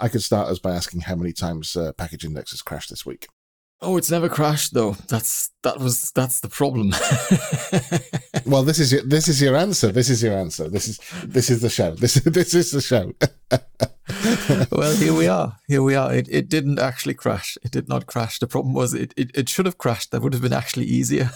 I 0.00 0.08
could 0.08 0.22
start 0.22 0.48
us 0.48 0.58
by 0.58 0.74
asking 0.74 1.02
how 1.02 1.16
many 1.16 1.32
times 1.32 1.76
uh, 1.76 1.92
package 1.92 2.24
index 2.24 2.50
has 2.50 2.62
crashed 2.62 2.90
this 2.90 3.06
week. 3.06 3.28
Oh, 3.82 3.98
it's 3.98 4.10
never 4.10 4.30
crashed 4.30 4.72
though. 4.72 4.92
That's 5.08 5.50
that 5.62 5.78
was 5.78 6.10
that's 6.12 6.40
the 6.40 6.48
problem. 6.48 6.92
well, 8.46 8.62
this 8.62 8.78
is 8.78 8.90
your 8.90 9.02
this 9.02 9.28
is 9.28 9.42
your 9.42 9.54
answer. 9.54 9.92
This 9.92 10.08
is 10.08 10.22
your 10.22 10.32
answer. 10.32 10.68
This 10.70 10.88
is 10.88 10.98
this 11.22 11.50
is 11.50 11.60
the 11.60 11.68
show. 11.68 11.90
This 11.94 12.14
this 12.24 12.54
is 12.54 12.70
the 12.70 12.80
show. 12.80 13.12
well, 14.72 14.96
here 14.96 15.12
we 15.12 15.28
are. 15.28 15.58
Here 15.68 15.82
we 15.82 15.94
are. 15.94 16.14
It 16.14 16.26
it 16.30 16.48
didn't 16.48 16.78
actually 16.78 17.14
crash. 17.14 17.58
It 17.62 17.70
did 17.70 17.86
not 17.86 18.06
crash. 18.06 18.38
The 18.38 18.46
problem 18.46 18.72
was 18.72 18.94
it 18.94 19.12
it, 19.14 19.30
it 19.34 19.50
should 19.50 19.66
have 19.66 19.76
crashed. 19.76 20.10
That 20.10 20.22
would 20.22 20.32
have 20.32 20.42
been 20.42 20.54
actually 20.54 20.86
easier. 20.86 21.30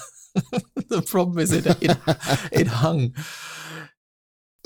the 0.88 1.02
problem 1.02 1.38
is 1.38 1.52
it 1.52 1.66
it, 1.82 1.98
it 2.52 2.66
hung 2.68 3.12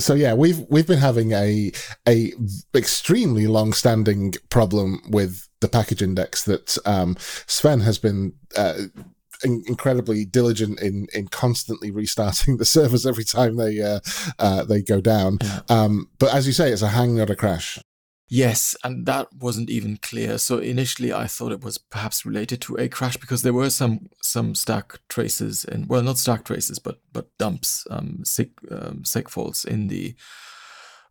so 0.05 0.15
yeah, 0.15 0.35
we've 0.35 0.61
we've 0.69 0.87
been 0.87 0.99
having 0.99 1.33
a 1.33 1.73
a 2.07 2.33
extremely 2.75 3.47
long 3.47 3.73
standing 3.73 4.35
problem 4.51 5.01
with 5.09 5.49
the 5.61 5.69
package 5.69 6.03
index 6.03 6.45
that 6.45 6.77
um, 6.85 7.17
Sven 7.47 7.81
has 7.81 7.99
been 7.99 8.35
uh, 8.57 8.75
incredibly 9.43 10.25
diligent 10.25 10.81
in 10.81 11.07
in 11.15 11.29
constantly 11.29 11.91
restarting 11.91 12.57
the 12.59 12.65
servers 12.65 13.07
every 13.07 13.25
time 13.25 13.57
they 13.57 13.81
uh, 13.81 14.01
uh, 14.39 14.65
they 14.65 14.83
go 14.83 15.01
down. 15.01 15.39
Yeah. 15.41 15.61
Um, 15.69 16.11
but 16.19 16.35
as 16.35 16.47
you 16.47 16.53
say, 16.53 16.71
it's 16.71 16.83
a 16.83 16.89
hang, 16.89 17.17
not 17.17 17.31
a 17.31 17.37
crash. 17.37 17.79
Yes, 18.35 18.77
and 18.83 19.07
that 19.07 19.33
wasn't 19.33 19.71
even 19.71 19.97
clear. 19.99 20.39
So 20.39 20.59
initially, 20.59 21.13
I 21.13 21.29
thought 21.29 21.53
it 21.53 21.63
was 21.63 21.79
perhaps 21.79 22.27
related 22.27 22.61
to 22.63 22.75
a 22.77 22.89
crash 22.89 23.17
because 23.17 23.43
there 23.43 23.53
were 23.53 23.71
some 23.71 24.09
some 24.23 24.57
stack 24.57 24.99
traces 25.09 25.65
and 25.65 25.89
well, 25.89 26.03
not 26.03 26.19
stack 26.19 26.45
traces, 26.45 26.81
but 26.81 26.99
but 27.13 27.29
dumps, 27.39 27.87
um, 27.91 28.25
sig 28.25 28.51
um, 28.73 29.05
seg 29.05 29.29
faults 29.31 29.65
in 29.65 29.87
the 29.87 30.17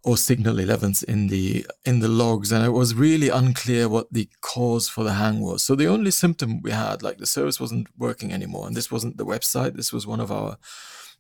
or 0.04 0.18
signal 0.18 0.58
11s 0.58 1.02
in 1.06 1.28
the 1.28 1.66
in 1.86 2.00
the 2.02 2.10
logs, 2.10 2.52
and 2.52 2.66
it 2.66 2.72
was 2.72 2.94
really 2.94 3.30
unclear 3.30 3.88
what 3.88 4.12
the 4.12 4.28
cause 4.42 4.90
for 4.90 5.06
the 5.06 5.14
hang 5.14 5.40
was. 5.40 5.64
So 5.64 5.76
the 5.76 5.88
only 5.88 6.12
symptom 6.12 6.62
we 6.62 6.72
had, 6.72 7.02
like 7.04 7.20
the 7.20 7.26
service 7.26 7.58
wasn't 7.58 7.88
working 7.98 8.34
anymore, 8.34 8.68
and 8.68 8.76
this 8.76 8.92
wasn't 8.92 9.16
the 9.16 9.26
website. 9.26 9.78
This 9.78 9.94
was 9.94 10.06
one 10.06 10.20
of 10.20 10.30
our 10.30 10.58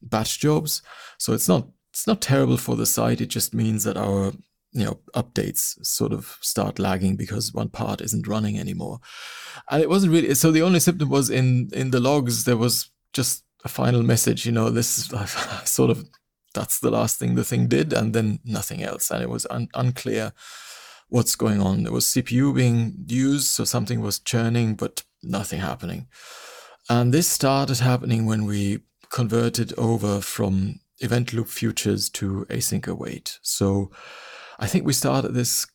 batch 0.01 0.41
jobs. 0.41 0.81
So 1.17 1.31
it's 1.31 1.47
not 1.47 1.69
it's 1.91 2.07
not 2.07 2.19
terrible 2.19 2.57
for 2.57 2.75
the 2.75 2.85
site. 2.85 3.21
It 3.21 3.29
just 3.29 3.53
means 3.53 3.85
that 3.85 3.95
our 3.95 4.33
you 4.73 4.85
know 4.85 4.99
updates 5.15 5.83
sort 5.85 6.11
of 6.11 6.37
start 6.41 6.79
lagging 6.79 7.15
because 7.15 7.53
one 7.53 7.69
part 7.69 8.01
isn't 8.01 8.27
running 8.27 8.59
anymore. 8.59 8.99
And 9.69 9.81
it 9.81 9.89
wasn't 9.89 10.13
really 10.13 10.33
so 10.35 10.51
the 10.51 10.61
only 10.61 10.79
symptom 10.79 11.09
was 11.09 11.29
in 11.29 11.69
in 11.73 11.91
the 11.91 11.99
logs 11.99 12.43
there 12.45 12.57
was 12.57 12.89
just 13.13 13.43
a 13.63 13.69
final 13.69 14.03
message 14.03 14.45
you 14.45 14.51
know 14.51 14.69
this 14.69 14.97
is 14.97 15.29
sort 15.69 15.89
of 15.89 16.03
that's 16.53 16.79
the 16.79 16.91
last 16.91 17.17
thing 17.17 17.35
the 17.35 17.43
thing 17.43 17.67
did 17.67 17.93
and 17.93 18.13
then 18.13 18.39
nothing 18.43 18.83
else. 18.83 19.11
And 19.11 19.23
it 19.23 19.29
was 19.29 19.47
un- 19.49 19.69
unclear 19.73 20.33
what's 21.09 21.35
going 21.35 21.61
on. 21.61 21.83
There 21.83 21.93
was 21.93 22.05
cpu 22.05 22.55
being 22.55 23.05
used 23.07 23.47
so 23.47 23.63
something 23.63 24.01
was 24.01 24.19
churning 24.19 24.75
but 24.75 25.03
nothing 25.21 25.59
happening. 25.59 26.07
And 26.89 27.13
this 27.13 27.27
started 27.27 27.79
happening 27.79 28.25
when 28.25 28.45
we 28.45 28.81
converted 29.09 29.73
over 29.77 30.19
from 30.19 30.79
event 30.99 31.33
loop 31.33 31.47
futures 31.47 32.09
to 32.09 32.45
async 32.49 32.87
await. 32.87 33.39
So 33.41 33.91
I 34.59 34.67
think 34.67 34.85
we 34.85 34.93
started 34.93 35.33
this 35.33 35.65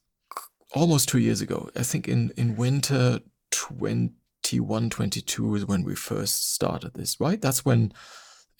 almost 0.75 1.09
two 1.09 1.19
years 1.19 1.41
ago. 1.41 1.71
I 1.77 1.83
think 1.83 2.09
in, 2.09 2.33
in 2.37 2.57
winter 2.57 3.21
21, 3.51 4.91
22 4.91 5.55
is 5.55 5.67
when 5.67 5.83
we 5.85 5.95
first 5.95 6.55
started 6.55 6.95
this, 6.95 7.19
right? 7.21 7.41
That's 7.41 7.65
when 7.65 7.93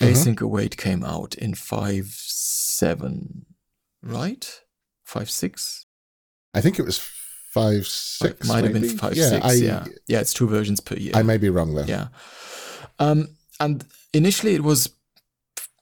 mm-hmm. 0.01 0.07
Async 0.07 0.41
Await 0.41 0.77
came 0.77 1.05
out 1.05 1.35
in 1.35 1.55
5 1.55 2.07
7, 2.07 3.47
right? 4.03 4.61
5 5.05 5.31
6? 5.31 5.87
I 6.55 6.61
think 6.61 6.79
it 6.79 6.85
was 6.85 6.99
5 6.99 7.87
6. 7.87 8.23
It 8.23 8.47
might 8.47 8.63
maybe? 8.63 8.75
have 8.75 8.83
been 8.83 8.99
5 8.99 9.15
yeah, 9.15 9.29
6. 9.29 9.45
I, 9.45 9.53
yeah. 9.55 9.85
Yeah, 10.07 10.21
it's 10.21 10.35
two 10.35 10.49
versions 10.49 10.81
per 10.81 10.97
year. 10.97 11.13
I 11.15 11.23
may 11.23 11.39
be 11.39 11.51
wrong 11.51 11.75
though. 11.75 11.85
Yeah. 11.85 12.09
Um, 12.99 13.29
and 13.61 13.85
initially 14.13 14.55
it 14.55 14.63
was 14.63 14.91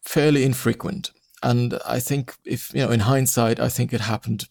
fairly 0.05 0.45
infrequent. 0.45 1.11
And 1.47 1.79
I 1.87 2.01
think 2.01 2.35
if, 2.45 2.75
you 2.75 2.81
know, 2.85 2.91
in 2.91 3.01
hindsight, 3.01 3.61
I 3.61 3.69
think 3.69 3.93
it 3.93 4.01
happened 4.01 4.49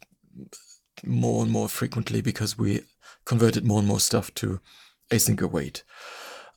more 1.04 1.44
and 1.44 1.52
more 1.52 1.68
frequently 1.68 2.22
because 2.22 2.58
we 2.58 2.84
converted 3.26 3.66
more 3.66 3.80
and 3.80 3.88
more 3.88 4.00
stuff 4.00 4.34
to 4.36 4.62
async 5.12 5.42
await. 5.42 5.84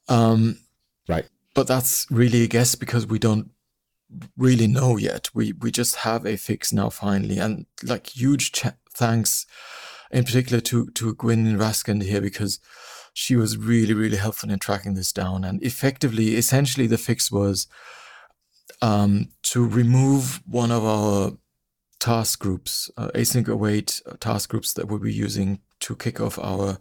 Um, 0.09 0.61
right. 1.09 1.29
But 1.57 1.67
that's 1.67 2.07
really 2.09 2.45
a 2.45 2.47
guess 2.47 2.77
because 2.77 3.05
we 3.05 3.19
don't 3.19 3.51
really 4.37 4.69
know 4.69 4.97
yet. 4.97 5.29
We 5.35 5.55
we 5.55 5.73
just 5.73 5.97
have 5.97 6.25
a 6.25 6.37
fix 6.37 6.73
now 6.73 6.89
finally, 6.89 7.39
and 7.39 7.67
like 7.83 8.07
huge 8.07 8.53
ch- 8.53 8.79
thanks, 8.95 9.45
in 10.13 10.23
particular 10.23 10.61
to 10.61 10.87
to 10.91 11.15
Gwynne 11.15 11.59
Raskind 11.59 12.05
here 12.05 12.21
because 12.21 12.61
she 13.13 13.35
was 13.35 13.57
really 13.57 13.95
really 13.95 14.19
helpful 14.19 14.51
in 14.51 14.61
tracking 14.61 14.95
this 14.95 15.13
down. 15.13 15.43
And 15.43 15.61
effectively, 15.65 16.37
essentially, 16.37 16.87
the 16.87 16.97
fix 16.97 17.33
was 17.33 17.67
um, 18.83 19.29
to 19.43 19.67
remove 19.67 20.43
one 20.47 20.71
of 20.71 20.85
our 20.85 21.33
task 22.01 22.39
groups, 22.39 22.91
uh, 22.97 23.09
async 23.15 23.49
await 23.49 24.01
task 24.21 24.51
groups 24.51 24.73
that 24.75 24.87
we'll 24.87 24.99
be 24.99 25.13
using 25.13 25.61
to 25.81 25.97
kick 25.97 26.21
off 26.21 26.39
our 26.39 26.79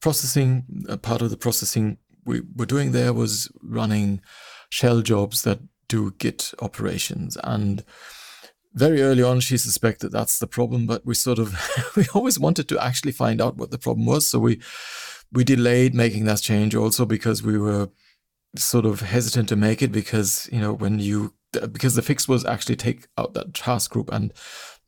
processing. 0.00 0.64
Uh, 0.88 0.96
part 0.96 1.22
of 1.22 1.30
the 1.30 1.36
processing 1.36 1.98
we 2.24 2.42
were 2.54 2.66
doing 2.66 2.92
there 2.92 3.12
was 3.12 3.50
running 3.62 4.20
shell 4.70 5.00
jobs 5.00 5.42
that 5.42 5.60
do 5.88 6.12
Git 6.18 6.52
operations. 6.60 7.36
And 7.44 7.84
very 8.74 9.02
early 9.02 9.22
on, 9.22 9.40
she 9.40 9.58
suspected 9.58 10.10
that's 10.10 10.38
the 10.38 10.46
problem, 10.46 10.86
but 10.86 11.04
we 11.04 11.14
sort 11.14 11.38
of, 11.38 11.54
we 11.96 12.06
always 12.14 12.38
wanted 12.38 12.68
to 12.68 12.82
actually 12.82 13.12
find 13.12 13.40
out 13.40 13.56
what 13.56 13.70
the 13.70 13.78
problem 13.78 14.06
was. 14.06 14.26
So 14.26 14.38
we, 14.38 14.60
we 15.30 15.44
delayed 15.44 15.94
making 15.94 16.24
that 16.26 16.40
change 16.40 16.74
also 16.74 17.04
because 17.04 17.42
we 17.42 17.58
were 17.58 17.90
sort 18.56 18.84
of 18.84 19.00
hesitant 19.00 19.48
to 19.48 19.56
make 19.56 19.82
it 19.82 19.92
because 19.92 20.48
you 20.52 20.60
know 20.60 20.72
when 20.72 20.98
you 20.98 21.32
because 21.72 21.94
the 21.94 22.02
fix 22.02 22.28
was 22.28 22.44
actually 22.44 22.76
take 22.76 23.06
out 23.18 23.34
that 23.34 23.54
task 23.54 23.90
group 23.90 24.10
and 24.12 24.32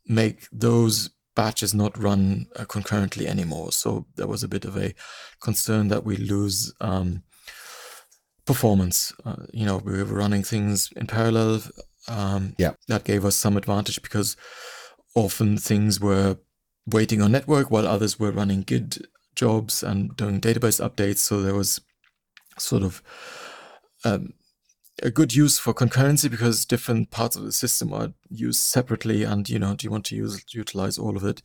make 0.07 0.47
those 0.51 1.11
batches 1.35 1.73
not 1.73 2.01
run 2.01 2.47
uh, 2.55 2.65
concurrently 2.65 3.27
anymore. 3.27 3.71
So 3.71 4.05
there 4.15 4.27
was 4.27 4.43
a 4.43 4.47
bit 4.47 4.65
of 4.65 4.77
a 4.77 4.93
concern 5.41 5.89
that 5.89 6.05
we 6.05 6.15
lose 6.15 6.73
um, 6.79 7.23
performance. 8.45 9.13
Uh, 9.25 9.35
you 9.51 9.65
know, 9.65 9.77
we 9.77 9.97
were 9.97 10.05
running 10.05 10.43
things 10.43 10.91
in 10.95 11.07
parallel. 11.07 11.61
Um, 12.07 12.55
yeah, 12.57 12.73
that 12.87 13.03
gave 13.03 13.25
us 13.25 13.35
some 13.35 13.57
advantage 13.57 14.01
because 14.01 14.37
often 15.15 15.57
things 15.57 15.99
were 15.99 16.37
waiting 16.87 17.21
on 17.21 17.31
network 17.31 17.69
while 17.71 17.87
others 17.87 18.19
were 18.19 18.31
running 18.31 18.61
Git 18.61 18.99
jobs 19.35 19.83
and 19.83 20.15
doing 20.15 20.39
database 20.39 20.81
updates. 20.81 21.17
So 21.17 21.41
there 21.41 21.55
was 21.55 21.81
sort 22.57 22.83
of 22.83 23.01
um, 24.05 24.33
a 25.03 25.11
good 25.11 25.35
use 25.35 25.59
for 25.59 25.73
concurrency 25.73 26.31
because 26.31 26.65
different 26.65 27.11
parts 27.11 27.35
of 27.35 27.43
the 27.43 27.51
system 27.51 27.91
are 27.91 28.13
used 28.29 28.61
separately 28.61 29.23
and 29.23 29.49
you 29.49 29.59
know 29.59 29.75
do 29.75 29.85
you 29.85 29.91
want 29.91 30.05
to 30.05 30.15
use 30.15 30.43
utilize 30.53 30.97
all 30.97 31.17
of 31.17 31.25
it 31.25 31.41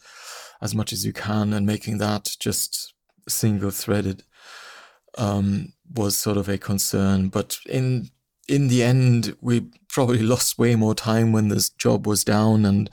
as 0.63 0.75
much 0.75 0.93
as 0.93 1.05
you 1.05 1.13
can? 1.13 1.53
And 1.53 1.67
making 1.67 1.99
that 1.99 2.37
just 2.39 2.95
single 3.29 3.71
threaded 3.71 4.23
um, 5.19 5.73
was 5.93 6.17
sort 6.17 6.37
of 6.37 6.49
a 6.49 6.59
concern. 6.59 7.29
But 7.29 7.59
in 7.67 8.11
in 8.47 8.69
the 8.69 8.83
end 8.83 9.37
we 9.41 9.67
probably 9.89 10.23
lost 10.23 10.59
way 10.59 10.77
more 10.77 10.95
time 10.95 11.33
when 11.33 11.49
this 11.49 11.71
job 11.71 12.07
was 12.07 12.23
down 12.23 12.65
and 12.65 12.91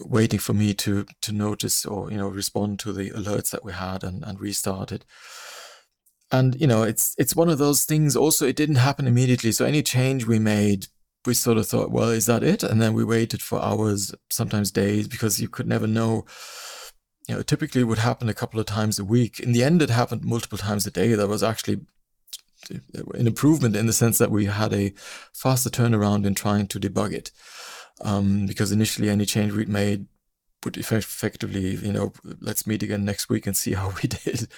waiting 0.00 0.38
for 0.38 0.52
me 0.52 0.74
to 0.74 1.06
to 1.20 1.32
notice 1.32 1.86
or 1.86 2.10
you 2.10 2.16
know 2.16 2.28
respond 2.28 2.78
to 2.80 2.92
the 2.92 3.10
alerts 3.10 3.50
that 3.50 3.64
we 3.64 3.72
had 3.72 4.04
and, 4.04 4.22
and 4.24 4.40
restart 4.40 4.92
it 4.92 5.04
and 6.32 6.58
you 6.58 6.66
know 6.66 6.82
it's 6.82 7.14
it's 7.18 7.36
one 7.36 7.50
of 7.50 7.58
those 7.58 7.84
things 7.84 8.16
also 8.16 8.46
it 8.46 8.56
didn't 8.56 8.76
happen 8.76 9.06
immediately. 9.06 9.52
So 9.52 9.64
any 9.64 9.82
change 9.82 10.26
we 10.26 10.38
made 10.38 10.86
we 11.24 11.34
sort 11.34 11.58
of 11.58 11.68
thought 11.68 11.92
well 11.92 12.08
is 12.08 12.26
that 12.26 12.42
it? 12.42 12.62
And 12.62 12.80
then 12.80 12.94
we 12.94 13.04
waited 13.04 13.42
for 13.42 13.62
hours 13.62 14.14
sometimes 14.30 14.70
days 14.70 15.06
because 15.06 15.40
you 15.40 15.48
could 15.48 15.68
never 15.68 15.86
know 15.86 16.24
you 17.28 17.36
know 17.36 17.42
typically 17.42 17.84
would 17.84 17.98
happen 17.98 18.28
a 18.28 18.34
couple 18.34 18.58
of 18.58 18.66
times 18.66 18.98
a 18.98 19.04
week. 19.04 19.38
In 19.38 19.52
the 19.52 19.62
end 19.62 19.82
it 19.82 19.90
happened 19.90 20.24
multiple 20.24 20.58
times 20.58 20.86
a 20.86 20.90
day. 20.90 21.14
That 21.14 21.28
was 21.28 21.42
actually 21.42 21.82
an 22.70 23.26
improvement 23.26 23.76
in 23.76 23.86
the 23.86 23.92
sense 23.92 24.18
that 24.18 24.30
we 24.30 24.46
had 24.46 24.72
a 24.72 24.94
faster 25.34 25.68
turnaround 25.68 26.24
in 26.24 26.34
trying 26.34 26.66
to 26.68 26.80
debug 26.80 27.12
it. 27.12 27.30
Um, 28.00 28.46
because 28.46 28.72
initially 28.72 29.10
any 29.10 29.26
change 29.26 29.52
we'd 29.52 29.68
made 29.68 30.06
would 30.64 30.76
effectively 30.76 31.74
you 31.76 31.92
know 31.92 32.12
let's 32.40 32.66
meet 32.66 32.82
again 32.82 33.04
next 33.04 33.28
week 33.28 33.46
and 33.46 33.56
see 33.56 33.74
how 33.74 33.92
we 34.02 34.08
did 34.08 34.48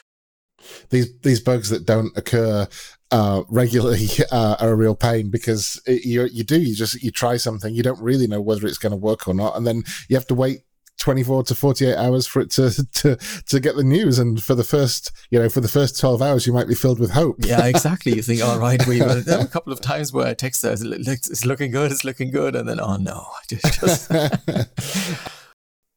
these 0.91 1.17
these 1.21 1.41
bugs 1.41 1.71
that 1.71 1.87
don't 1.87 2.17
occur 2.17 2.67
uh, 3.11 3.43
regularly 3.49 4.09
uh, 4.33 4.57
are 4.61 4.71
a 4.71 4.77
real 4.77 4.95
pain 4.95 5.31
because 5.31 5.81
it, 5.87 6.05
you 6.05 6.25
you 6.25 6.45
do 6.45 6.61
you 6.61 6.75
just 6.75 7.03
you 7.03 7.11
try 7.11 7.37
something 7.37 7.75
you 7.75 7.83
don't 7.83 8.01
really 8.01 8.27
know 8.27 8.41
whether 8.41 8.67
it's 8.67 8.79
going 8.79 8.91
to 8.91 8.97
work 8.97 9.29
or 9.29 9.35
not 9.35 9.57
and 9.57 9.67
then 9.67 9.83
you 10.09 10.17
have 10.17 10.27
to 10.27 10.35
wait 10.35 10.63
24 10.99 11.43
to 11.45 11.55
48 11.55 11.97
hours 11.97 12.27
for 12.27 12.41
it 12.41 12.51
to, 12.53 12.71
to 12.93 13.17
to 13.47 13.61
get 13.61 13.77
the 13.77 13.85
news 13.85 14.19
and 14.19 14.43
for 14.43 14.55
the 14.55 14.65
first 14.65 15.13
you 15.31 15.39
know 15.39 15.49
for 15.49 15.61
the 15.61 15.69
first 15.69 15.99
12 16.01 16.23
hours 16.23 16.47
you 16.47 16.53
might 16.53 16.69
be 16.69 16.75
filled 16.75 16.99
with 16.99 17.11
hope. 17.11 17.37
Yeah 17.41 17.67
exactly. 17.67 18.15
You 18.15 18.23
think 18.23 18.43
all 18.43 18.59
right 18.59 18.85
we 18.87 18.99
there 18.99 19.39
were 19.39 19.45
a 19.45 19.49
couple 19.49 19.73
of 19.73 19.81
times 19.81 20.13
where 20.13 20.27
i 20.27 20.35
text 20.35 20.63
her 20.63 20.73
it's 20.73 21.45
looking 21.45 21.71
good 21.71 21.93
it's 21.93 22.05
looking 22.05 22.31
good 22.31 22.57
and 22.57 22.69
then 22.69 22.81
oh 22.81 22.97
no 22.97 23.27
just, 23.49 23.81
just 23.81 24.11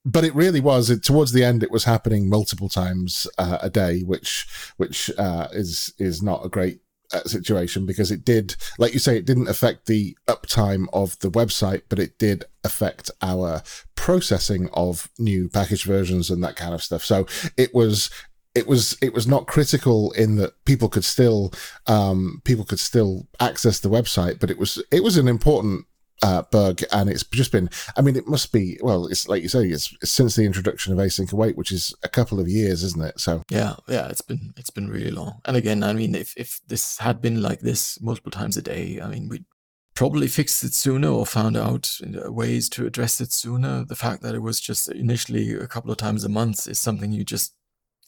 but 0.07 0.23
it 0.23 0.33
really 0.33 0.61
was. 0.61 0.89
It, 0.89 1.03
towards 1.03 1.33
the 1.33 1.43
end, 1.43 1.61
it 1.61 1.71
was 1.71 1.83
happening 1.83 2.29
multiple 2.29 2.69
times 2.69 3.27
uh, 3.37 3.57
a 3.61 3.69
day, 3.69 4.01
which 4.01 4.47
which 4.77 5.11
uh, 5.17 5.49
is 5.51 5.93
is 5.99 6.23
not 6.23 6.45
a 6.45 6.49
great 6.49 6.79
uh, 7.11 7.23
situation 7.23 7.85
because 7.85 8.09
it 8.09 8.23
did, 8.23 8.55
like 8.79 8.93
you 8.93 8.99
say, 8.99 9.17
it 9.17 9.25
didn't 9.25 9.49
affect 9.49 9.85
the 9.85 10.17
uptime 10.27 10.87
of 10.93 11.19
the 11.19 11.29
website, 11.29 11.81
but 11.89 11.99
it 11.99 12.17
did 12.17 12.45
affect 12.63 13.11
our 13.21 13.61
processing 13.95 14.69
of 14.71 15.09
new 15.19 15.49
package 15.49 15.83
versions 15.83 16.29
and 16.29 16.41
that 16.41 16.55
kind 16.55 16.73
of 16.73 16.81
stuff. 16.81 17.03
So 17.03 17.27
it 17.57 17.73
was 17.75 18.09
it 18.55 18.65
was 18.65 18.97
it 19.01 19.13
was 19.13 19.27
not 19.27 19.45
critical 19.45 20.13
in 20.13 20.37
that 20.37 20.53
people 20.63 20.87
could 20.87 21.05
still 21.05 21.51
um, 21.85 22.41
people 22.45 22.63
could 22.63 22.79
still 22.79 23.27
access 23.41 23.81
the 23.81 23.89
website, 23.89 24.39
but 24.39 24.49
it 24.49 24.57
was 24.57 24.81
it 24.89 25.03
was 25.03 25.17
an 25.17 25.27
important 25.27 25.85
uh, 26.23 26.43
bug, 26.43 26.81
and 26.91 27.09
it's 27.09 27.23
just 27.23 27.51
been. 27.51 27.69
I 27.95 28.01
mean, 28.01 28.15
it 28.15 28.27
must 28.27 28.51
be. 28.51 28.77
Well, 28.81 29.07
it's 29.07 29.27
like 29.27 29.43
you 29.43 29.49
say, 29.49 29.67
it's, 29.67 29.93
it's, 30.01 30.11
since 30.11 30.35
the 30.35 30.45
introduction 30.45 30.93
of 30.93 30.99
async 30.99 31.31
await, 31.31 31.57
which 31.57 31.71
is 31.71 31.93
a 32.03 32.09
couple 32.09 32.39
of 32.39 32.47
years, 32.47 32.83
isn't 32.83 33.03
it? 33.03 33.19
So 33.19 33.43
yeah, 33.49 33.75
yeah, 33.87 34.07
it's 34.07 34.21
been 34.21 34.53
it's 34.57 34.69
been 34.69 34.89
really 34.89 35.11
long. 35.11 35.41
And 35.45 35.55
again, 35.55 35.83
I 35.83 35.93
mean, 35.93 36.15
if 36.15 36.33
if 36.37 36.59
this 36.67 36.97
had 36.99 37.21
been 37.21 37.41
like 37.41 37.59
this 37.59 38.01
multiple 38.01 38.31
times 38.31 38.57
a 38.57 38.61
day, 38.61 38.99
I 39.01 39.07
mean, 39.07 39.29
we'd 39.29 39.45
probably 39.93 40.27
fixed 40.27 40.63
it 40.63 40.73
sooner 40.73 41.09
or 41.09 41.25
found 41.25 41.57
out 41.57 41.99
ways 42.25 42.69
to 42.69 42.85
address 42.85 43.21
it 43.21 43.31
sooner. 43.31 43.83
The 43.85 43.95
fact 43.95 44.21
that 44.23 44.35
it 44.35 44.41
was 44.41 44.59
just 44.59 44.89
initially 44.89 45.53
a 45.53 45.67
couple 45.67 45.91
of 45.91 45.97
times 45.97 46.23
a 46.23 46.29
month 46.29 46.67
is 46.67 46.79
something 46.79 47.11
you 47.11 47.23
just 47.23 47.53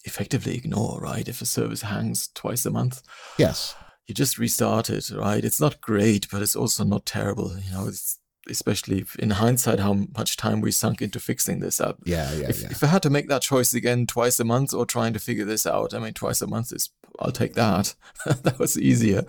effectively 0.06 0.56
ignore, 0.56 1.00
right? 1.02 1.28
If 1.28 1.42
a 1.42 1.46
service 1.46 1.82
hangs 1.82 2.30
twice 2.34 2.66
a 2.66 2.72
month. 2.72 3.02
Yes 3.38 3.76
you 4.10 4.16
just 4.16 4.40
restart 4.40 4.90
it, 4.90 5.12
right? 5.12 5.46
It's 5.46 5.62
not 5.62 5.82
great, 5.82 6.28
but 6.32 6.42
it's 6.42 6.56
also 6.56 6.84
not 6.84 7.06
terrible. 7.06 7.56
You 7.60 7.72
know, 7.72 7.88
it's 7.88 8.18
especially 8.50 9.06
in 9.20 9.30
hindsight 9.30 9.80
how 9.80 9.94
much 10.18 10.36
time 10.36 10.62
we 10.62 10.72
sunk 10.72 11.04
into 11.04 11.20
fixing 11.20 11.60
this 11.60 11.80
up. 11.80 12.00
Yeah, 12.06 12.34
yeah, 12.34 12.50
if, 12.50 12.62
yeah. 12.62 12.70
If 12.72 12.84
I 12.84 12.88
had 12.88 13.04
to 13.04 13.12
make 13.12 13.30
that 13.30 13.44
choice 13.44 13.76
again 13.76 14.08
twice 14.08 14.40
a 14.40 14.44
month 14.44 14.74
or 14.74 14.88
trying 14.88 15.14
to 15.14 15.20
figure 15.20 15.46
this 15.46 15.68
out, 15.68 15.94
I 15.94 16.00
mean, 16.00 16.14
twice 16.14 16.42
a 16.42 16.48
month 16.48 16.74
is 16.74 16.90
I'll 17.20 17.32
take 17.32 17.54
that. 17.54 17.94
that 18.26 18.58
was 18.58 18.80
easier. 18.80 19.26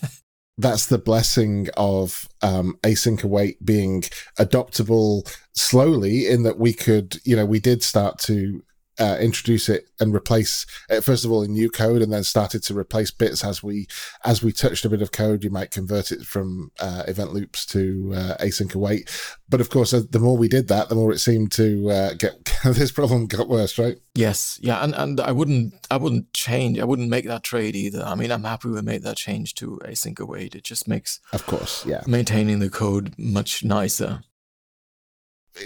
That's 0.58 0.86
the 0.86 0.98
blessing 0.98 1.68
of 1.76 2.28
um, 2.42 2.78
async 2.84 3.24
await 3.24 3.64
being 3.64 4.02
adoptable 4.38 5.28
slowly. 5.52 6.28
In 6.28 6.44
that 6.44 6.60
we 6.60 6.72
could, 6.72 7.16
you 7.24 7.34
know, 7.34 7.46
we 7.46 7.58
did 7.58 7.82
start 7.82 8.20
to 8.20 8.62
uh, 8.98 9.16
introduce 9.20 9.68
it 9.68 9.86
and 10.00 10.14
replace 10.14 10.66
it 10.90 10.98
uh, 10.98 11.00
first 11.00 11.24
of 11.24 11.30
all 11.30 11.42
in 11.42 11.52
new 11.52 11.70
code 11.70 12.02
and 12.02 12.12
then 12.12 12.24
started 12.24 12.62
to 12.62 12.76
replace 12.76 13.10
bits 13.10 13.44
as 13.44 13.62
we 13.62 13.86
as 14.24 14.42
we 14.42 14.52
touched 14.52 14.84
a 14.84 14.88
bit 14.88 15.02
of 15.02 15.12
code. 15.12 15.44
You 15.44 15.50
might 15.50 15.70
convert 15.70 16.12
it 16.12 16.22
from 16.22 16.70
uh, 16.80 17.04
event 17.08 17.32
loops 17.32 17.64
to 17.66 18.12
uh, 18.14 18.36
async 18.38 18.74
await. 18.74 19.10
But 19.48 19.60
of 19.60 19.70
course 19.70 19.94
uh, 19.94 20.02
the 20.10 20.18
more 20.18 20.36
we 20.36 20.48
did 20.48 20.68
that 20.68 20.88
the 20.88 20.94
more 20.94 21.12
it 21.12 21.18
seemed 21.18 21.52
to 21.52 21.90
uh, 21.90 22.14
get 22.14 22.44
this 22.64 22.92
problem 22.92 23.26
got 23.26 23.48
worse 23.48 23.78
right? 23.78 23.98
Yes. 24.14 24.58
Yeah 24.62 24.82
and 24.82 24.94
and 24.94 25.20
i 25.20 25.32
wouldn't 25.32 25.74
i 25.90 25.96
wouldn't 25.96 26.32
change 26.32 26.78
i 26.78 26.84
wouldn't 26.84 27.08
make 27.08 27.26
that 27.26 27.42
trade 27.42 27.74
either. 27.74 28.02
I 28.02 28.14
mean 28.14 28.30
i'm 28.30 28.44
happy 28.44 28.68
we 28.68 28.82
made 28.82 29.02
that 29.02 29.16
change 29.16 29.54
to 29.56 29.80
async 29.84 30.20
await. 30.20 30.54
It 30.54 30.64
just 30.64 30.86
makes 30.86 31.20
of 31.32 31.46
course 31.46 31.86
yeah. 31.86 32.02
maintaining 32.06 32.58
the 32.58 32.70
code 32.70 33.14
much 33.16 33.64
nicer 33.64 34.22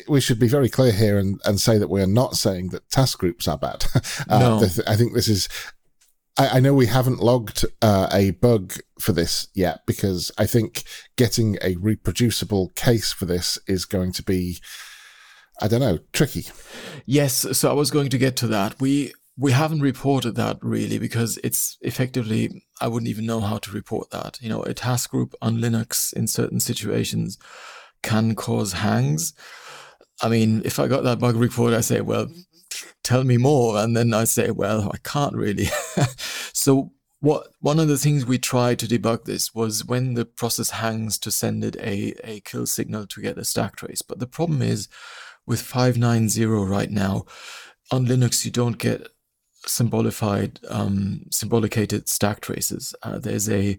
we 0.08 0.20
should 0.20 0.38
be 0.38 0.48
very 0.48 0.68
clear 0.68 0.92
here 0.92 1.18
and, 1.18 1.40
and 1.44 1.60
say 1.60 1.78
that 1.78 1.88
we're 1.88 2.06
not 2.06 2.34
saying 2.34 2.70
that 2.70 2.88
task 2.90 3.18
groups 3.18 3.46
are 3.46 3.58
bad. 3.58 3.84
uh, 4.28 4.38
no. 4.38 4.68
I 4.86 4.96
think 4.96 5.14
this 5.14 5.28
is. 5.28 5.48
I, 6.38 6.56
I 6.56 6.60
know 6.60 6.74
we 6.74 6.86
haven't 6.86 7.20
logged 7.20 7.64
uh, 7.82 8.08
a 8.12 8.32
bug 8.32 8.74
for 9.00 9.12
this 9.12 9.48
yet 9.54 9.80
because 9.86 10.30
I 10.38 10.46
think 10.46 10.84
getting 11.16 11.56
a 11.62 11.76
reproducible 11.76 12.70
case 12.70 13.12
for 13.12 13.24
this 13.24 13.58
is 13.66 13.84
going 13.84 14.12
to 14.12 14.22
be, 14.22 14.58
I 15.60 15.68
don't 15.68 15.80
know, 15.80 15.98
tricky. 16.12 16.46
Yes, 17.06 17.46
so 17.56 17.70
I 17.70 17.74
was 17.74 17.90
going 17.90 18.10
to 18.10 18.18
get 18.18 18.36
to 18.36 18.46
that. 18.48 18.80
We 18.80 19.12
we 19.38 19.52
haven't 19.52 19.80
reported 19.80 20.34
that 20.36 20.58
really 20.62 20.98
because 20.98 21.38
it's 21.44 21.76
effectively 21.82 22.64
I 22.80 22.88
wouldn't 22.88 23.10
even 23.10 23.26
know 23.26 23.40
how 23.40 23.58
to 23.58 23.70
report 23.70 24.10
that. 24.10 24.38
You 24.40 24.48
know, 24.48 24.62
a 24.62 24.74
task 24.74 25.10
group 25.10 25.34
on 25.40 25.58
Linux 25.58 26.12
in 26.12 26.26
certain 26.26 26.60
situations 26.60 27.38
can 28.02 28.34
cause 28.34 28.72
hangs. 28.72 29.34
I 30.22 30.28
mean, 30.28 30.62
if 30.64 30.78
I 30.78 30.88
got 30.88 31.04
that 31.04 31.18
bug 31.18 31.36
report, 31.36 31.74
I 31.74 31.80
say, 31.80 32.00
well, 32.00 32.28
tell 33.04 33.24
me 33.24 33.36
more. 33.36 33.78
And 33.78 33.96
then 33.96 34.14
I 34.14 34.24
say, 34.24 34.50
well, 34.50 34.90
I 34.92 34.98
can't 34.98 35.34
really. 35.34 35.68
so 36.52 36.92
what 37.20 37.48
one 37.60 37.78
of 37.78 37.88
the 37.88 37.98
things 37.98 38.26
we 38.26 38.38
tried 38.38 38.78
to 38.78 38.86
debug 38.86 39.24
this 39.24 39.54
was 39.54 39.84
when 39.84 40.14
the 40.14 40.24
process 40.24 40.70
hangs 40.70 41.18
to 41.18 41.30
send 41.30 41.64
it 41.64 41.76
a, 41.76 42.14
a 42.24 42.40
kill 42.40 42.66
signal 42.66 43.06
to 43.06 43.20
get 43.20 43.38
a 43.38 43.44
stack 43.44 43.76
trace. 43.76 44.02
But 44.02 44.18
the 44.18 44.26
problem 44.26 44.62
is 44.62 44.88
with 45.46 45.60
590 45.60 46.44
right 46.46 46.90
now, 46.90 47.24
on 47.90 48.06
Linux, 48.06 48.44
you 48.44 48.50
don't 48.50 48.78
get 48.78 49.08
symbolified, 49.66 50.60
um, 50.68 51.26
symbolicated 51.30 52.08
stack 52.08 52.40
traces. 52.40 52.94
Uh, 53.02 53.18
there's 53.18 53.48
a 53.48 53.78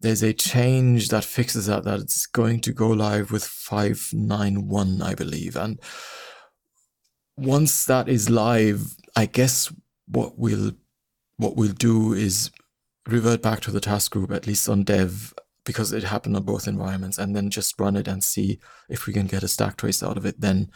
there's 0.00 0.22
a 0.22 0.32
change 0.32 1.08
that 1.08 1.24
fixes 1.24 1.66
that 1.66 1.84
that 1.84 2.00
it's 2.00 2.26
going 2.26 2.60
to 2.60 2.72
go 2.72 2.88
live 2.88 3.30
with 3.30 3.44
591 3.44 5.02
i 5.02 5.14
believe. 5.14 5.56
And 5.56 5.80
once 7.36 7.84
that 7.84 8.08
is 8.08 8.30
live 8.30 8.96
i 9.14 9.26
guess 9.26 9.72
what 10.06 10.38
we'll 10.38 10.72
what 11.36 11.56
we'll 11.56 11.72
do 11.72 12.12
is 12.12 12.50
revert 13.06 13.42
back 13.42 13.60
to 13.60 13.70
the 13.70 13.80
task 13.80 14.12
group 14.12 14.30
at 14.32 14.46
least 14.46 14.68
on 14.68 14.84
dev 14.84 15.34
because 15.64 15.92
it 15.92 16.04
happened 16.04 16.36
on 16.36 16.44
both 16.44 16.66
environments 16.66 17.18
and 17.18 17.36
then 17.36 17.50
just 17.50 17.78
run 17.78 17.96
it 17.96 18.08
and 18.08 18.24
see 18.24 18.58
if 18.88 19.06
we 19.06 19.12
can 19.12 19.26
get 19.26 19.42
a 19.42 19.48
stack 19.48 19.76
trace 19.76 20.02
out 20.02 20.16
of 20.16 20.24
it 20.24 20.40
then 20.40 20.70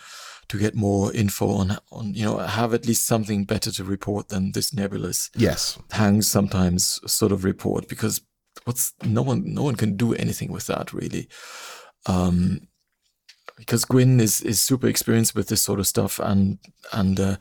to 0.51 0.59
get 0.59 0.75
more 0.75 1.13
info 1.13 1.49
on 1.49 1.79
on 1.93 2.13
you 2.13 2.25
know 2.25 2.39
have 2.39 2.75
at 2.75 2.85
least 2.85 3.07
something 3.07 3.45
better 3.45 3.71
to 3.71 3.85
report 3.85 4.29
than 4.29 4.51
this 4.51 4.75
nebulous 4.75 5.31
yes. 5.37 5.79
hangs 5.93 6.27
sometimes 6.27 7.01
sort 7.07 7.31
of 7.31 7.45
report. 7.45 7.89
Because 7.89 8.21
what's 8.65 8.93
no 9.05 9.23
one 9.23 9.43
no 9.55 9.63
one 9.63 9.77
can 9.77 9.97
do 9.97 10.15
anything 10.15 10.53
with 10.53 10.67
that 10.67 10.93
really 10.93 11.29
um, 12.07 12.61
because 13.57 13.85
Gwynne 13.85 14.21
is 14.21 14.41
is 14.41 14.61
super 14.61 14.87
experienced 14.87 15.35
with 15.35 15.49
this 15.49 15.63
sort 15.63 15.81
of 15.81 15.87
stuff 15.87 16.19
and 16.19 16.59
and 16.93 17.21
uh, 17.21 17.37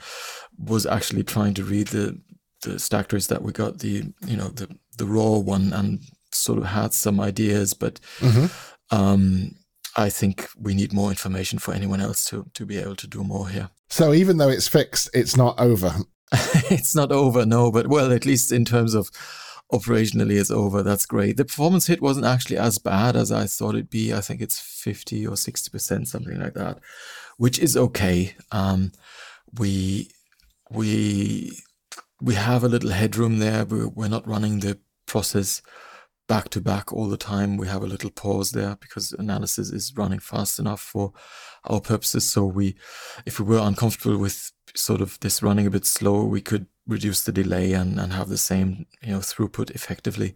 was 0.58 0.86
actually 0.86 1.24
trying 1.24 1.54
to 1.56 1.64
read 1.64 1.88
the 1.88 2.20
the 2.64 2.78
stack 2.78 3.08
trace 3.08 3.28
that 3.28 3.42
we 3.42 3.54
got 3.54 3.80
the 3.80 4.04
you 4.26 4.36
know 4.36 4.50
the 4.50 4.68
the 4.98 5.06
raw 5.06 5.38
one 5.38 5.72
and 5.72 6.02
sort 6.32 6.60
of 6.60 6.66
had 6.66 6.94
some 6.94 7.20
ideas 7.20 7.74
but 7.74 8.00
mm-hmm. 8.20 8.48
um, 8.96 9.56
I 9.96 10.10
think 10.10 10.48
we 10.60 10.74
need 10.76 10.94
more 10.94 11.10
information 11.10 11.60
for 11.60 11.74
anyone 11.74 12.02
else 12.02 12.26
to 12.26 12.46
to 12.54 12.66
be 12.66 12.78
able 12.78 12.96
to 12.98 13.08
do 13.08 13.24
more 13.24 13.50
here. 13.50 13.70
So 13.90 14.14
even 14.14 14.38
though 14.38 14.50
it's 14.50 14.68
fixed, 14.68 15.10
it's 15.14 15.36
not 15.36 15.60
over. 15.60 15.94
it's 16.70 16.96
not 16.96 17.12
over, 17.12 17.46
no. 17.46 17.72
But 17.72 17.88
well, 17.88 18.12
at 18.12 18.26
least 18.26 18.52
in 18.52 18.66
terms 18.66 18.94
of 18.94 19.10
operationally 19.72 20.40
it's 20.40 20.52
over. 20.52 20.82
That's 20.82 21.06
great. 21.06 21.38
The 21.38 21.46
performance 21.46 21.88
hit 21.88 22.02
wasn't 22.02 22.26
actually 22.26 22.58
as 22.58 22.78
bad 22.78 23.16
as 23.16 23.32
I 23.32 23.46
thought 23.46 23.76
it'd 23.76 23.90
be. 23.90 24.14
I 24.14 24.22
think 24.22 24.42
it's 24.42 24.60
50 24.60 25.28
or 25.28 25.36
60%, 25.36 26.08
something 26.08 26.40
like 26.40 26.56
that, 26.56 26.80
which 27.38 27.60
is 27.60 27.78
okay. 27.78 28.36
Um, 28.52 28.92
we, 29.58 30.10
we, 30.72 31.60
we 32.22 32.36
have 32.36 32.64
a 32.64 32.70
little 32.70 32.92
headroom 32.92 33.40
there. 33.40 33.66
We're, 33.66 33.90
we're 33.90 34.08
not 34.08 34.28
running 34.28 34.60
the 34.60 34.80
process 35.06 35.62
back 36.28 36.50
to 36.50 36.62
back 36.62 36.92
all 36.92 37.08
the 37.08 37.18
time. 37.18 37.58
We 37.58 37.68
have 37.68 37.84
a 37.84 37.88
little 37.88 38.12
pause 38.12 38.52
there 38.52 38.76
because 38.80 39.14
analysis 39.14 39.72
is 39.72 39.94
running 39.96 40.20
fast 40.20 40.60
enough 40.60 40.82
for 40.82 41.14
our 41.66 41.82
purposes. 41.82 42.26
So 42.26 42.46
we, 42.46 42.76
if 43.26 43.40
we 43.40 43.46
were 43.46 43.62
uncomfortable 43.62 44.18
with 44.18 44.52
sort 44.76 45.02
of 45.02 45.20
this 45.20 45.44
running 45.44 45.68
a 45.68 45.72
bit 45.72 45.86
slow, 45.86 46.24
we 46.24 46.42
could 46.42 46.68
reduce 46.90 47.24
the 47.24 47.32
delay 47.32 47.74
and, 47.74 48.00
and 48.00 48.14
have 48.14 48.30
the 48.30 48.38
same 48.38 48.86
you 49.02 49.12
know 49.12 49.20
throughput 49.20 49.72
effectively. 49.72 50.36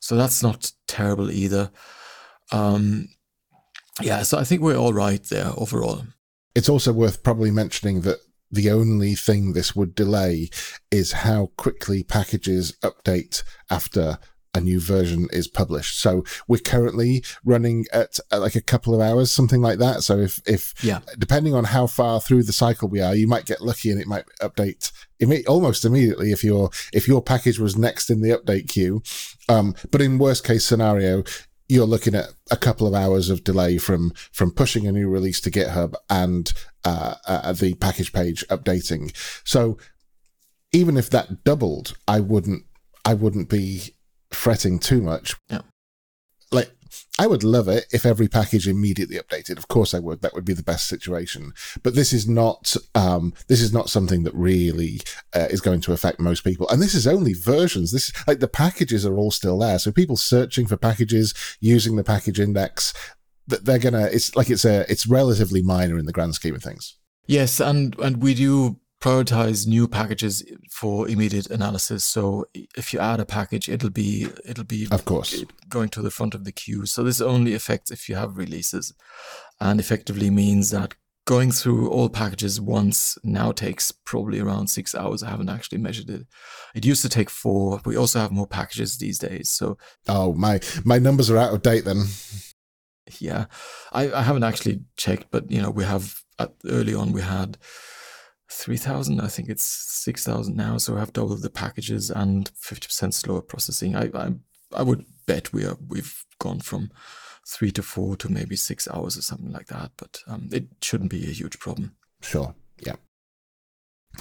So 0.00 0.16
that's 0.16 0.42
not 0.42 0.72
terrible 0.86 1.30
either. 1.30 1.70
Um, 2.52 3.08
yeah, 4.00 4.22
so 4.22 4.38
I 4.38 4.44
think 4.44 4.62
we're 4.62 4.76
all 4.76 4.92
right 4.92 5.22
there 5.24 5.50
overall. 5.56 6.04
It's 6.54 6.68
also 6.68 6.92
worth 6.92 7.22
probably 7.22 7.50
mentioning 7.50 8.02
that 8.02 8.18
the 8.50 8.70
only 8.70 9.14
thing 9.14 9.52
this 9.52 9.76
would 9.76 9.94
delay 9.94 10.50
is 10.90 11.12
how 11.12 11.50
quickly 11.56 12.02
packages 12.02 12.72
update 12.82 13.42
after 13.70 14.18
a 14.58 14.60
new 14.60 14.80
version 14.80 15.28
is 15.32 15.48
published. 15.48 16.00
So 16.00 16.24
we're 16.46 16.58
currently 16.58 17.24
running 17.44 17.86
at, 17.92 18.18
at, 18.30 18.40
like 18.40 18.54
a 18.54 18.60
couple 18.60 18.94
of 18.94 19.00
hours, 19.00 19.30
something 19.30 19.62
like 19.62 19.78
that. 19.78 20.02
So 20.02 20.18
if 20.18 20.40
if 20.46 20.74
yeah, 20.84 21.00
depending 21.18 21.54
on 21.54 21.64
how 21.64 21.86
far 21.86 22.20
through 22.20 22.42
the 22.42 22.52
cycle 22.52 22.88
we 22.88 23.00
are, 23.00 23.14
you 23.14 23.26
might 23.26 23.46
get 23.46 23.62
lucky 23.62 23.90
and 23.90 24.00
it 24.00 24.06
might 24.06 24.26
update 24.40 24.92
almost 25.46 25.84
immediately 25.84 26.30
if 26.32 26.44
your 26.44 26.70
if 26.92 27.08
your 27.08 27.22
package 27.22 27.58
was 27.58 27.76
next 27.76 28.10
in 28.10 28.20
the 28.20 28.30
update 28.30 28.68
queue. 28.68 29.02
Um, 29.48 29.74
but 29.90 30.02
in 30.02 30.18
worst 30.18 30.44
case 30.44 30.64
scenario, 30.64 31.24
you're 31.68 31.86
looking 31.86 32.14
at 32.14 32.28
a 32.50 32.56
couple 32.56 32.86
of 32.86 32.94
hours 32.94 33.30
of 33.30 33.44
delay 33.44 33.78
from 33.78 34.12
from 34.32 34.50
pushing 34.50 34.86
a 34.86 34.92
new 34.92 35.08
release 35.08 35.40
to 35.42 35.50
GitHub 35.50 35.94
and 36.08 36.52
uh, 36.84 37.14
uh, 37.26 37.52
the 37.52 37.74
package 37.74 38.12
page 38.12 38.44
updating. 38.48 39.14
So 39.44 39.78
even 40.72 40.96
if 40.96 41.10
that 41.10 41.44
doubled, 41.44 41.96
I 42.06 42.20
wouldn't 42.20 42.64
I 43.04 43.14
wouldn't 43.14 43.48
be 43.48 43.94
fretting 44.30 44.78
too 44.78 45.02
much. 45.02 45.36
Yeah. 45.50 45.62
Like 46.50 46.72
I 47.18 47.26
would 47.26 47.44
love 47.44 47.68
it 47.68 47.86
if 47.92 48.06
every 48.06 48.28
package 48.28 48.68
immediately 48.68 49.16
updated. 49.16 49.58
Of 49.58 49.68
course, 49.68 49.92
I 49.92 49.98
would. 49.98 50.22
That 50.22 50.34
would 50.34 50.44
be 50.44 50.54
the 50.54 50.62
best 50.62 50.88
situation. 50.88 51.52
But 51.82 51.94
this 51.94 52.12
is 52.12 52.28
not 52.28 52.74
um, 52.94 53.34
this 53.48 53.60
is 53.60 53.72
not 53.72 53.90
something 53.90 54.22
that 54.22 54.34
really 54.34 55.00
uh, 55.34 55.48
is 55.50 55.60
going 55.60 55.80
to 55.82 55.92
affect 55.92 56.20
most 56.20 56.44
people. 56.44 56.68
And 56.68 56.80
this 56.80 56.94
is 56.94 57.06
only 57.06 57.34
versions. 57.34 57.92
This 57.92 58.12
like 58.26 58.40
the 58.40 58.48
packages 58.48 59.04
are 59.04 59.16
all 59.16 59.30
still 59.30 59.58
there. 59.58 59.78
So 59.78 59.92
people 59.92 60.16
searching 60.16 60.66
for 60.66 60.76
packages 60.76 61.34
using 61.60 61.96
the 61.96 62.04
package 62.04 62.40
index, 62.40 62.94
that 63.48 63.64
they're 63.64 63.78
gonna. 63.78 64.04
It's 64.04 64.36
like 64.36 64.50
it's 64.50 64.64
a 64.64 64.90
it's 64.90 65.06
relatively 65.06 65.62
minor 65.62 65.98
in 65.98 66.06
the 66.06 66.12
grand 66.12 66.34
scheme 66.34 66.54
of 66.54 66.62
things. 66.62 66.96
Yes, 67.26 67.60
and 67.60 67.98
and 67.98 68.22
we 68.22 68.34
do 68.34 68.78
prioritize 69.00 69.66
new 69.66 69.86
packages 69.86 70.42
for 70.70 71.08
immediate 71.08 71.50
analysis. 71.50 72.04
So 72.04 72.46
if 72.54 72.92
you 72.92 72.98
add 72.98 73.20
a 73.20 73.26
package, 73.26 73.68
it'll 73.68 73.90
be 73.90 74.28
it'll 74.44 74.64
be 74.64 74.88
of 74.90 75.04
course 75.04 75.44
going 75.68 75.88
to 75.90 76.02
the 76.02 76.10
front 76.10 76.34
of 76.34 76.44
the 76.44 76.52
queue. 76.52 76.86
So 76.86 77.02
this 77.02 77.20
only 77.20 77.54
affects 77.54 77.90
if 77.90 78.08
you 78.08 78.16
have 78.16 78.36
releases, 78.36 78.92
and 79.60 79.78
effectively 79.78 80.30
means 80.30 80.70
that 80.70 80.94
going 81.24 81.52
through 81.52 81.90
all 81.90 82.08
packages 82.08 82.58
once 82.58 83.18
now 83.22 83.52
takes 83.52 83.92
probably 83.92 84.40
around 84.40 84.68
six 84.68 84.94
hours. 84.94 85.22
I 85.22 85.28
haven't 85.28 85.50
actually 85.50 85.76
measured 85.76 86.08
it. 86.08 86.26
It 86.74 86.86
used 86.86 87.02
to 87.02 87.08
take 87.08 87.28
four. 87.28 87.80
We 87.84 87.96
also 87.96 88.18
have 88.18 88.32
more 88.32 88.46
packages 88.46 88.98
these 88.98 89.18
days. 89.18 89.50
So 89.50 89.76
oh 90.08 90.32
my 90.34 90.60
my 90.84 90.98
numbers 90.98 91.30
are 91.30 91.38
out 91.38 91.54
of 91.54 91.62
date 91.62 91.84
then. 91.84 92.04
Yeah, 93.20 93.46
I, 93.92 94.12
I 94.12 94.22
haven't 94.22 94.44
actually 94.44 94.80
checked, 94.96 95.26
but 95.30 95.50
you 95.50 95.62
know 95.62 95.70
we 95.70 95.84
have 95.84 96.20
at, 96.38 96.52
early 96.66 96.94
on 96.94 97.12
we 97.12 97.22
had 97.22 97.58
3000 98.50 99.20
i 99.20 99.26
think 99.26 99.48
it's 99.48 99.64
6000 99.64 100.56
now 100.56 100.78
so 100.78 100.96
i 100.96 101.00
have 101.00 101.12
doubled 101.12 101.42
the 101.42 101.50
packages 101.50 102.10
and 102.10 102.50
50% 102.54 103.12
slower 103.12 103.42
processing. 103.42 103.94
I 103.94 104.10
i, 104.14 104.30
I 104.74 104.82
would 104.82 105.04
bet 105.26 105.52
we 105.52 105.64
are 105.64 105.76
we've 105.86 106.24
gone 106.38 106.60
from 106.60 106.90
three 107.46 107.70
to 107.72 107.82
four 107.82 108.16
to 108.16 108.30
maybe 108.30 108.56
six 108.56 108.88
hours 108.88 109.16
or 109.16 109.22
something 109.22 109.52
like 109.52 109.66
that 109.66 109.92
but 109.96 110.20
um, 110.26 110.48
it 110.52 110.66
shouldn't 110.82 111.10
be 111.10 111.24
a 111.24 111.32
huge 111.32 111.58
problem. 111.58 111.94
Sure 112.22 112.54
yeah. 112.84 112.96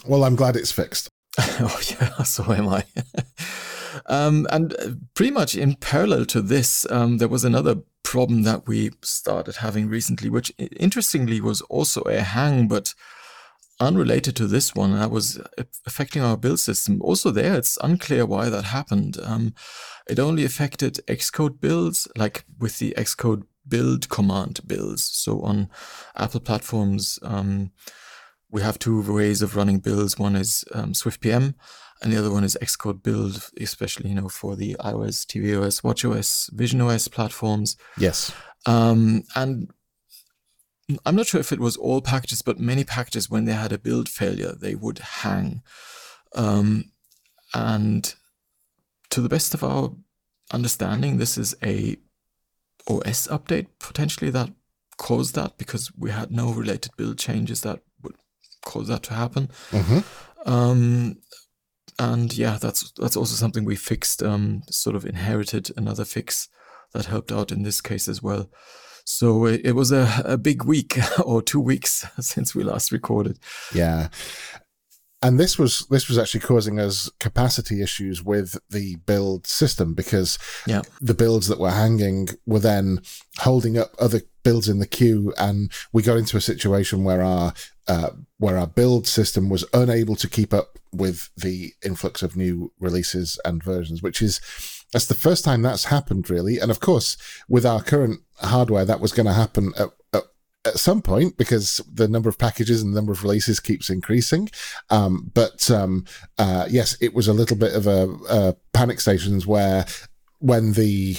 Well 0.06 0.24
i'm 0.24 0.36
glad 0.36 0.56
it's 0.56 0.72
fixed. 0.72 1.10
Oh 1.60 1.80
yeah 1.90 2.24
so 2.24 2.52
am 2.52 2.68
i. 2.70 2.84
Um, 4.06 4.46
and 4.52 4.76
uh, 4.76 4.90
pretty 5.16 5.32
much 5.32 5.56
in 5.56 5.76
parallel 5.76 6.26
to 6.26 6.42
this 6.42 6.86
um, 6.92 7.18
there 7.18 7.28
was 7.28 7.44
another 7.44 7.78
problem 8.04 8.44
that 8.44 8.68
we 8.68 8.92
started 9.02 9.56
having 9.58 9.90
recently 9.90 10.30
which 10.30 10.52
interestingly 10.58 11.42
was 11.42 11.62
also 11.62 12.02
a 12.02 12.22
hang 12.22 12.68
but 12.68 12.94
unrelated 13.80 14.36
to 14.36 14.48
this 14.48 14.74
one 14.74 14.94
that 14.98 15.12
was 15.12 15.40
affecting 15.86 16.22
our 16.22 16.38
build 16.38 16.60
system. 16.60 17.02
Also 17.02 17.32
there 17.32 17.56
it's 17.56 17.78
unclear 17.84 18.26
why 18.26 18.50
that 18.50 18.66
happened. 18.66 19.18
Um, 19.24 19.54
it 20.10 20.20
only 20.20 20.46
affected 20.46 21.00
xcode 21.08 21.60
builds 21.60 22.08
like 22.16 22.46
with 22.60 22.80
the 22.80 22.94
xcode 22.98 23.44
build 23.68 24.10
command 24.10 24.62
builds. 24.66 25.04
So 25.04 25.42
on 25.42 25.70
apple 26.16 26.40
platforms 26.40 27.20
um, 27.22 27.72
we 28.50 28.62
have 28.62 28.80
two 28.80 29.02
ways 29.14 29.42
of 29.42 29.56
running 29.56 29.80
builds. 29.80 30.18
One 30.18 30.36
is 30.36 30.64
um, 30.74 30.94
swiftpm 30.94 31.54
and 32.02 32.14
the 32.14 32.18
other 32.18 32.32
one 32.32 32.44
is 32.44 32.58
xcode 32.62 33.04
build 33.04 33.50
especially 33.60 34.10
you 34.10 34.16
know 34.16 34.30
for 34.30 34.56
the 34.56 34.76
ios 34.80 35.26
tvos 35.26 35.82
watchos 35.84 36.52
visionOS 36.54 37.12
platforms. 37.12 37.78
Yes. 37.98 38.32
Um, 38.66 39.24
and 39.36 39.72
I'm 41.06 41.16
not 41.16 41.28
sure 41.28 41.42
if 41.42 41.52
it 41.52 41.60
was 41.60 41.76
all 41.76 42.02
packages, 42.02 42.42
but 42.42 42.60
many 42.60 42.84
packages, 42.84 43.30
when 43.30 43.46
they 43.46 43.54
had 43.54 43.74
a 43.74 43.78
build 43.78 44.08
failure, 44.08 44.54
they 44.54 44.76
would 44.76 45.00
hang. 45.00 45.62
Um, 46.34 46.92
and 47.54 48.14
to 49.10 49.22
the 49.22 49.30
best 49.30 49.54
of 49.54 49.64
our 49.64 49.92
understanding, 50.52 51.18
this 51.18 51.38
is 51.38 51.56
a 51.64 51.98
OS 52.88 53.28
update 53.28 53.68
potentially 53.80 54.32
that 54.32 54.52
caused 54.98 55.36
that 55.36 55.58
because 55.58 55.92
we 55.98 56.12
had 56.12 56.32
no 56.32 56.52
related 56.52 56.92
build 56.98 57.18
changes 57.18 57.62
that 57.62 57.82
would 58.02 58.16
cause 58.66 58.88
that 58.88 59.04
to 59.04 59.14
happen. 59.14 59.50
Mm-hmm. 59.72 60.50
Um, 60.50 61.18
and 62.00 62.36
yeah, 62.38 62.58
that's 62.60 62.92
that's 62.94 63.18
also 63.18 63.36
something 63.36 63.66
we 63.66 63.76
fixed. 63.76 64.24
Um, 64.24 64.62
sort 64.70 64.96
of 64.96 65.06
inherited 65.06 65.72
another 65.76 66.06
fix 66.06 66.48
that 66.94 67.06
helped 67.06 67.32
out 67.32 67.52
in 67.52 67.64
this 67.64 67.82
case 67.82 68.08
as 68.08 68.22
well. 68.22 68.50
So 69.10 69.46
it, 69.46 69.72
was 69.72 69.94
a, 69.94 70.22
a 70.26 70.38
big 70.38 70.66
week 70.66 71.00
or 71.26 71.42
two 71.42 71.62
weeks 71.62 72.06
since 72.20 72.54
we 72.54 72.64
last 72.64 72.92
recorded. 72.92 73.40
Yeah 73.74 74.10
and 75.22 75.40
this 75.40 75.58
was 75.58 75.86
this 75.90 76.08
was 76.08 76.18
actually 76.18 76.40
causing 76.40 76.80
us 76.80 77.10
capacity 77.20 77.82
issues 77.82 78.24
with 78.24 78.58
the 78.70 78.96
build 78.98 79.48
system 79.48 79.94
because 79.94 80.38
yeah. 80.68 80.82
the 81.02 81.14
builds 81.14 81.48
that 81.48 81.60
were 81.60 81.72
hanging 81.72 82.30
were 82.46 82.60
then 82.60 83.00
holding 83.40 83.78
up 83.78 83.96
other 84.00 84.22
builds 84.44 84.70
in 84.70 84.80
the 84.80 84.88
queue 84.88 85.34
and 85.38 85.72
we 85.92 86.04
got 86.04 86.18
into 86.18 86.38
a 86.38 86.42
situation 86.42 87.04
where 87.04 87.22
our 87.22 87.54
uh, 87.88 88.12
where 88.38 88.58
our 88.58 88.68
build 88.68 89.08
system 89.08 89.50
was 89.50 89.66
unable 89.74 90.16
to 90.16 90.30
keep 90.30 90.54
up 90.54 90.78
with 90.92 91.30
the 91.36 91.74
influx 91.84 92.22
of 92.22 92.36
new 92.36 92.72
releases 92.80 93.40
and 93.46 93.64
versions 93.64 94.02
which 94.02 94.22
is 94.22 94.40
that's 94.94 95.08
the 95.08 95.16
first 95.16 95.44
time 95.44 95.62
that's 95.62 95.86
happened, 95.86 96.30
really. 96.30 96.60
And 96.60 96.72
of 96.72 96.80
course, 96.80 97.18
with 97.50 97.66
our 97.66 97.82
current 97.82 98.22
hardware, 98.38 98.86
that 98.86 99.02
was 99.02 99.12
going 99.12 99.26
to 99.26 99.34
happen 99.34 99.74
at, 99.78 99.90
at, 100.14 100.24
at, 100.66 100.78
some 100.80 101.02
point 101.02 101.38
because 101.38 101.82
the 101.92 102.08
number 102.08 102.30
of 102.30 102.38
packages 102.38 102.82
and 102.82 102.94
the 102.94 102.98
number 102.98 103.12
of 103.12 103.24
releases 103.24 103.60
keeps 103.60 103.90
increasing. 103.90 104.50
Um, 104.90 105.32
but 105.34 105.70
um, 105.70 106.06
uh, 106.38 106.68
yes, 106.70 106.96
it 107.02 107.14
was 107.14 107.28
a 107.28 107.34
little 107.34 107.58
bit 107.58 107.74
of 107.74 107.86
a, 107.86 108.10
a 108.30 108.56
panic 108.74 109.00
stations 109.02 109.46
where 109.46 109.86
when 110.40 110.74
the 110.74 111.18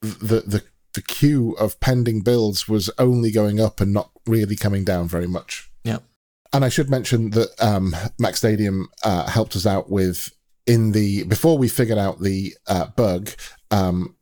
the 0.00 0.42
the 0.46 0.64
the 0.94 1.02
queue 1.02 1.52
of 1.60 1.78
pending 1.80 2.22
builds 2.22 2.68
was 2.68 2.90
only 2.98 3.30
going 3.30 3.60
up 3.60 3.80
and 3.80 3.92
not 3.92 4.10
really 4.26 4.56
coming 4.56 4.84
down 4.84 5.06
very 5.06 5.28
much. 5.28 5.67
And 6.52 6.64
I 6.64 6.68
should 6.68 6.90
mention 6.90 7.30
that 7.30 7.48
um, 7.60 7.92
MacStadium 8.20 8.84
uh, 9.04 9.28
helped 9.28 9.54
us 9.54 9.66
out 9.66 9.90
with 9.90 10.32
in 10.66 10.92
the 10.92 11.24
before 11.24 11.58
we 11.58 11.68
figured 11.68 11.98
out 11.98 12.20
the 12.20 12.54
uh, 12.66 12.86
bug, 12.96 13.30
um, 13.70 14.16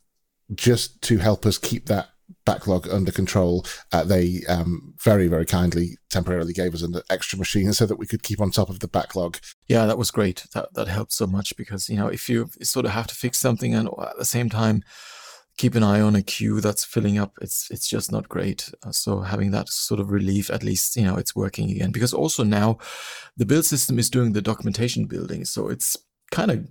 just 0.54 1.02
to 1.02 1.18
help 1.18 1.44
us 1.44 1.58
keep 1.58 1.86
that 1.86 2.08
backlog 2.46 2.88
under 2.88 3.12
control, 3.12 3.66
uh, 3.92 4.04
they 4.04 4.42
um, 4.48 4.94
very, 5.02 5.26
very 5.26 5.44
kindly 5.44 5.98
temporarily 6.10 6.52
gave 6.52 6.74
us 6.74 6.82
an 6.82 6.94
extra 7.10 7.38
machine 7.38 7.72
so 7.72 7.84
that 7.84 7.98
we 7.98 8.06
could 8.06 8.22
keep 8.22 8.40
on 8.40 8.50
top 8.50 8.70
of 8.70 8.78
the 8.78 8.88
backlog. 8.88 9.38
Yeah, 9.68 9.84
that 9.86 9.98
was 9.98 10.10
great. 10.10 10.46
That 10.54 10.72
that 10.74 10.88
helped 10.88 11.12
so 11.12 11.26
much 11.26 11.56
because 11.56 11.90
you 11.90 11.96
know 11.96 12.06
if 12.06 12.28
you 12.28 12.48
sort 12.62 12.86
of 12.86 12.92
have 12.92 13.08
to 13.08 13.14
fix 13.14 13.38
something 13.38 13.74
and 13.74 13.88
at 14.00 14.16
the 14.16 14.24
same 14.24 14.48
time 14.48 14.82
keep 15.56 15.74
an 15.74 15.82
eye 15.82 16.00
on 16.00 16.14
a 16.14 16.22
queue 16.22 16.60
that's 16.60 16.84
filling 16.84 17.18
up, 17.18 17.32
it's 17.40 17.70
it's 17.70 17.88
just 17.88 18.12
not 18.12 18.28
great. 18.28 18.72
Uh, 18.84 18.92
so 18.92 19.20
having 19.20 19.50
that 19.52 19.68
sort 19.68 20.00
of 20.00 20.10
relief, 20.10 20.50
at 20.50 20.62
least 20.62 20.96
you 20.96 21.04
know 21.04 21.16
it's 21.16 21.36
working 21.36 21.70
again. 21.70 21.90
Because 21.90 22.12
also 22.12 22.44
now, 22.44 22.78
the 23.36 23.46
build 23.46 23.64
system 23.64 23.98
is 23.98 24.10
doing 24.10 24.32
the 24.32 24.42
documentation 24.42 25.06
building, 25.06 25.44
so 25.44 25.68
it's 25.68 25.96
kind 26.30 26.50
of 26.50 26.68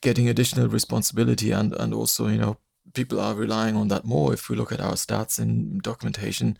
getting 0.00 0.28
additional 0.28 0.68
responsibility 0.68 1.50
and 1.50 1.72
and 1.74 1.94
also 1.94 2.28
you 2.28 2.38
know 2.38 2.56
people 2.94 3.20
are 3.20 3.34
relying 3.34 3.76
on 3.76 3.88
that 3.88 4.04
more 4.04 4.32
if 4.32 4.48
we 4.48 4.56
look 4.56 4.72
at 4.72 4.80
our 4.80 4.94
stats 4.94 5.38
in 5.38 5.78
documentation 5.78 6.58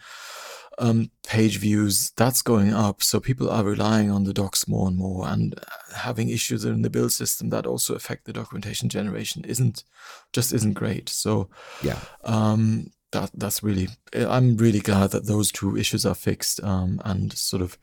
um, 0.78 1.10
page 1.26 1.58
views 1.58 2.12
that's 2.16 2.42
going 2.42 2.72
up. 2.72 3.02
So 3.02 3.20
people 3.20 3.50
are 3.50 3.64
relying 3.64 4.10
on 4.10 4.24
the 4.24 4.32
docs 4.32 4.66
more 4.68 4.88
and 4.88 4.96
more 4.96 5.28
and 5.28 5.54
having 5.94 6.28
issues 6.28 6.64
in 6.64 6.82
the 6.82 6.90
build 6.90 7.12
system 7.12 7.50
that 7.50 7.66
also 7.66 7.94
affect 7.94 8.24
the 8.24 8.32
documentation 8.32 8.88
generation 8.88 9.44
isn't 9.44 9.84
just 10.32 10.52
isn't 10.52 10.74
great. 10.74 11.08
So 11.08 11.48
yeah. 11.82 11.98
um, 12.24 12.90
that 13.12 13.30
that's 13.34 13.62
really 13.62 13.88
i'm 14.14 14.56
really 14.56 14.80
glad 14.80 15.10
that 15.10 15.26
those 15.26 15.52
two 15.52 15.76
issues 15.76 16.06
are 16.06 16.14
fixed 16.14 16.62
um, 16.64 16.98
and 17.04 17.30
sort 17.34 17.60
of 17.60 17.76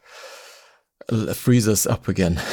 uh, 1.12 1.34
frees 1.34 1.67
us 1.67 1.86
up 1.86 2.08
again. 2.08 2.41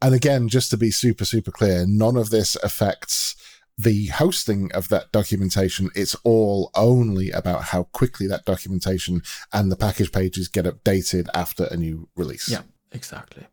And 0.00 0.14
again, 0.14 0.48
just 0.48 0.70
to 0.70 0.76
be 0.76 0.90
super, 0.90 1.24
super 1.24 1.50
clear, 1.50 1.84
none 1.86 2.16
of 2.16 2.30
this 2.30 2.56
affects 2.56 3.36
the 3.76 4.06
hosting 4.06 4.70
of 4.72 4.88
that 4.88 5.12
documentation. 5.12 5.90
It's 5.94 6.14
all 6.24 6.70
only 6.74 7.30
about 7.30 7.64
how 7.64 7.84
quickly 7.84 8.26
that 8.28 8.44
documentation 8.44 9.22
and 9.52 9.70
the 9.70 9.76
package 9.76 10.12
pages 10.12 10.48
get 10.48 10.64
updated 10.64 11.28
after 11.34 11.64
a 11.64 11.76
new 11.76 12.08
release. 12.16 12.48
Yeah, 12.48 12.62
exactly. 12.92 13.46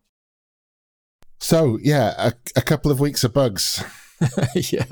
So, 1.40 1.80
yeah, 1.82 2.14
a, 2.18 2.34
a 2.56 2.62
couple 2.62 2.92
of 2.92 3.00
weeks 3.00 3.24
of 3.24 3.34
bugs. 3.34 3.84
yeah. 4.56 4.86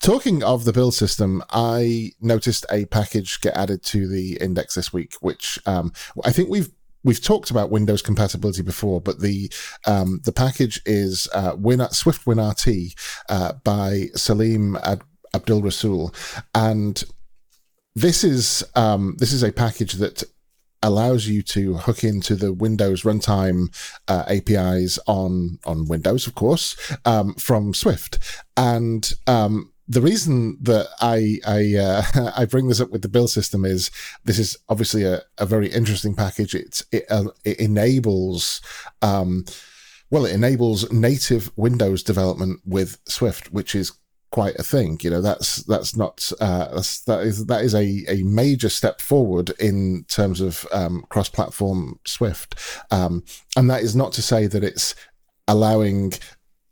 Talking 0.00 0.44
of 0.44 0.64
the 0.64 0.72
build 0.72 0.94
system, 0.94 1.42
I 1.50 2.12
noticed 2.20 2.64
a 2.70 2.84
package 2.84 3.40
get 3.40 3.56
added 3.56 3.82
to 3.84 4.06
the 4.06 4.38
index 4.40 4.76
this 4.76 4.92
week, 4.92 5.14
which 5.20 5.58
um, 5.66 5.92
I 6.24 6.30
think 6.30 6.48
we've 6.48 6.70
we've 7.04 7.22
talked 7.22 7.50
about 7.50 7.70
Windows 7.70 8.02
compatibility 8.02 8.62
before, 8.62 9.00
but 9.00 9.20
the 9.20 9.50
um, 9.86 10.20
the 10.24 10.32
package 10.32 10.80
is 10.86 11.28
uh, 11.32 11.54
Win 11.56 11.86
Swift 11.90 12.24
WinRT 12.24 12.92
uh, 13.28 13.52
by 13.64 14.08
Saleem 14.14 14.80
Ad- 14.82 15.02
Abdulrasool, 15.34 16.14
and 16.54 17.04
this 17.94 18.24
is 18.24 18.64
um, 18.74 19.16
this 19.18 19.32
is 19.32 19.42
a 19.42 19.52
package 19.52 19.94
that 19.94 20.22
allows 20.82 21.26
you 21.26 21.42
to 21.42 21.74
hook 21.74 22.04
into 22.04 22.36
the 22.36 22.52
Windows 22.52 23.02
runtime 23.02 23.66
uh, 24.06 24.24
APIs 24.28 24.98
on 25.06 25.58
on 25.64 25.88
Windows, 25.88 26.26
of 26.26 26.34
course, 26.34 26.76
um, 27.04 27.34
from 27.34 27.74
Swift, 27.74 28.18
and 28.56 29.12
um, 29.26 29.72
the 29.88 30.02
reason 30.02 30.58
that 30.60 30.88
I 31.00 31.40
I 31.46 31.76
uh, 31.76 32.32
I 32.36 32.44
bring 32.44 32.68
this 32.68 32.80
up 32.80 32.90
with 32.90 33.02
the 33.02 33.08
build 33.08 33.30
system 33.30 33.64
is 33.64 33.90
this 34.24 34.38
is 34.38 34.56
obviously 34.68 35.04
a, 35.04 35.22
a 35.38 35.46
very 35.46 35.68
interesting 35.68 36.14
package. 36.14 36.54
It's 36.54 36.84
it, 36.92 37.04
uh, 37.10 37.30
it 37.44 37.58
enables 37.58 38.60
um, 39.02 39.44
well 40.10 40.26
it 40.26 40.34
enables 40.34 40.90
native 40.92 41.50
Windows 41.56 42.02
development 42.02 42.60
with 42.64 42.98
Swift, 43.06 43.52
which 43.52 43.74
is 43.74 43.92
quite 44.30 44.56
a 44.56 44.62
thing. 44.62 44.98
You 45.02 45.10
know, 45.10 45.22
that's 45.22 45.62
that's 45.64 45.96
not 45.96 46.30
uh, 46.40 46.74
that's, 46.74 47.00
that 47.04 47.20
is 47.20 47.46
that 47.46 47.64
is 47.64 47.74
a, 47.74 48.04
a 48.08 48.22
major 48.24 48.68
step 48.68 49.00
forward 49.00 49.50
in 49.58 50.04
terms 50.08 50.40
of 50.40 50.66
um, 50.72 51.04
cross-platform 51.08 51.98
Swift, 52.06 52.56
um, 52.90 53.24
and 53.56 53.70
that 53.70 53.82
is 53.82 53.96
not 53.96 54.12
to 54.12 54.22
say 54.22 54.46
that 54.46 54.64
it's 54.64 54.94
allowing 55.46 56.12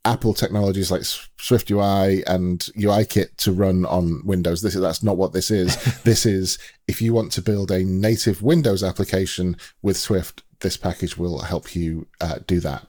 Apple 0.06 0.34
technologies 0.34 0.90
like 0.90 1.02
Swift 1.04 1.68
UI 1.70 2.24
and 2.26 2.60
UIKit 2.78 3.36
to 3.38 3.52
run 3.52 3.84
on 3.86 4.22
Windows. 4.24 4.62
This 4.62 4.76
is 4.76 4.80
that's 4.80 5.02
not 5.02 5.16
what 5.16 5.32
this 5.32 5.50
is. 5.50 5.76
this 6.04 6.24
is 6.24 6.58
if 6.86 7.02
you 7.02 7.12
want 7.12 7.32
to 7.32 7.42
build 7.42 7.70
a 7.70 7.82
native 7.82 8.40
Windows 8.40 8.84
application 8.84 9.56
with 9.82 9.96
Swift, 9.96 10.44
this 10.60 10.76
package 10.76 11.18
will 11.18 11.40
help 11.40 11.74
you 11.74 12.06
uh, 12.20 12.38
do 12.46 12.60
that. 12.60 12.86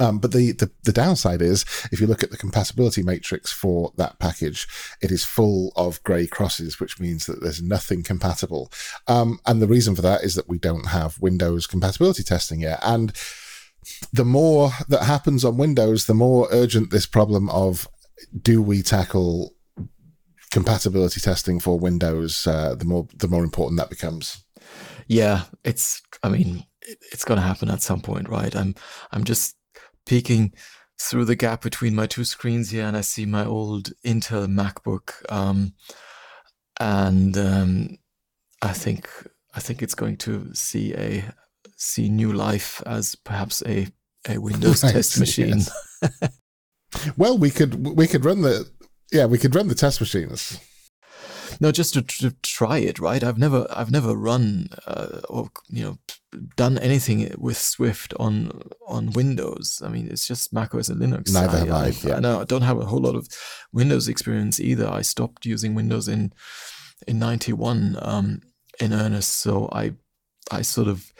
Um, 0.00 0.18
but 0.18 0.32
the, 0.32 0.50
the, 0.50 0.72
the 0.82 0.92
downside 0.92 1.40
is, 1.40 1.64
if 1.92 2.00
you 2.00 2.08
look 2.08 2.24
at 2.24 2.32
the 2.32 2.36
compatibility 2.36 3.02
matrix 3.02 3.52
for 3.52 3.92
that 3.96 4.18
package, 4.18 4.66
it 5.00 5.12
is 5.12 5.24
full 5.24 5.72
of 5.76 6.02
grey 6.02 6.26
crosses, 6.26 6.80
which 6.80 6.98
means 6.98 7.26
that 7.26 7.40
there's 7.40 7.62
nothing 7.62 8.02
compatible. 8.02 8.72
Um, 9.06 9.38
and 9.46 9.62
the 9.62 9.68
reason 9.68 9.94
for 9.94 10.02
that 10.02 10.24
is 10.24 10.34
that 10.34 10.48
we 10.48 10.58
don't 10.58 10.88
have 10.88 11.20
Windows 11.20 11.68
compatibility 11.68 12.24
testing 12.24 12.60
yet. 12.60 12.80
And 12.82 13.16
the 14.12 14.24
more 14.24 14.70
that 14.88 15.04
happens 15.04 15.44
on 15.44 15.56
Windows, 15.56 16.06
the 16.06 16.14
more 16.14 16.48
urgent 16.50 16.90
this 16.90 17.06
problem 17.06 17.48
of 17.50 17.88
do 18.40 18.62
we 18.62 18.82
tackle 18.82 19.54
compatibility 20.50 21.20
testing 21.20 21.58
for 21.58 21.78
Windows, 21.78 22.46
uh, 22.46 22.74
the 22.76 22.84
more 22.84 23.08
the 23.16 23.28
more 23.28 23.42
important 23.42 23.78
that 23.78 23.90
becomes. 23.90 24.44
Yeah, 25.08 25.42
it's. 25.64 26.00
I 26.22 26.28
mean, 26.28 26.64
it's 27.12 27.24
going 27.24 27.40
to 27.40 27.46
happen 27.46 27.68
at 27.70 27.82
some 27.82 28.00
point, 28.00 28.28
right? 28.28 28.54
I'm. 28.54 28.74
I'm 29.10 29.24
just 29.24 29.56
peeking 30.06 30.52
through 31.00 31.24
the 31.24 31.34
gap 31.34 31.60
between 31.62 31.94
my 31.94 32.06
two 32.06 32.24
screens 32.24 32.70
here, 32.70 32.84
and 32.84 32.96
I 32.96 33.00
see 33.00 33.26
my 33.26 33.44
old 33.44 33.92
Intel 34.04 34.46
MacBook, 34.46 35.12
um, 35.30 35.74
and 36.78 37.36
um, 37.36 37.98
I 38.62 38.72
think 38.72 39.08
I 39.54 39.60
think 39.60 39.82
it's 39.82 39.94
going 39.94 40.16
to 40.18 40.54
see 40.54 40.94
a 40.94 41.24
see 41.84 42.08
new 42.08 42.32
life 42.32 42.82
as 42.86 43.14
perhaps 43.14 43.62
a 43.66 43.88
a 44.28 44.38
Windows 44.38 44.82
right, 44.82 44.92
test 44.92 45.20
machine. 45.20 45.60
Yes. 46.02 46.38
well, 47.16 47.36
we 47.36 47.50
could 47.50 47.86
we 47.86 48.06
could 48.06 48.24
run 48.24 48.42
the 48.42 48.68
yeah 49.12 49.26
we 49.26 49.38
could 49.38 49.54
run 49.54 49.68
the 49.68 49.74
test 49.74 50.00
machines. 50.00 50.58
No, 51.60 51.70
just 51.70 51.94
to, 51.94 52.02
to 52.02 52.34
try 52.42 52.78
it, 52.78 52.98
right? 52.98 53.22
I've 53.22 53.38
never 53.38 53.66
I've 53.70 53.90
never 53.90 54.14
run 54.14 54.70
uh, 54.86 55.20
or 55.28 55.50
you 55.68 55.84
know 55.84 55.98
done 56.56 56.78
anything 56.78 57.32
with 57.38 57.56
Swift 57.56 58.14
on 58.18 58.62
on 58.86 59.12
Windows. 59.12 59.82
I 59.84 59.88
mean, 59.88 60.08
it's 60.10 60.26
just 60.26 60.52
Mac 60.52 60.74
OS 60.74 60.88
and 60.88 61.00
Linux. 61.00 61.32
Neither 61.32 61.58
I, 61.72 61.88
have 61.88 62.04
I. 62.04 62.08
Yeah. 62.08 62.36
I, 62.36 62.40
I 62.40 62.44
don't 62.44 62.62
have 62.62 62.80
a 62.80 62.86
whole 62.86 63.00
lot 63.00 63.14
of 63.14 63.28
Windows 63.72 64.08
experience 64.08 64.58
either. 64.58 64.88
I 64.88 65.02
stopped 65.02 65.46
using 65.46 65.74
Windows 65.74 66.08
in 66.08 66.32
in 67.06 67.18
'91 67.18 67.98
um, 68.00 68.40
in 68.80 68.92
earnest, 68.92 69.34
so 69.40 69.68
I 69.72 69.92
I 70.50 70.62
sort 70.62 70.88
of 70.88 71.12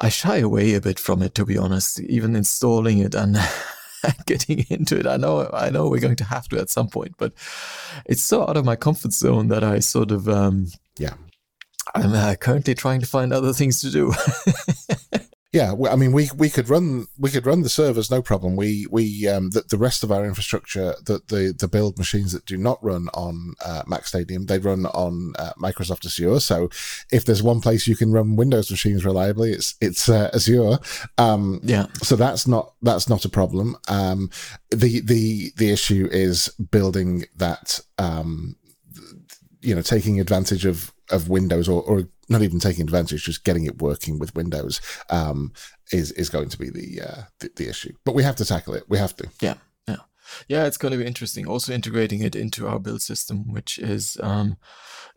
I 0.00 0.08
shy 0.08 0.38
away 0.38 0.74
a 0.74 0.80
bit 0.80 0.98
from 0.98 1.22
it, 1.22 1.34
to 1.34 1.44
be 1.44 1.58
honest. 1.58 2.00
Even 2.00 2.36
installing 2.36 2.98
it 2.98 3.14
and 3.14 3.36
getting 4.26 4.64
into 4.70 4.98
it, 4.98 5.06
I 5.06 5.16
know 5.16 5.50
I 5.52 5.70
know 5.70 5.88
we're 5.88 6.00
going 6.00 6.16
to 6.16 6.24
have 6.24 6.48
to 6.48 6.60
at 6.60 6.70
some 6.70 6.88
point, 6.88 7.14
but 7.18 7.32
it's 8.06 8.22
so 8.22 8.42
out 8.42 8.56
of 8.56 8.64
my 8.64 8.76
comfort 8.76 9.12
zone 9.12 9.48
that 9.48 9.64
I 9.64 9.80
sort 9.80 10.10
of 10.10 10.28
um, 10.28 10.68
yeah. 10.98 11.14
I'm 11.94 12.12
uh, 12.12 12.34
currently 12.34 12.74
trying 12.74 13.00
to 13.00 13.06
find 13.06 13.32
other 13.32 13.54
things 13.54 13.80
to 13.80 13.90
do. 13.90 14.12
Yeah, 15.58 15.74
I 15.90 15.96
mean, 15.96 16.12
we 16.12 16.30
we 16.36 16.50
could 16.50 16.68
run 16.68 17.08
we 17.18 17.30
could 17.30 17.44
run 17.44 17.62
the 17.62 17.68
servers 17.68 18.12
no 18.12 18.22
problem. 18.22 18.54
We 18.54 18.86
we 18.92 19.26
um, 19.26 19.50
the, 19.50 19.62
the 19.62 19.76
rest 19.76 20.04
of 20.04 20.12
our 20.12 20.24
infrastructure, 20.24 20.94
the, 21.04 21.20
the 21.26 21.52
the 21.58 21.66
build 21.66 21.98
machines 21.98 22.30
that 22.30 22.46
do 22.46 22.56
not 22.56 22.78
run 22.80 23.08
on 23.12 23.54
uh, 23.66 23.82
MacStadium, 23.82 24.46
they 24.46 24.60
run 24.60 24.86
on 24.86 25.32
uh, 25.36 25.54
Microsoft 25.60 26.06
Azure. 26.06 26.38
So 26.38 26.68
if 27.10 27.24
there's 27.24 27.42
one 27.42 27.60
place 27.60 27.88
you 27.88 27.96
can 27.96 28.12
run 28.12 28.36
Windows 28.36 28.70
machines 28.70 29.04
reliably, 29.04 29.50
it's 29.50 29.74
it's 29.80 30.08
uh, 30.08 30.30
Azure. 30.32 30.78
Um, 31.18 31.58
yeah. 31.64 31.86
So 32.04 32.14
that's 32.14 32.46
not 32.46 32.74
that's 32.80 33.08
not 33.08 33.24
a 33.24 33.28
problem. 33.28 33.76
Um, 33.88 34.30
the 34.70 35.00
the 35.00 35.52
the 35.56 35.72
issue 35.72 36.08
is 36.12 36.50
building 36.70 37.24
that. 37.36 37.80
Um, 37.98 38.54
you 39.60 39.74
know, 39.74 39.82
taking 39.82 40.20
advantage 40.20 40.64
of 40.64 40.92
of 41.10 41.28
Windows 41.28 41.68
or, 41.68 41.82
or 41.82 42.08
not 42.28 42.42
even 42.42 42.60
taking 42.60 42.82
advantage, 42.82 43.24
just 43.24 43.44
getting 43.44 43.64
it 43.64 43.80
working 43.80 44.18
with 44.18 44.34
Windows 44.34 44.80
um, 45.10 45.52
is 45.92 46.12
is 46.12 46.28
going 46.28 46.48
to 46.48 46.58
be 46.58 46.70
the, 46.70 47.02
uh, 47.02 47.22
the, 47.40 47.50
the 47.56 47.68
issue. 47.68 47.92
But 48.04 48.14
we 48.14 48.22
have 48.22 48.36
to 48.36 48.44
tackle 48.44 48.74
it. 48.74 48.84
We 48.88 48.98
have 48.98 49.16
to. 49.16 49.28
Yeah, 49.40 49.54
yeah, 49.86 49.96
yeah. 50.48 50.66
It's 50.66 50.76
going 50.76 50.92
to 50.92 50.98
be 50.98 51.06
interesting. 51.06 51.46
Also 51.46 51.72
integrating 51.72 52.22
it 52.22 52.36
into 52.36 52.68
our 52.68 52.78
build 52.78 53.02
system, 53.02 53.52
which 53.52 53.78
is 53.78 54.18
um, 54.22 54.58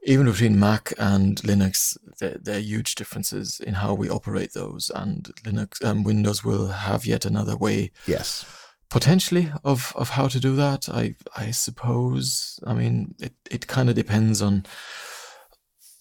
even 0.03 0.25
between 0.25 0.59
Mac 0.59 0.93
and 0.97 1.37
Linux, 1.41 1.97
there, 2.19 2.37
there, 2.41 2.57
are 2.57 2.61
huge 2.61 2.95
differences 2.95 3.59
in 3.59 3.75
how 3.75 3.93
we 3.93 4.09
operate 4.09 4.53
those. 4.53 4.91
And 4.95 5.25
Linux, 5.43 5.83
um, 5.85 6.03
Windows 6.03 6.43
will 6.43 6.67
have 6.67 7.05
yet 7.05 7.25
another 7.25 7.55
way. 7.55 7.91
Yes. 8.07 8.45
Potentially 8.89 9.51
of, 9.63 9.93
of 9.95 10.09
how 10.09 10.27
to 10.27 10.39
do 10.39 10.55
that, 10.57 10.89
I 10.89 11.15
I 11.37 11.51
suppose. 11.51 12.59
I 12.67 12.73
mean, 12.73 13.15
it, 13.19 13.33
it 13.49 13.67
kind 13.67 13.89
of 13.89 13.95
depends 13.95 14.41
on 14.41 14.65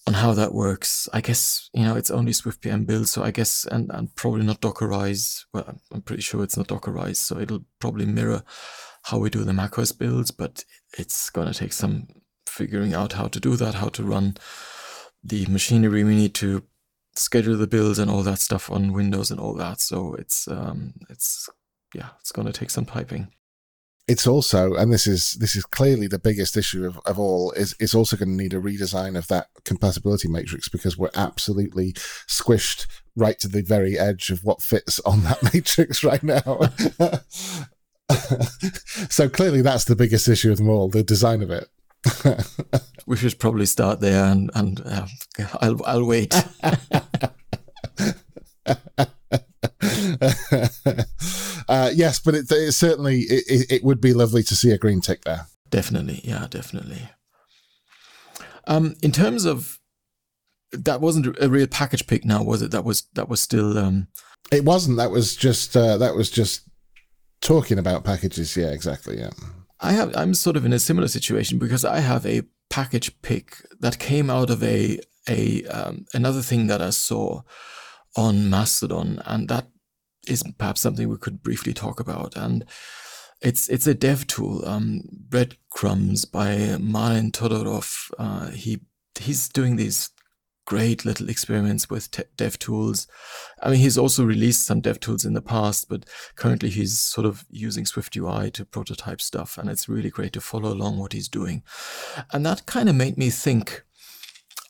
on 0.07 0.13
how 0.13 0.33
that 0.33 0.53
works. 0.53 1.07
I 1.13 1.21
guess 1.21 1.69
you 1.73 1.83
know 1.83 1.95
it's 1.95 2.11
only 2.11 2.33
Swift 2.33 2.61
PM 2.61 2.85
build, 2.85 3.07
so 3.07 3.23
I 3.23 3.31
guess 3.31 3.65
and 3.65 3.89
and 3.93 4.15
probably 4.15 4.43
not 4.43 4.61
Dockerize. 4.61 5.45
Well, 5.53 5.79
I'm 5.91 6.01
pretty 6.01 6.21
sure 6.21 6.43
it's 6.43 6.57
not 6.57 6.67
Dockerized, 6.67 7.17
so 7.17 7.39
it'll 7.39 7.65
probably 7.79 8.05
mirror 8.05 8.43
how 9.03 9.17
we 9.17 9.29
do 9.29 9.43
the 9.43 9.53
macOS 9.53 9.91
builds, 9.91 10.31
but 10.31 10.63
it's 10.97 11.29
gonna 11.29 11.53
take 11.53 11.73
some 11.73 12.07
figuring 12.47 12.93
out 12.93 13.13
how 13.13 13.27
to 13.27 13.39
do 13.39 13.55
that, 13.55 13.75
how 13.75 13.89
to 13.89 14.03
run 14.03 14.35
the 15.23 15.45
machinery 15.47 16.03
we 16.03 16.15
need 16.15 16.33
to 16.35 16.63
schedule 17.15 17.57
the 17.57 17.67
builds 17.67 17.99
and 17.99 18.09
all 18.09 18.23
that 18.23 18.39
stuff 18.39 18.71
on 18.71 18.93
Windows 18.93 19.31
and 19.31 19.39
all 19.39 19.53
that. 19.55 19.79
So 19.79 20.15
it's 20.15 20.47
um 20.47 20.93
it's 21.09 21.49
yeah, 21.93 22.09
it's 22.19 22.31
gonna 22.31 22.53
take 22.53 22.69
some 22.69 22.85
typing 22.85 23.31
it's 24.07 24.27
also, 24.27 24.73
and 24.75 24.91
this 24.91 25.07
is 25.07 25.33
this 25.33 25.55
is 25.55 25.63
clearly 25.65 26.07
the 26.07 26.19
biggest 26.19 26.57
issue 26.57 26.85
of, 26.85 26.99
of 27.05 27.19
all, 27.19 27.51
is 27.51 27.75
it's 27.79 27.95
also 27.95 28.17
going 28.17 28.29
to 28.29 28.43
need 28.43 28.53
a 28.53 28.59
redesign 28.59 29.17
of 29.17 29.27
that 29.27 29.47
compatibility 29.63 30.27
matrix 30.27 30.67
because 30.67 30.97
we're 30.97 31.11
absolutely 31.15 31.93
squished 32.27 32.87
right 33.15 33.39
to 33.39 33.47
the 33.47 33.61
very 33.61 33.97
edge 33.97 34.29
of 34.29 34.43
what 34.43 34.61
fits 34.61 34.99
on 35.01 35.23
that 35.23 35.41
matrix 35.53 36.03
right 36.03 36.23
now. 36.23 36.41
so 39.09 39.29
clearly 39.29 39.61
that's 39.61 39.85
the 39.85 39.95
biggest 39.95 40.27
issue 40.27 40.51
of 40.51 40.57
them 40.57 40.69
all, 40.69 40.89
the 40.89 41.03
design 41.03 41.41
of 41.41 41.51
it. 41.51 41.69
we 43.05 43.15
should 43.15 43.37
probably 43.39 43.65
start 43.65 43.99
there 43.99 44.25
and, 44.25 44.49
and 44.55 44.81
uh, 44.85 45.05
I'll, 45.61 45.85
I'll 45.85 46.05
wait. 46.05 46.33
Uh, 51.71 51.89
yes, 51.93 52.19
but 52.19 52.35
it, 52.35 52.51
it 52.51 52.73
certainly 52.73 53.21
it, 53.21 53.71
it, 53.71 53.83
would 53.85 54.01
be 54.01 54.13
lovely 54.13 54.43
to 54.43 54.55
see 54.57 54.71
a 54.71 54.77
green 54.77 54.99
tick 54.99 55.23
there. 55.23 55.47
Definitely, 55.69 56.19
yeah, 56.21 56.47
definitely. 56.49 57.09
Um, 58.67 58.95
in 59.01 59.13
terms 59.13 59.45
of 59.45 59.79
that, 60.73 60.99
wasn't 60.99 61.37
a 61.41 61.47
real 61.47 61.67
package 61.67 62.07
pick 62.07 62.25
now, 62.25 62.43
was 62.43 62.61
it? 62.61 62.71
That 62.71 62.83
was 62.83 63.03
that 63.13 63.29
was 63.29 63.41
still. 63.41 63.77
Um, 63.77 64.07
it 64.51 64.65
wasn't. 64.65 64.97
That 64.97 65.11
was 65.11 65.33
just 65.33 65.77
uh, 65.77 65.95
that 65.95 66.13
was 66.13 66.29
just 66.29 66.63
talking 67.39 67.79
about 67.79 68.03
packages. 68.03 68.57
Yeah, 68.57 68.71
exactly. 68.71 69.17
Yeah. 69.17 69.29
I 69.79 69.93
have. 69.93 70.13
I'm 70.17 70.33
sort 70.33 70.57
of 70.57 70.65
in 70.65 70.73
a 70.73 70.79
similar 70.79 71.07
situation 71.07 71.57
because 71.57 71.85
I 71.85 72.01
have 72.01 72.25
a 72.25 72.43
package 72.69 73.21
pick 73.21 73.65
that 73.79 73.97
came 73.97 74.29
out 74.29 74.49
of 74.49 74.61
a 74.61 74.99
a 75.29 75.63
um, 75.67 76.05
another 76.13 76.41
thing 76.41 76.67
that 76.67 76.81
I 76.81 76.89
saw 76.89 77.43
on 78.17 78.49
Mastodon, 78.49 79.21
and 79.25 79.47
that 79.47 79.69
is 80.27 80.43
perhaps 80.57 80.81
something 80.81 81.09
we 81.09 81.17
could 81.17 81.43
briefly 81.43 81.73
talk 81.73 81.99
about. 81.99 82.35
And 82.35 82.65
it's 83.41 83.69
it's 83.69 83.87
a 83.87 83.93
dev 83.93 84.27
tool, 84.27 84.63
um, 84.65 85.01
Breadcrumbs 85.11 86.25
by 86.25 86.77
Marin 86.79 87.31
Todorov. 87.31 88.11
Uh, 88.17 88.51
he 88.51 88.81
he's 89.19 89.49
doing 89.49 89.75
these 89.75 90.11
great 90.65 91.03
little 91.03 91.27
experiments 91.27 91.89
with 91.89 92.11
te- 92.11 92.23
dev 92.37 92.57
tools. 92.59 93.07
I 93.61 93.71
mean, 93.71 93.79
he's 93.79 93.97
also 93.97 94.23
released 94.23 94.65
some 94.65 94.79
dev 94.79 94.99
tools 94.99 95.25
in 95.25 95.33
the 95.33 95.41
past, 95.41 95.89
but 95.89 96.07
currently 96.35 96.69
he's 96.69 96.99
sort 96.99 97.25
of 97.25 97.45
using 97.49 97.85
Swift 97.85 98.15
UI 98.15 98.51
to 98.51 98.63
prototype 98.63 99.21
stuff, 99.21 99.57
and 99.57 99.69
it's 99.69 99.89
really 99.89 100.09
great 100.09 100.33
to 100.33 100.41
follow 100.41 100.71
along 100.71 100.97
what 100.97 101.13
he's 101.13 101.27
doing. 101.27 101.63
And 102.31 102.45
that 102.45 102.65
kind 102.65 102.89
of 102.89 102.95
made 102.95 103.17
me 103.17 103.29
think. 103.29 103.83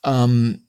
Um, 0.04 0.62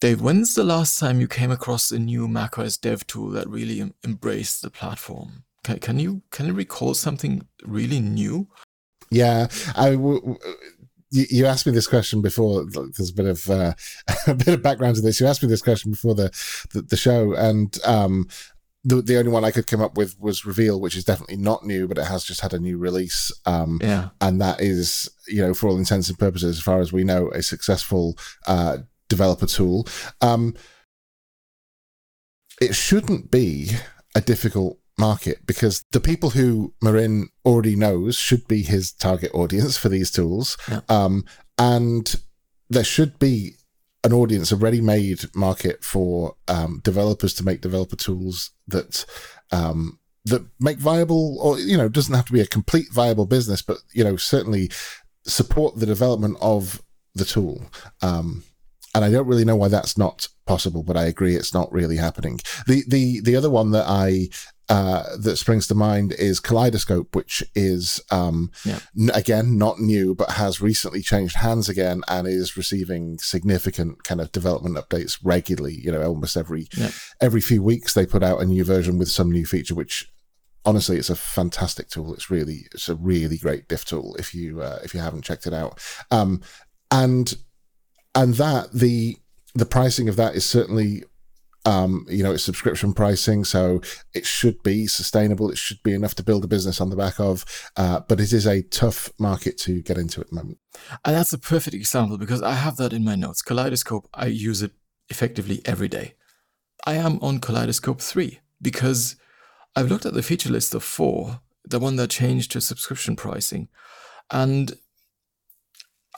Dave, 0.00 0.22
when's 0.22 0.54
the 0.54 0.64
last 0.64 0.98
time 0.98 1.20
you 1.20 1.28
came 1.28 1.50
across 1.50 1.92
a 1.92 1.98
new 1.98 2.26
macOS 2.26 2.78
dev 2.78 3.06
tool 3.06 3.28
that 3.30 3.48
really 3.48 3.82
em- 3.82 3.94
embraced 4.02 4.62
the 4.62 4.70
platform? 4.70 5.44
Can, 5.62 5.78
can 5.78 5.98
you 5.98 6.22
can 6.30 6.46
you 6.46 6.54
recall 6.54 6.94
something 6.94 7.46
really 7.64 8.00
new? 8.00 8.48
Yeah, 9.10 9.48
I. 9.76 9.90
W- 9.90 10.38
you, 11.10 11.26
you 11.28 11.46
asked 11.46 11.66
me 11.66 11.72
this 11.72 11.88
question 11.88 12.22
before. 12.22 12.64
There's 12.64 13.10
a 13.10 13.14
bit 13.14 13.26
of 13.26 13.50
uh, 13.50 13.74
a 14.26 14.34
bit 14.34 14.54
of 14.54 14.62
background 14.62 14.96
to 14.96 15.02
this. 15.02 15.20
You 15.20 15.26
asked 15.26 15.42
me 15.42 15.48
this 15.48 15.62
question 15.62 15.90
before 15.90 16.14
the 16.14 16.30
the, 16.72 16.82
the 16.82 16.96
show, 16.96 17.34
and 17.34 17.76
um, 17.84 18.28
the 18.84 19.02
the 19.02 19.18
only 19.18 19.30
one 19.30 19.44
I 19.44 19.50
could 19.50 19.66
come 19.66 19.82
up 19.82 19.96
with 19.96 20.18
was 20.18 20.46
Reveal, 20.46 20.80
which 20.80 20.96
is 20.96 21.04
definitely 21.04 21.36
not 21.36 21.66
new, 21.66 21.86
but 21.86 21.98
it 21.98 22.06
has 22.06 22.24
just 22.24 22.40
had 22.40 22.54
a 22.54 22.58
new 22.58 22.78
release. 22.78 23.30
Um, 23.44 23.80
yeah, 23.82 24.10
and 24.20 24.40
that 24.40 24.60
is, 24.60 25.10
you 25.28 25.42
know, 25.42 25.52
for 25.52 25.68
all 25.68 25.76
intents 25.76 26.08
and 26.08 26.18
purposes, 26.18 26.58
as 26.58 26.62
far 26.62 26.80
as 26.80 26.92
we 26.92 27.04
know, 27.04 27.28
a 27.32 27.42
successful 27.42 28.16
uh, 28.46 28.78
developer 29.10 29.46
tool. 29.46 29.86
Um, 30.22 30.54
it 32.60 32.74
shouldn't 32.74 33.30
be 33.30 33.72
a 34.14 34.22
difficult 34.22 34.78
market 34.98 35.46
because 35.46 35.84
the 35.92 36.00
people 36.00 36.30
who 36.30 36.74
Marin 36.82 37.28
already 37.44 37.76
knows 37.76 38.16
should 38.16 38.46
be 38.48 38.62
his 38.62 38.92
target 38.92 39.30
audience 39.34 39.76
for 39.76 39.88
these 39.88 40.10
tools. 40.10 40.56
Yeah. 40.68 40.80
Um, 40.88 41.24
and 41.58 42.14
there 42.68 42.84
should 42.84 43.18
be 43.18 43.54
an 44.04 44.12
audience, 44.12 44.52
a 44.52 44.56
ready-made 44.56 45.34
market 45.34 45.84
for 45.84 46.36
um, 46.48 46.80
developers 46.84 47.34
to 47.34 47.44
make 47.44 47.60
developer 47.60 47.96
tools 47.96 48.50
that 48.68 49.04
um, 49.52 49.98
that 50.26 50.46
make 50.60 50.78
viable, 50.78 51.38
or 51.40 51.58
you 51.58 51.76
know, 51.76 51.88
doesn't 51.88 52.14
have 52.14 52.26
to 52.26 52.32
be 52.32 52.40
a 52.40 52.46
complete 52.46 52.92
viable 52.92 53.26
business, 53.26 53.62
but 53.62 53.78
you 53.92 54.04
know, 54.04 54.16
certainly 54.16 54.70
support 55.24 55.78
the 55.78 55.86
development 55.86 56.36
of 56.40 56.82
the 57.14 57.24
tool. 57.24 57.62
Um, 58.00 58.44
and 58.94 59.04
I 59.04 59.10
don't 59.10 59.26
really 59.26 59.44
know 59.44 59.56
why 59.56 59.68
that's 59.68 59.96
not 59.96 60.28
possible, 60.46 60.82
but 60.82 60.96
I 60.96 61.04
agree 61.04 61.36
it's 61.36 61.54
not 61.54 61.72
really 61.72 61.96
happening. 61.96 62.40
The 62.66 62.82
the 62.88 63.20
the 63.20 63.36
other 63.36 63.50
one 63.50 63.70
that 63.70 63.86
I 63.86 64.28
uh, 64.70 65.16
that 65.18 65.36
springs 65.36 65.66
to 65.66 65.74
mind 65.74 66.12
is 66.12 66.38
Kaleidoscope, 66.38 67.16
which 67.16 67.42
is 67.56 68.00
um, 68.12 68.52
yeah. 68.64 68.78
n- 68.98 69.10
again 69.14 69.58
not 69.58 69.80
new, 69.80 70.14
but 70.14 70.30
has 70.32 70.60
recently 70.60 71.02
changed 71.02 71.36
hands 71.36 71.68
again 71.68 72.02
and 72.06 72.28
is 72.28 72.56
receiving 72.56 73.18
significant 73.18 74.04
kind 74.04 74.20
of 74.20 74.30
development 74.30 74.76
updates 74.76 75.18
regularly. 75.24 75.74
You 75.74 75.90
know, 75.90 76.02
almost 76.02 76.36
every 76.36 76.68
yeah. 76.76 76.90
every 77.20 77.40
few 77.40 77.62
weeks 77.62 77.94
they 77.94 78.06
put 78.06 78.22
out 78.22 78.40
a 78.40 78.46
new 78.46 78.64
version 78.64 78.96
with 78.96 79.08
some 79.08 79.30
new 79.30 79.44
feature, 79.44 79.74
which 79.74 80.08
honestly 80.64 80.98
it's 80.98 81.10
a 81.10 81.16
fantastic 81.16 81.88
tool. 81.88 82.14
It's 82.14 82.30
really 82.30 82.66
it's 82.72 82.88
a 82.88 82.94
really 82.94 83.38
great 83.38 83.66
diff 83.66 83.84
tool 83.84 84.14
if 84.20 84.34
you 84.34 84.62
uh, 84.62 84.78
if 84.84 84.94
you 84.94 85.00
haven't 85.00 85.24
checked 85.24 85.46
it 85.48 85.54
out. 85.54 85.80
Um, 86.12 86.42
and 86.92 87.34
and 88.14 88.34
that 88.34 88.72
the 88.72 89.16
the 89.54 89.66
pricing 89.66 90.08
of 90.08 90.16
that 90.16 90.34
is 90.34 90.44
certainly 90.44 91.04
um, 91.66 92.06
you 92.08 92.22
know, 92.22 92.32
it's 92.32 92.44
subscription 92.44 92.94
pricing, 92.94 93.44
so 93.44 93.82
it 94.14 94.24
should 94.24 94.62
be 94.62 94.86
sustainable. 94.86 95.50
It 95.50 95.58
should 95.58 95.82
be 95.82 95.92
enough 95.92 96.14
to 96.16 96.22
build 96.22 96.44
a 96.44 96.48
business 96.48 96.80
on 96.80 96.88
the 96.88 96.96
back 96.96 97.20
of, 97.20 97.44
uh, 97.76 98.00
but 98.08 98.20
it 98.20 98.32
is 98.32 98.46
a 98.46 98.62
tough 98.62 99.12
market 99.18 99.58
to 99.58 99.82
get 99.82 99.98
into 99.98 100.20
at 100.20 100.30
the 100.30 100.36
moment. 100.36 100.58
And 101.04 101.14
that's 101.14 101.32
a 101.32 101.38
perfect 101.38 101.74
example 101.74 102.16
because 102.16 102.42
I 102.42 102.54
have 102.54 102.76
that 102.76 102.92
in 102.92 103.04
my 103.04 103.14
notes. 103.14 103.42
Kaleidoscope, 103.42 104.08
I 104.14 104.26
use 104.26 104.62
it 104.62 104.72
effectively 105.10 105.60
every 105.66 105.88
day. 105.88 106.14
I 106.86 106.94
am 106.94 107.18
on 107.20 107.40
Kaleidoscope 107.40 108.00
3 108.00 108.40
because 108.62 109.16
I've 109.76 109.90
looked 109.90 110.06
at 110.06 110.14
the 110.14 110.22
feature 110.22 110.50
list 110.50 110.74
of 110.74 110.82
four, 110.82 111.40
the 111.64 111.78
one 111.78 111.96
that 111.96 112.08
changed 112.08 112.52
to 112.52 112.60
subscription 112.62 113.16
pricing, 113.16 113.68
and 114.30 114.72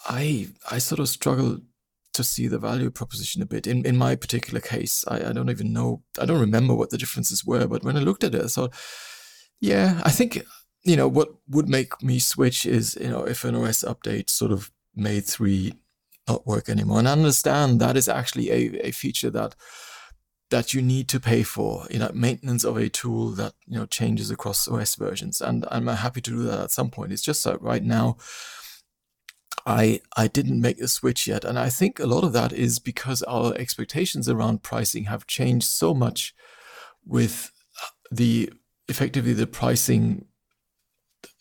I 0.07 0.49
I 0.71 0.79
sort 0.79 1.01
of 1.01 1.09
struggle 1.09 1.59
to 2.13 2.25
see 2.25 2.47
the 2.47 2.59
value 2.59 2.91
proposition 2.91 3.43
a 3.43 3.47
bit. 3.47 3.67
In 3.67 3.85
in 3.85 3.97
my 3.97 4.17
particular 4.17 4.61
case, 4.61 5.05
I, 5.09 5.29
I 5.29 5.33
don't 5.33 5.51
even 5.51 5.73
know, 5.73 6.03
I 6.21 6.27
don't 6.27 6.41
remember 6.41 6.75
what 6.75 6.91
the 6.91 6.99
differences 6.99 7.45
were, 7.45 7.67
but 7.67 7.85
when 7.85 7.97
I 7.97 8.01
looked 8.01 8.25
at 8.25 8.35
it, 8.35 8.45
I 8.45 8.49
thought, 8.49 8.75
yeah, 9.61 10.01
I 10.05 10.11
think 10.11 10.45
you 10.85 10.97
know 10.97 11.09
what 11.09 11.29
would 11.49 11.69
make 11.69 12.03
me 12.03 12.19
switch 12.19 12.67
is 12.67 12.99
you 13.01 13.09
know 13.09 13.25
if 13.25 13.45
an 13.45 13.55
OS 13.55 13.85
update 13.85 14.29
sort 14.31 14.53
of 14.53 14.71
made 14.95 15.25
three 15.25 15.75
not 16.29 16.47
work 16.47 16.69
anymore, 16.69 16.99
and 16.99 17.09
I 17.09 17.13
understand 17.13 17.81
that 17.81 17.97
is 17.97 18.09
actually 18.09 18.51
a, 18.51 18.89
a 18.89 18.91
feature 18.93 19.31
that 19.31 19.55
that 20.51 20.75
you 20.75 20.83
need 20.83 21.09
to 21.09 21.19
pay 21.19 21.43
for, 21.43 21.87
you 21.91 21.99
know, 21.99 22.11
maintenance 22.13 22.63
of 22.63 22.77
a 22.77 22.89
tool 22.91 23.31
that 23.31 23.55
you 23.67 23.79
know 23.79 23.87
changes 23.87 24.31
across 24.31 24.69
OS 24.69 24.95
versions, 24.97 25.41
and 25.41 25.65
I'm 25.71 25.87
happy 25.87 26.21
to 26.21 26.31
do 26.31 26.43
that 26.45 26.61
at 26.61 26.71
some 26.71 26.91
point. 26.91 27.13
It's 27.13 27.23
just 27.23 27.43
that 27.45 27.61
right 27.63 27.83
now 27.83 28.19
I 29.67 30.01
I 30.17 30.29
didn't 30.29 30.61
make 30.61 30.79
the 30.79 30.89
switch 30.89 31.27
yet, 31.27 31.45
and 31.45 31.59
I 31.59 31.69
think 31.69 31.99
a 31.99 32.07
lot 32.07 32.25
of 32.25 32.33
that 32.33 32.53
is 32.53 32.79
because 32.79 33.23
our 33.23 33.55
expectations 33.55 34.29
around 34.29 34.63
pricing 34.63 35.05
have 35.05 35.27
changed 35.27 35.67
so 35.67 35.95
much 35.95 36.35
with 37.05 37.53
uh, 37.83 37.89
the 38.11 38.53
effectively 38.89 39.33
the 39.33 39.47
pricing 39.47 40.27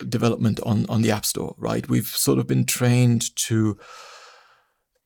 development 0.08 0.60
on 0.62 0.86
on 0.88 1.02
the 1.02 1.12
App 1.12 1.26
Store. 1.26 1.56
Right, 1.58 1.88
we've 1.90 2.08
sort 2.08 2.40
of 2.40 2.48
been 2.48 2.66
trained 2.66 3.36
to 3.48 3.78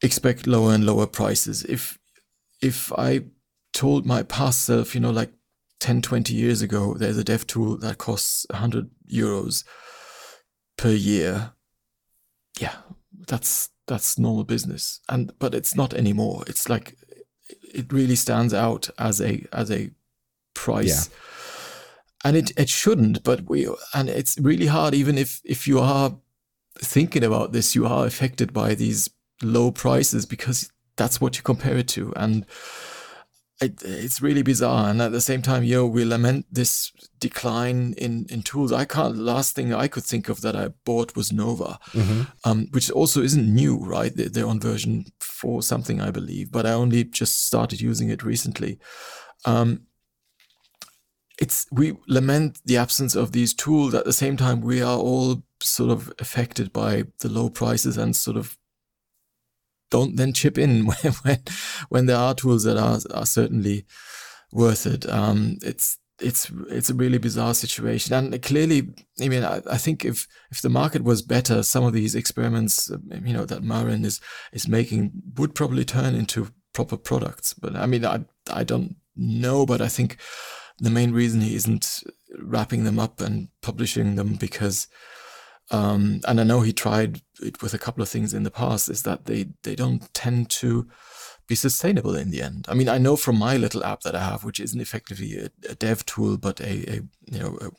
expect 0.02 0.48
lower 0.48 0.74
and 0.74 0.86
lower 0.86 1.08
prices. 1.08 1.64
If 1.64 1.98
if 2.62 2.92
I 2.94 3.22
told 3.74 4.06
my 4.06 4.24
past 4.24 4.66
self, 4.66 4.96
you 4.96 5.02
know, 5.02 5.12
like 5.12 5.32
10, 5.80 6.02
20 6.02 6.34
years 6.34 6.62
ago, 6.62 6.96
there's 6.96 7.18
a 7.18 7.24
dev 7.24 7.46
tool 7.46 7.78
that 7.78 7.98
costs 7.98 8.46
100 8.50 8.90
euros 9.12 9.66
per 10.78 10.90
year. 10.90 11.52
Yeah, 12.60 12.76
that's 13.28 13.70
that's 13.88 14.18
normal 14.18 14.44
business. 14.44 15.00
And 15.10 15.32
but 15.40 15.54
it's 15.54 15.76
not 15.76 15.94
anymore. 15.94 16.44
It's 16.48 16.70
like 16.70 16.98
it 17.74 17.92
really 17.92 18.16
stands 18.16 18.54
out 18.54 18.90
as 18.98 19.22
a 19.22 19.46
as 19.54 19.72
a 19.72 19.92
price. 20.54 21.10
Yeah. 21.10 22.30
and 22.30 22.38
it 22.38 22.52
it 22.58 22.70
shouldn't 22.70 23.24
but 23.24 23.48
we 23.50 23.68
and 23.94 24.10
it's 24.10 24.40
really 24.40 24.68
hard 24.68 24.94
even 24.94 25.18
if 25.18 25.42
if 25.44 25.68
you 25.68 25.80
are 25.80 26.18
thinking 26.80 27.24
about 27.24 27.52
this 27.52 27.76
you 27.76 27.86
are 27.86 28.06
affected 28.06 28.54
by 28.54 28.74
these 28.74 29.10
low 29.44 29.72
prices 29.72 30.26
because 30.26 30.72
that's 30.96 31.20
what 31.20 31.38
you 31.38 31.44
compare 31.44 31.78
it 31.78 31.88
to. 31.90 32.14
And 32.16 32.46
it, 33.62 33.82
it's 33.84 34.22
really 34.22 34.42
bizarre 34.42 34.90
and 34.90 35.02
at 35.02 35.12
the 35.12 35.22
same 35.22 35.42
time 35.42 35.64
you 35.64 35.76
know 35.76 35.86
we 35.86 36.04
lament 36.04 36.46
this 36.52 36.92
decline 37.20 37.94
in 37.98 38.26
in 38.30 38.42
tools. 38.42 38.72
I 38.74 38.86
can't 38.86 39.16
the 39.16 39.22
last 39.22 39.56
thing 39.56 39.74
i 39.74 39.88
could 39.88 40.04
think 40.04 40.28
of 40.30 40.42
that 40.42 40.56
i 40.56 40.70
bought 40.84 41.16
was 41.16 41.32
nova 41.32 41.80
mm-hmm. 41.92 42.24
um, 42.44 42.68
which 42.72 42.92
also 42.92 43.22
isn't 43.22 43.54
new 43.54 43.78
right? 43.78 44.12
They're 44.16 44.46
on 44.46 44.60
version 44.60 45.06
4 45.22 45.64
something 45.64 46.02
i 46.02 46.12
believe 46.12 46.52
but 46.52 46.66
i 46.66 46.72
only 46.72 47.04
just 47.04 47.46
started 47.46 47.82
using 47.82 48.10
it 48.10 48.24
recently. 48.24 48.80
Um, 49.46 49.88
it's 51.40 51.68
we 51.72 51.98
lament 52.08 52.60
the 52.66 52.78
absence 52.78 53.16
of 53.16 53.32
these 53.32 53.54
tools. 53.54 53.94
At 53.94 54.06
the 54.06 54.14
same 54.14 54.38
time 54.38 54.62
we 54.62 54.82
are 54.82 54.98
all 54.98 55.44
sort 55.62 55.92
of 55.92 56.12
affected 56.20 56.72
by 56.72 57.06
the 57.20 57.30
low 57.30 57.50
prices 57.50 57.98
and 57.98 58.16
sort 58.16 58.38
of 58.38 58.58
don't 59.96 60.18
then 60.18 60.34
chip 60.34 60.58
in 60.58 60.86
when 60.90 61.14
when, 61.24 61.40
when 61.90 62.06
there 62.06 62.18
are 62.18 62.36
tools 62.36 62.64
that 62.64 62.78
are 62.78 63.00
are 63.14 63.26
certainly 63.26 63.86
worth 64.52 64.86
it. 64.86 65.10
Um, 65.10 65.58
it's 65.62 65.98
it's 66.20 66.52
it's 66.70 66.90
a 66.90 66.94
really 66.94 67.18
bizarre 67.18 67.54
situation, 67.54 68.14
and 68.14 68.42
clearly, 68.42 68.94
I 69.22 69.28
mean, 69.28 69.44
I, 69.44 69.62
I, 69.70 69.78
think 69.78 70.06
if 70.06 70.28
if 70.52 70.62
the 70.62 70.70
market 70.70 71.04
was 71.04 71.22
better, 71.22 71.64
some 71.64 71.84
of 71.84 71.94
these 71.94 72.16
experiments, 72.16 72.90
you 73.26 73.34
know, 73.34 73.46
that 73.46 73.64
Marin 73.64 74.06
is 74.06 74.22
is 74.54 74.68
making 74.68 75.12
would 75.38 75.56
probably 75.56 75.86
turn 75.86 76.16
into 76.16 76.48
proper 76.74 76.98
products. 76.98 77.54
But 77.54 77.76
I 77.76 77.86
mean, 77.86 78.06
I 78.06 78.26
I 78.52 78.64
don't 78.64 78.96
know, 79.16 79.66
but 79.66 79.82
I 79.82 79.90
think 79.90 80.18
the 80.80 80.90
main 80.90 81.12
reason 81.12 81.42
he 81.42 81.56
isn't 81.56 82.04
wrapping 82.40 82.84
them 82.84 83.00
up 83.00 83.22
and 83.22 83.50
publishing 83.62 84.16
them 84.16 84.36
because 84.36 84.88
um, 85.72 86.22
and 86.28 86.40
I 86.40 86.44
know 86.44 86.62
he 86.62 86.74
tried 86.74 87.22
it 87.42 87.62
with 87.62 87.74
a 87.74 87.80
couple 87.80 88.04
of 88.04 88.10
things 88.10 88.34
in 88.34 88.44
the 88.44 88.52
past, 88.52 88.90
is 88.90 89.04
that 89.04 89.26
they 89.26 89.48
they 89.64 89.76
don't 89.76 90.14
tend 90.14 90.50
to 90.52 90.88
be 91.48 91.56
sustainable 91.56 92.16
in 92.16 92.32
the 92.32 92.42
end. 92.42 92.66
I 92.68 92.74
mean, 92.74 92.90
I 92.90 92.98
know 92.98 93.16
from 93.16 93.38
my 93.38 93.58
little 93.58 93.84
app 93.84 94.02
that 94.02 94.16
I 94.16 94.24
have, 94.24 94.44
which 94.44 94.60
isn't 94.60 94.82
effectively 94.82 95.38
a, 95.38 95.50
a 95.70 95.76
dev 95.76 96.06
tool, 96.06 96.38
but 96.38 96.60
a, 96.60 96.90
a 96.90 97.02
you 97.32 97.40
know 97.40 97.58
a 97.62 97.72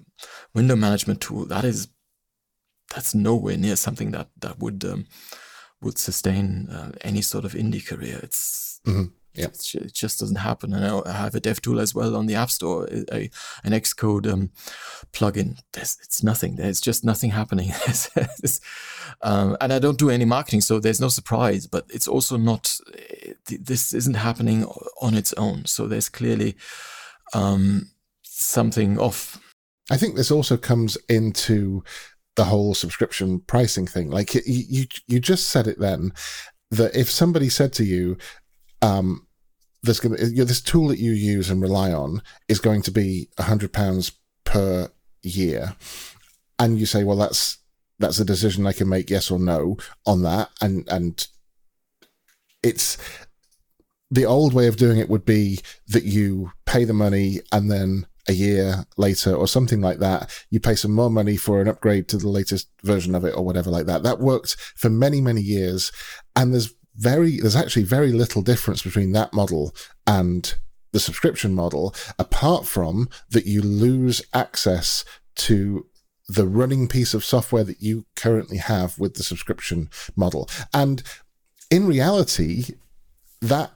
window 0.54 0.76
management 0.76 1.20
tool, 1.20 1.46
that 1.46 1.64
is 1.64 1.88
that's 2.94 3.14
nowhere 3.14 3.56
near 3.56 3.76
something 3.76 4.10
that 4.12 4.30
that 4.40 4.58
would 4.58 4.84
um, 4.84 5.06
would 5.80 5.98
sustain 5.98 6.68
uh, 6.68 6.92
any 7.02 7.22
sort 7.22 7.44
of 7.44 7.52
indie 7.52 7.86
career. 7.86 8.20
It's 8.22 8.80
mm-hmm. 8.86 9.14
Yeah. 9.36 9.46
It 9.46 9.92
just 9.92 10.20
doesn't 10.20 10.36
happen. 10.36 10.72
And 10.72 10.84
I 11.06 11.12
have 11.12 11.34
a 11.34 11.40
dev 11.40 11.60
tool 11.60 11.80
as 11.80 11.94
well 11.94 12.16
on 12.16 12.26
the 12.26 12.34
App 12.34 12.50
Store, 12.50 12.88
a, 13.12 13.30
an 13.64 13.72
Xcode 13.72 14.30
um, 14.30 14.50
plugin. 15.12 15.58
There's, 15.72 15.98
it's 16.02 16.22
nothing. 16.22 16.56
There's 16.56 16.80
just 16.80 17.04
nothing 17.04 17.30
happening. 17.30 17.72
um, 19.22 19.56
and 19.60 19.72
I 19.72 19.78
don't 19.78 19.98
do 19.98 20.10
any 20.10 20.24
marketing, 20.24 20.60
so 20.60 20.78
there's 20.78 21.00
no 21.00 21.08
surprise. 21.08 21.66
But 21.66 21.84
it's 21.88 22.08
also 22.08 22.36
not. 22.36 22.76
This 23.46 23.92
isn't 23.92 24.14
happening 24.14 24.64
on 25.00 25.14
its 25.14 25.32
own. 25.34 25.66
So 25.66 25.86
there's 25.86 26.08
clearly 26.08 26.56
um, 27.34 27.90
something 28.22 28.98
off. 28.98 29.40
I 29.90 29.96
think 29.96 30.16
this 30.16 30.30
also 30.30 30.56
comes 30.56 30.98
into 31.08 31.84
the 32.36 32.44
whole 32.44 32.74
subscription 32.74 33.40
pricing 33.40 33.86
thing. 33.86 34.10
Like 34.10 34.34
you, 34.34 34.42
you, 34.46 34.86
you 35.06 35.20
just 35.20 35.48
said 35.48 35.66
it 35.66 35.78
then 35.78 36.12
that 36.70 36.94
if 36.94 37.10
somebody 37.10 37.48
said 37.48 37.72
to 37.74 37.84
you, 37.84 38.18
um, 38.82 39.25
there's 39.82 40.00
going 40.00 40.16
to 40.16 40.44
this 40.44 40.60
tool 40.60 40.88
that 40.88 40.98
you 40.98 41.12
use 41.12 41.50
and 41.50 41.62
rely 41.62 41.92
on 41.92 42.22
is 42.48 42.58
going 42.58 42.82
to 42.82 42.90
be 42.90 43.28
a 43.38 43.44
hundred 43.44 43.72
pounds 43.72 44.12
per 44.44 44.90
year, 45.22 45.76
and 46.58 46.78
you 46.78 46.86
say, 46.86 47.04
well, 47.04 47.16
that's 47.16 47.58
that's 47.98 48.20
a 48.20 48.24
decision 48.24 48.66
I 48.66 48.72
can 48.72 48.88
make, 48.88 49.10
yes 49.10 49.30
or 49.30 49.38
no, 49.38 49.76
on 50.04 50.22
that, 50.22 50.50
and 50.60 50.88
and 50.88 51.26
it's 52.62 52.98
the 54.10 54.26
old 54.26 54.52
way 54.52 54.66
of 54.66 54.76
doing 54.76 54.98
it 54.98 55.08
would 55.08 55.24
be 55.24 55.60
that 55.88 56.04
you 56.04 56.52
pay 56.64 56.84
the 56.84 56.92
money 56.92 57.40
and 57.52 57.70
then 57.70 58.06
a 58.28 58.32
year 58.32 58.84
later 58.96 59.34
or 59.34 59.46
something 59.46 59.80
like 59.80 59.98
that, 59.98 60.30
you 60.50 60.60
pay 60.60 60.74
some 60.74 60.92
more 60.92 61.10
money 61.10 61.36
for 61.36 61.60
an 61.60 61.68
upgrade 61.68 62.08
to 62.08 62.16
the 62.16 62.28
latest 62.28 62.68
version 62.82 63.14
of 63.14 63.24
it 63.24 63.34
or 63.36 63.44
whatever 63.44 63.70
like 63.70 63.86
that. 63.86 64.02
That 64.02 64.18
worked 64.18 64.56
for 64.76 64.90
many, 64.90 65.20
many 65.20 65.40
years. 65.40 65.92
And 66.34 66.52
there's 66.52 66.74
very, 66.96 67.40
there's 67.40 67.56
actually 67.56 67.84
very 67.84 68.12
little 68.12 68.42
difference 68.42 68.82
between 68.82 69.12
that 69.12 69.32
model 69.32 69.74
and 70.06 70.54
the 70.92 71.00
subscription 71.00 71.54
model, 71.54 71.94
apart 72.18 72.66
from 72.66 73.08
that 73.30 73.46
you 73.46 73.60
lose 73.62 74.22
access 74.32 75.04
to 75.34 75.86
the 76.28 76.46
running 76.46 76.88
piece 76.88 77.14
of 77.14 77.24
software 77.24 77.64
that 77.64 77.82
you 77.82 78.06
currently 78.16 78.56
have 78.56 78.98
with 78.98 79.14
the 79.14 79.22
subscription 79.22 79.88
model. 80.16 80.48
And 80.72 81.02
in 81.70 81.86
reality, 81.86 82.64
that 83.40 83.72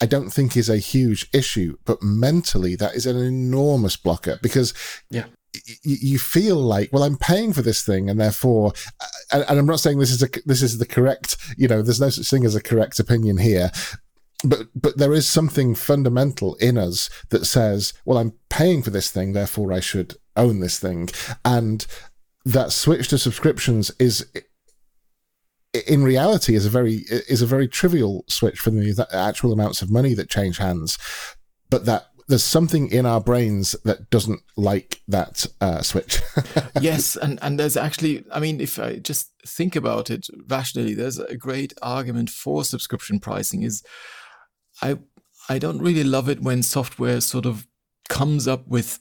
I 0.00 0.06
don't 0.06 0.30
think 0.30 0.56
is 0.56 0.70
a 0.70 0.78
huge 0.78 1.28
issue, 1.32 1.76
but 1.84 2.02
mentally 2.02 2.76
that 2.76 2.94
is 2.94 3.06
an 3.06 3.18
enormous 3.18 3.96
blocker 3.96 4.38
because 4.40 4.72
yeah. 5.10 5.26
You 5.82 6.18
feel 6.18 6.56
like, 6.56 6.92
well, 6.92 7.02
I'm 7.02 7.16
paying 7.16 7.52
for 7.52 7.62
this 7.62 7.82
thing, 7.82 8.08
and 8.08 8.20
therefore, 8.20 8.72
uh, 9.00 9.06
and, 9.32 9.44
and 9.48 9.58
I'm 9.58 9.66
not 9.66 9.80
saying 9.80 9.98
this 9.98 10.12
is 10.12 10.22
a 10.22 10.28
this 10.46 10.62
is 10.62 10.78
the 10.78 10.86
correct, 10.86 11.36
you 11.56 11.66
know, 11.66 11.82
there's 11.82 12.00
no 12.00 12.10
such 12.10 12.28
thing 12.28 12.44
as 12.44 12.54
a 12.54 12.62
correct 12.62 13.00
opinion 13.00 13.38
here, 13.38 13.70
but 14.44 14.68
but 14.74 14.98
there 14.98 15.12
is 15.12 15.28
something 15.28 15.74
fundamental 15.74 16.54
in 16.56 16.78
us 16.78 17.10
that 17.30 17.46
says, 17.46 17.92
well, 18.04 18.18
I'm 18.18 18.34
paying 18.48 18.82
for 18.82 18.90
this 18.90 19.10
thing, 19.10 19.32
therefore 19.32 19.72
I 19.72 19.80
should 19.80 20.14
own 20.36 20.60
this 20.60 20.78
thing, 20.78 21.08
and 21.44 21.86
that 22.44 22.72
switch 22.72 23.08
to 23.08 23.18
subscriptions 23.18 23.90
is 23.98 24.26
in 25.86 26.02
reality 26.02 26.54
is 26.54 26.66
a 26.66 26.70
very 26.70 27.04
is 27.08 27.42
a 27.42 27.46
very 27.46 27.68
trivial 27.68 28.24
switch 28.28 28.58
from 28.58 28.76
the 28.76 29.08
actual 29.12 29.52
amounts 29.52 29.82
of 29.82 29.90
money 29.90 30.14
that 30.14 30.30
change 30.30 30.58
hands, 30.58 30.98
but 31.68 31.84
that 31.86 32.09
there's 32.30 32.44
something 32.44 32.90
in 32.92 33.06
our 33.06 33.20
brains 33.20 33.74
that 33.84 34.08
doesn't 34.08 34.40
like 34.56 35.02
that 35.08 35.46
uh, 35.60 35.82
switch. 35.82 36.20
yes, 36.80 37.16
and 37.16 37.40
and 37.42 37.58
there's 37.58 37.76
actually, 37.76 38.24
I 38.32 38.38
mean, 38.38 38.60
if 38.60 38.78
I 38.78 38.96
just 38.96 39.32
think 39.44 39.74
about 39.74 40.10
it 40.10 40.28
rationally, 40.48 40.94
there's 40.94 41.18
a 41.18 41.36
great 41.36 41.74
argument 41.82 42.30
for 42.30 42.62
subscription 42.62 43.18
pricing. 43.18 43.62
Is 43.64 43.82
I 44.80 44.98
I 45.48 45.58
don't 45.58 45.82
really 45.82 46.04
love 46.04 46.28
it 46.28 46.40
when 46.40 46.62
software 46.62 47.20
sort 47.20 47.46
of 47.46 47.66
comes 48.08 48.46
up 48.46 48.66
with 48.68 49.00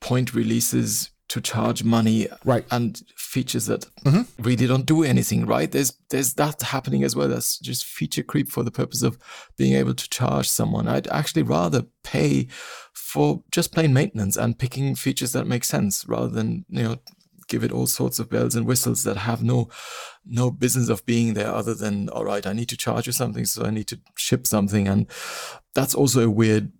point 0.00 0.34
releases 0.34 1.10
to 1.28 1.40
charge 1.40 1.84
money 1.84 2.26
right. 2.44 2.64
and 2.70 3.02
features 3.16 3.66
that 3.66 3.86
mm-hmm. 4.04 4.22
really 4.42 4.66
don't 4.66 4.86
do 4.86 5.04
anything 5.04 5.46
right? 5.46 5.70
There's 5.70 5.92
there's 6.10 6.34
that 6.34 6.62
happening 6.62 7.04
as 7.04 7.14
well. 7.14 7.32
As 7.32 7.58
just 7.58 7.84
feature 7.84 8.22
creep 8.22 8.48
for 8.48 8.62
the 8.62 8.70
purpose 8.70 9.02
of 9.02 9.18
being 9.56 9.74
able 9.74 9.94
to 9.94 10.08
charge 10.08 10.48
someone. 10.48 10.88
I'd 10.88 11.08
actually 11.08 11.42
rather 11.42 11.84
pay 12.02 12.48
for 12.92 13.42
just 13.50 13.72
plain 13.72 13.92
maintenance 13.92 14.36
and 14.36 14.58
picking 14.58 14.94
features 14.94 15.32
that 15.32 15.46
make 15.46 15.64
sense 15.64 16.06
rather 16.08 16.28
than 16.28 16.64
you 16.68 16.82
know 16.82 16.96
give 17.48 17.64
it 17.64 17.72
all 17.72 17.86
sorts 17.86 18.18
of 18.18 18.28
bells 18.28 18.54
and 18.54 18.66
whistles 18.66 19.04
that 19.04 19.16
have 19.16 19.42
no 19.42 19.70
no 20.26 20.50
business 20.50 20.90
of 20.90 21.06
being 21.06 21.32
there 21.32 21.50
other 21.50 21.72
than 21.72 22.06
all 22.10 22.22
right 22.22 22.46
i 22.46 22.52
need 22.52 22.68
to 22.68 22.76
charge 22.76 23.06
you 23.06 23.12
something 23.12 23.46
so 23.46 23.64
i 23.64 23.70
need 23.70 23.86
to 23.86 23.98
ship 24.28 24.46
something. 24.46 24.86
And 24.86 25.06
that's 25.74 25.94
also 25.94 26.20
a 26.20 26.30
weird 26.30 26.72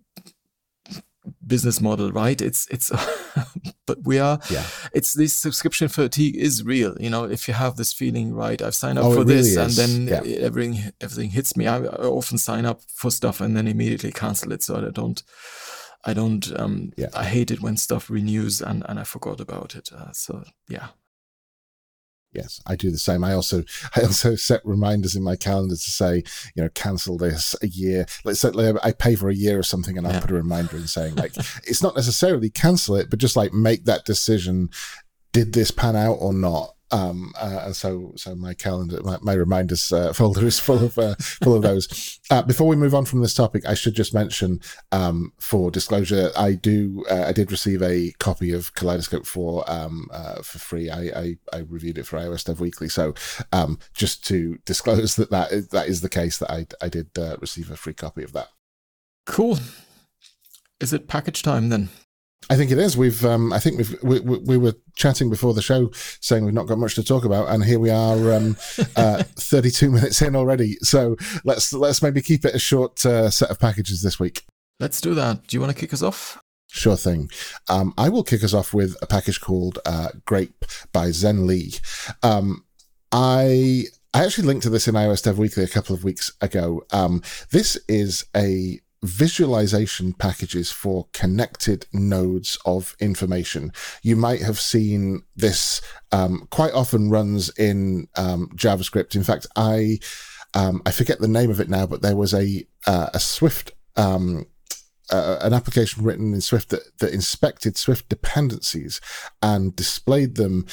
business 1.45 1.81
model, 1.81 2.11
right? 2.11 2.41
It's 2.41 2.67
it's, 2.67 2.91
but 3.85 3.99
we 4.03 4.19
are. 4.19 4.39
Yeah. 4.49 4.65
It's 4.93 5.13
this 5.13 5.33
subscription 5.33 5.87
fatigue 5.87 6.35
is 6.35 6.63
real. 6.63 6.95
You 6.99 7.09
know, 7.09 7.23
if 7.25 7.47
you 7.47 7.53
have 7.53 7.75
this 7.75 7.93
feeling, 7.93 8.33
right? 8.33 8.61
I've 8.61 8.75
signed 8.75 8.99
up 8.99 9.05
oh, 9.05 9.15
for 9.15 9.23
this, 9.23 9.55
and 9.55 9.71
then 9.71 10.07
yeah. 10.07 10.37
everything 10.39 10.91
everything 11.01 11.31
hits 11.31 11.55
me. 11.55 11.67
I, 11.67 11.77
I, 11.77 12.05
often 12.05 12.37
sign 12.37 12.65
up 12.65 12.81
for 12.93 13.11
stuff 13.11 13.41
and 13.41 13.55
then 13.55 13.67
immediately 13.67 14.11
cancel 14.11 14.51
it, 14.51 14.63
so 14.63 14.75
I 14.77 14.89
don't. 14.91 15.21
I 16.05 16.13
don't. 16.13 16.57
Um, 16.59 16.93
yeah. 16.95 17.09
I 17.13 17.25
hate 17.25 17.51
it 17.51 17.61
when 17.61 17.77
stuff 17.77 18.09
renews 18.09 18.61
and 18.61 18.85
and 18.87 18.99
I 18.99 19.03
forgot 19.03 19.39
about 19.39 19.75
it. 19.75 19.89
Uh, 19.91 20.11
so 20.11 20.43
yeah, 20.69 20.89
Yes, 22.33 22.61
I 22.67 22.75
do 22.75 22.91
the 22.91 22.99
same. 22.99 23.23
I 23.23 23.33
also 23.33 23.63
I 23.95 24.01
also 24.01 24.35
set 24.35 24.61
reminders 24.63 25.15
in 25.15 25.23
my 25.23 25.35
calendar 25.35 25.75
to 25.75 25.91
say, 25.91 26.23
you 26.55 26.63
know, 26.63 26.69
cancel 26.69 27.17
this 27.17 27.55
a 27.61 27.67
year. 27.67 28.05
Let's 28.23 28.39
say 28.39 28.51
I 28.83 28.91
pay 28.91 29.15
for 29.15 29.29
a 29.29 29.35
year 29.35 29.59
or 29.59 29.63
something, 29.63 29.97
and 29.97 30.07
I 30.07 30.19
put 30.19 30.31
a 30.31 30.35
reminder 30.35 30.77
in 30.77 30.87
saying 30.87 31.15
like, 31.15 31.35
it's 31.65 31.83
not 31.83 31.95
necessarily 31.95 32.49
cancel 32.49 32.95
it, 32.95 33.09
but 33.09 33.19
just 33.19 33.35
like 33.35 33.53
make 33.53 33.85
that 33.85 34.05
decision. 34.05 34.69
Did 35.31 35.53
this 35.53 35.69
pan 35.69 35.95
out 35.95 36.15
or 36.15 36.33
not? 36.33 36.73
Um, 36.91 37.33
uh, 37.39 37.61
and 37.65 37.75
so, 37.75 38.13
so 38.15 38.35
my 38.35 38.53
calendar, 38.53 39.01
my, 39.03 39.17
my 39.21 39.33
reminders 39.33 39.91
uh, 39.91 40.13
folder 40.13 40.45
is 40.45 40.59
full 40.59 40.83
of 40.83 40.97
uh, 40.97 41.15
full 41.19 41.55
of 41.55 41.61
those. 41.61 42.19
Uh, 42.29 42.41
before 42.41 42.67
we 42.67 42.75
move 42.75 42.95
on 42.95 43.05
from 43.05 43.21
this 43.21 43.33
topic, 43.33 43.65
I 43.65 43.73
should 43.73 43.95
just 43.95 44.13
mention, 44.13 44.59
um, 44.91 45.33
for 45.39 45.71
disclosure, 45.71 46.31
I 46.37 46.53
do, 46.53 47.05
uh, 47.09 47.25
I 47.27 47.31
did 47.31 47.51
receive 47.51 47.81
a 47.81 48.11
copy 48.19 48.51
of 48.51 48.73
Kaleidoscope 48.73 49.25
Four 49.25 49.69
um, 49.69 50.07
uh, 50.11 50.41
for 50.41 50.59
free. 50.59 50.89
I, 50.89 51.01
I, 51.01 51.37
I 51.53 51.57
reviewed 51.67 51.97
it 51.97 52.05
for 52.05 52.17
iOS 52.19 52.45
Dev 52.45 52.59
Weekly, 52.59 52.89
so 52.89 53.13
um, 53.51 53.79
just 53.93 54.25
to 54.27 54.57
disclose 54.65 55.15
that 55.15 55.29
that 55.31 55.51
is, 55.51 55.67
that 55.69 55.87
is 55.87 56.01
the 56.01 56.09
case 56.09 56.37
that 56.39 56.51
I 56.51 56.65
I 56.81 56.89
did 56.89 57.09
receive 57.39 57.69
a 57.69 57.77
free 57.77 57.93
copy 57.93 58.23
of 58.23 58.33
that. 58.33 58.49
Cool. 59.25 59.59
Is 60.79 60.93
it 60.93 61.07
package 61.07 61.43
time 61.43 61.69
then? 61.69 61.89
I 62.49 62.55
think 62.55 62.71
it 62.71 62.79
is. 62.79 62.97
We've, 62.97 63.23
um, 63.25 63.53
I 63.53 63.59
think 63.59 63.77
we've, 63.77 64.03
we, 64.03 64.19
we, 64.19 64.57
were 64.57 64.73
chatting 64.95 65.29
before 65.29 65.53
the 65.53 65.61
show 65.61 65.91
saying 66.19 66.45
we've 66.45 66.53
not 66.53 66.65
got 66.67 66.79
much 66.79 66.95
to 66.95 67.03
talk 67.03 67.23
about, 67.23 67.47
and 67.49 67.63
here 67.63 67.77
we 67.77 67.91
are, 67.91 68.33
um, 68.33 68.57
uh, 68.95 69.23
32 69.23 69.91
minutes 69.91 70.21
in 70.21 70.35
already. 70.35 70.75
So 70.81 71.15
let's 71.43 71.71
let's 71.73 72.01
maybe 72.01 72.21
keep 72.21 72.45
it 72.45 72.55
a 72.55 72.59
short 72.59 73.05
uh, 73.05 73.29
set 73.29 73.51
of 73.51 73.59
packages 73.59 74.01
this 74.01 74.19
week. 74.19 74.45
Let's 74.79 74.99
do 74.99 75.13
that. 75.13 75.45
Do 75.45 75.57
you 75.57 75.61
want 75.61 75.73
to 75.73 75.79
kick 75.79 75.93
us 75.93 76.01
off? 76.01 76.41
Sure 76.71 76.95
thing. 76.95 77.29
Um, 77.67 77.93
I 77.97 78.09
will 78.09 78.23
kick 78.23 78.43
us 78.43 78.53
off 78.53 78.73
with 78.73 78.95
a 79.01 79.07
package 79.07 79.41
called 79.41 79.79
uh, 79.85 80.09
Grape 80.25 80.65
by 80.91 81.09
Zhen 81.09 81.45
Li. 81.45 81.73
Um, 82.23 82.63
I 83.11 83.85
I 84.13 84.25
actually 84.25 84.47
linked 84.47 84.63
to 84.63 84.69
this 84.69 84.87
in 84.87 84.95
iOS 84.95 85.23
Dev 85.23 85.37
Weekly 85.37 85.63
a 85.63 85.67
couple 85.67 85.95
of 85.95 86.03
weeks 86.03 86.31
ago. 86.41 86.83
Um, 86.91 87.21
this 87.51 87.77
is 87.87 88.25
a 88.35 88.79
visualization 89.03 90.13
packages 90.13 90.71
for 90.71 91.07
connected 91.13 91.85
nodes 91.93 92.57
of 92.65 92.95
information. 92.99 93.71
You 94.03 94.15
might 94.15 94.41
have 94.41 94.59
seen 94.59 95.23
this 95.35 95.81
um, 96.11 96.47
quite 96.49 96.73
often 96.73 97.09
runs 97.09 97.49
in 97.57 98.07
um, 98.15 98.49
JavaScript. 98.55 99.15
In 99.15 99.23
fact, 99.23 99.47
I 99.55 99.99
um, 100.53 100.81
I 100.85 100.91
forget 100.91 101.19
the 101.19 101.27
name 101.27 101.51
of 101.51 101.59
it 101.59 101.69
now, 101.69 101.85
but 101.85 102.01
there 102.01 102.15
was 102.15 102.33
a 102.33 102.65
uh, 102.87 103.09
a 103.13 103.19
Swift 103.19 103.71
um, 103.95 104.45
uh, 105.11 105.37
an 105.41 105.53
application 105.53 106.03
written 106.03 106.33
in 106.33 106.41
Swift 106.41 106.69
that, 106.69 106.97
that 106.99 107.13
inspected 107.13 107.77
Swift 107.77 108.09
dependencies 108.09 109.01
and 109.41 109.75
displayed 109.75 110.35
them 110.35 110.65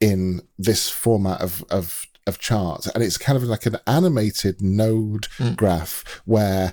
in 0.00 0.42
this 0.58 0.88
format 0.90 1.40
of 1.40 1.64
of 1.70 2.06
of 2.26 2.38
charts 2.38 2.86
and 2.88 3.04
it's 3.04 3.18
kind 3.18 3.36
of 3.36 3.42
like 3.42 3.66
an 3.66 3.76
animated 3.86 4.62
node 4.62 5.28
mm. 5.36 5.54
graph 5.54 6.22
where 6.24 6.72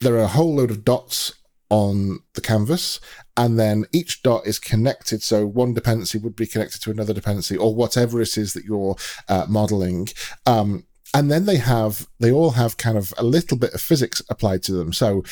there 0.00 0.14
are 0.14 0.24
a 0.24 0.28
whole 0.28 0.54
load 0.54 0.70
of 0.70 0.84
dots 0.84 1.32
on 1.68 2.20
the 2.34 2.40
canvas 2.40 3.00
and 3.36 3.58
then 3.58 3.84
each 3.92 4.22
dot 4.22 4.46
is 4.46 4.58
connected. 4.58 5.22
So 5.22 5.46
one 5.46 5.74
dependency 5.74 6.18
would 6.18 6.36
be 6.36 6.46
connected 6.46 6.80
to 6.82 6.90
another 6.90 7.12
dependency 7.12 7.56
or 7.56 7.74
whatever 7.74 8.20
it 8.20 8.36
is 8.36 8.52
that 8.52 8.64
you're 8.64 8.96
uh, 9.28 9.46
modeling. 9.48 10.08
Um, 10.46 10.84
and 11.12 11.30
then 11.30 11.46
they 11.46 11.56
have 11.56 12.06
they 12.20 12.30
all 12.30 12.50
have 12.50 12.76
kind 12.76 12.98
of 12.98 13.12
a 13.18 13.24
little 13.24 13.56
bit 13.56 13.74
of 13.74 13.80
physics 13.80 14.22
applied 14.28 14.62
to 14.64 14.72
them. 14.72 14.92
So 14.92 15.24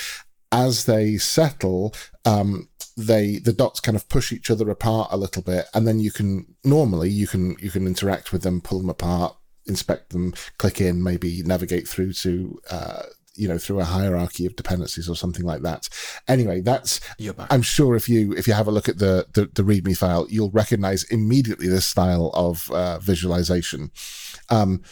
as 0.50 0.84
they 0.86 1.16
settle 1.16 1.94
um, 2.24 2.68
they 2.96 3.38
the 3.38 3.52
dots 3.52 3.80
kind 3.80 3.96
of 3.96 4.08
push 4.08 4.32
each 4.32 4.50
other 4.50 4.70
apart 4.70 5.08
a 5.10 5.16
little 5.16 5.42
bit 5.42 5.66
and 5.74 5.86
then 5.86 5.98
you 5.98 6.12
can 6.12 6.46
normally 6.64 7.10
you 7.10 7.26
can 7.26 7.56
you 7.58 7.70
can 7.70 7.86
interact 7.86 8.32
with 8.32 8.42
them 8.42 8.60
pull 8.60 8.78
them 8.78 8.88
apart 8.90 9.36
inspect 9.66 10.10
them 10.10 10.32
click 10.58 10.80
in 10.80 11.02
maybe 11.02 11.42
navigate 11.42 11.88
through 11.88 12.12
to 12.12 12.60
uh, 12.70 13.02
you 13.36 13.48
know 13.48 13.58
through 13.58 13.80
a 13.80 13.84
hierarchy 13.84 14.46
of 14.46 14.56
dependencies 14.56 15.08
or 15.08 15.16
something 15.16 15.44
like 15.44 15.62
that. 15.62 15.88
Anyway 16.28 16.60
that's 16.60 17.00
i'm 17.50 17.62
sure 17.62 17.96
if 17.96 18.08
you 18.08 18.32
if 18.32 18.46
you 18.46 18.54
have 18.54 18.66
a 18.66 18.70
look 18.70 18.88
at 18.88 18.98
the 18.98 19.26
the, 19.34 19.46
the 19.54 19.62
readme 19.62 19.96
file 19.96 20.26
you'll 20.28 20.50
recognize 20.50 21.04
immediately 21.04 21.68
this 21.68 21.86
style 21.86 22.30
of 22.34 22.70
uh, 22.70 22.98
visualization. 22.98 23.90
Um, 24.50 24.82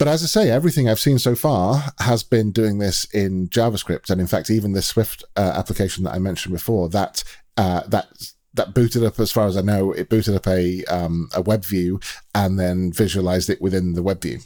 but 0.00 0.08
as 0.08 0.22
I 0.22 0.26
say, 0.26 0.50
everything 0.50 0.88
I've 0.88 0.98
seen 0.98 1.18
so 1.18 1.34
far 1.34 1.92
has 1.98 2.22
been 2.22 2.52
doing 2.52 2.78
this 2.78 3.04
in 3.12 3.48
JavaScript, 3.48 4.08
and 4.08 4.18
in 4.18 4.26
fact, 4.26 4.48
even 4.48 4.72
this 4.72 4.86
Swift 4.86 5.24
uh, 5.36 5.52
application 5.54 6.04
that 6.04 6.14
I 6.14 6.18
mentioned 6.18 6.54
before, 6.54 6.88
that 6.88 7.22
uh, 7.58 7.82
that 7.88 8.06
that 8.54 8.72
booted 8.72 9.04
up, 9.04 9.20
as 9.20 9.30
far 9.30 9.46
as 9.46 9.58
I 9.58 9.60
know, 9.60 9.92
it 9.92 10.08
booted 10.08 10.34
up 10.34 10.46
a 10.46 10.82
um, 10.86 11.28
a 11.34 11.42
web 11.42 11.66
view 11.66 12.00
and 12.34 12.58
then 12.58 12.92
visualized 12.94 13.50
it 13.50 13.60
within 13.60 13.92
the 13.92 14.02
web 14.02 14.22
view. 14.22 14.38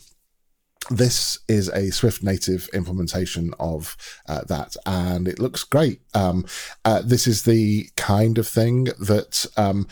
This 0.90 1.38
is 1.48 1.68
a 1.70 1.90
Swift 1.90 2.22
native 2.22 2.68
implementation 2.72 3.52
of 3.58 3.96
uh, 4.28 4.42
that, 4.44 4.76
and 4.86 5.28
it 5.28 5.38
looks 5.38 5.64
great. 5.64 6.00
Um, 6.14 6.46
uh, 6.84 7.02
this 7.02 7.26
is 7.26 7.42
the 7.42 7.88
kind 7.96 8.38
of 8.38 8.46
thing 8.46 8.84
that, 8.98 9.46
um, 9.56 9.86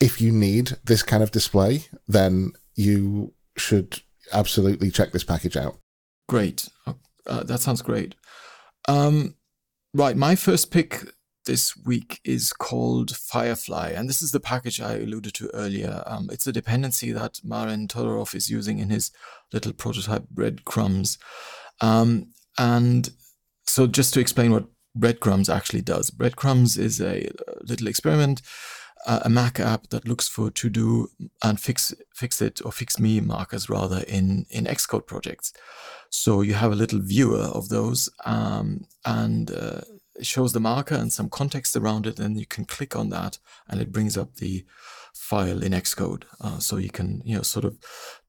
if 0.00 0.20
you 0.20 0.32
need 0.32 0.78
this 0.84 1.02
kind 1.02 1.22
of 1.22 1.30
display, 1.30 1.86
then 2.08 2.52
you 2.74 3.34
should 3.56 4.02
absolutely 4.32 4.90
check 4.90 5.12
this 5.12 5.24
package 5.24 5.56
out. 5.56 5.78
Great. 6.28 6.68
Uh, 7.26 7.44
that 7.44 7.60
sounds 7.60 7.82
great. 7.82 8.14
Um, 8.88 9.36
right. 9.94 10.16
My 10.16 10.34
first 10.34 10.70
pick 10.70 11.04
this 11.44 11.76
week 11.76 12.20
is 12.24 12.52
called 12.52 13.16
Firefly, 13.16 13.90
and 13.90 14.08
this 14.08 14.22
is 14.22 14.32
the 14.32 14.40
package 14.40 14.80
I 14.80 14.94
alluded 14.94 15.34
to 15.34 15.50
earlier. 15.54 16.02
Um, 16.06 16.28
it's 16.32 16.46
a 16.46 16.52
dependency 16.52 17.12
that 17.12 17.40
Marin 17.44 17.88
Todorov 17.88 18.34
is 18.34 18.50
using 18.50 18.78
in 18.78 18.90
his 18.90 19.10
little 19.52 19.72
prototype 19.72 20.28
breadcrumbs. 20.28 21.18
Um, 21.80 22.28
and 22.58 23.10
so, 23.66 23.86
just 23.86 24.14
to 24.14 24.20
explain 24.20 24.52
what 24.52 24.66
breadcrumbs 24.94 25.48
actually 25.48 25.82
does, 25.82 26.10
breadcrumbs 26.10 26.76
is 26.76 27.00
a 27.00 27.28
little 27.62 27.88
experiment, 27.88 28.42
uh, 29.06 29.20
a 29.24 29.28
Mac 29.28 29.58
app 29.58 29.88
that 29.88 30.06
looks 30.06 30.28
for 30.28 30.50
to 30.50 30.70
do 30.70 31.08
and 31.42 31.58
fix 31.58 31.94
fix 32.14 32.40
it 32.40 32.60
or 32.64 32.72
fix 32.72 32.98
me 32.98 33.20
markers 33.20 33.68
rather 33.68 34.04
in 34.06 34.46
in 34.50 34.64
Xcode 34.64 35.06
projects. 35.06 35.52
So 36.10 36.42
you 36.42 36.54
have 36.54 36.72
a 36.72 36.76
little 36.76 37.00
viewer 37.00 37.44
of 37.44 37.68
those, 37.68 38.10
um, 38.24 38.86
and 39.04 39.50
uh, 39.50 39.80
it 40.16 40.26
shows 40.26 40.52
the 40.52 40.60
marker 40.60 40.94
and 40.94 41.12
some 41.12 41.28
context 41.28 41.76
around 41.76 42.06
it, 42.06 42.18
and 42.18 42.38
you 42.38 42.46
can 42.46 42.64
click 42.64 42.94
on 42.96 43.08
that, 43.10 43.38
and 43.68 43.80
it 43.80 43.92
brings 43.92 44.16
up 44.16 44.36
the 44.36 44.64
file 45.14 45.62
in 45.62 45.72
Xcode. 45.72 46.24
Uh, 46.40 46.58
so 46.58 46.76
you 46.76 46.90
can, 46.90 47.22
you 47.24 47.36
know, 47.36 47.42
sort 47.42 47.64
of 47.64 47.78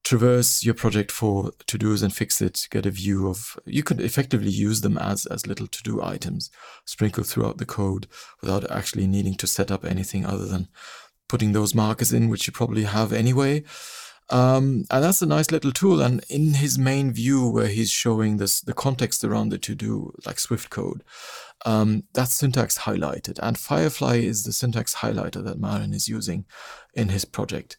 traverse 0.04 0.64
your 0.64 0.74
project 0.74 1.10
for 1.10 1.52
to-dos 1.66 2.02
and 2.02 2.14
fix 2.14 2.42
it, 2.42 2.68
get 2.70 2.86
a 2.86 2.90
view 2.90 3.28
of, 3.28 3.58
you 3.64 3.82
could 3.82 4.00
effectively 4.00 4.50
use 4.50 4.82
them 4.82 4.98
as, 4.98 5.26
as 5.26 5.46
little 5.46 5.66
to-do 5.66 6.02
items 6.02 6.50
sprinkled 6.84 7.26
throughout 7.26 7.58
the 7.58 7.66
code 7.66 8.06
without 8.40 8.70
actually 8.70 9.06
needing 9.06 9.34
to 9.34 9.46
set 9.46 9.70
up 9.70 9.84
anything 9.84 10.26
other 10.26 10.44
than 10.44 10.68
putting 11.28 11.52
those 11.52 11.74
markers 11.74 12.12
in, 12.12 12.28
which 12.28 12.46
you 12.46 12.52
probably 12.52 12.84
have 12.84 13.12
anyway. 13.12 13.64
Um, 14.30 14.84
and 14.90 15.04
that's 15.04 15.22
a 15.22 15.26
nice 15.26 15.50
little 15.50 15.72
tool. 15.72 16.00
And 16.00 16.24
in 16.28 16.54
his 16.54 16.78
main 16.78 17.12
view, 17.12 17.48
where 17.48 17.68
he's 17.68 17.90
showing 17.90 18.38
this 18.38 18.60
the 18.60 18.72
context 18.72 19.22
around 19.22 19.50
the 19.50 19.58
to 19.58 19.74
do, 19.74 20.14
like 20.24 20.38
Swift 20.38 20.70
code, 20.70 21.04
um, 21.66 22.04
that's 22.14 22.34
syntax 22.34 22.78
highlighted. 22.78 23.38
And 23.42 23.58
Firefly 23.58 24.16
is 24.16 24.44
the 24.44 24.52
syntax 24.52 24.96
highlighter 24.96 25.44
that 25.44 25.60
Marin 25.60 25.92
is 25.92 26.08
using 26.08 26.46
in 26.94 27.10
his 27.10 27.24
project. 27.24 27.76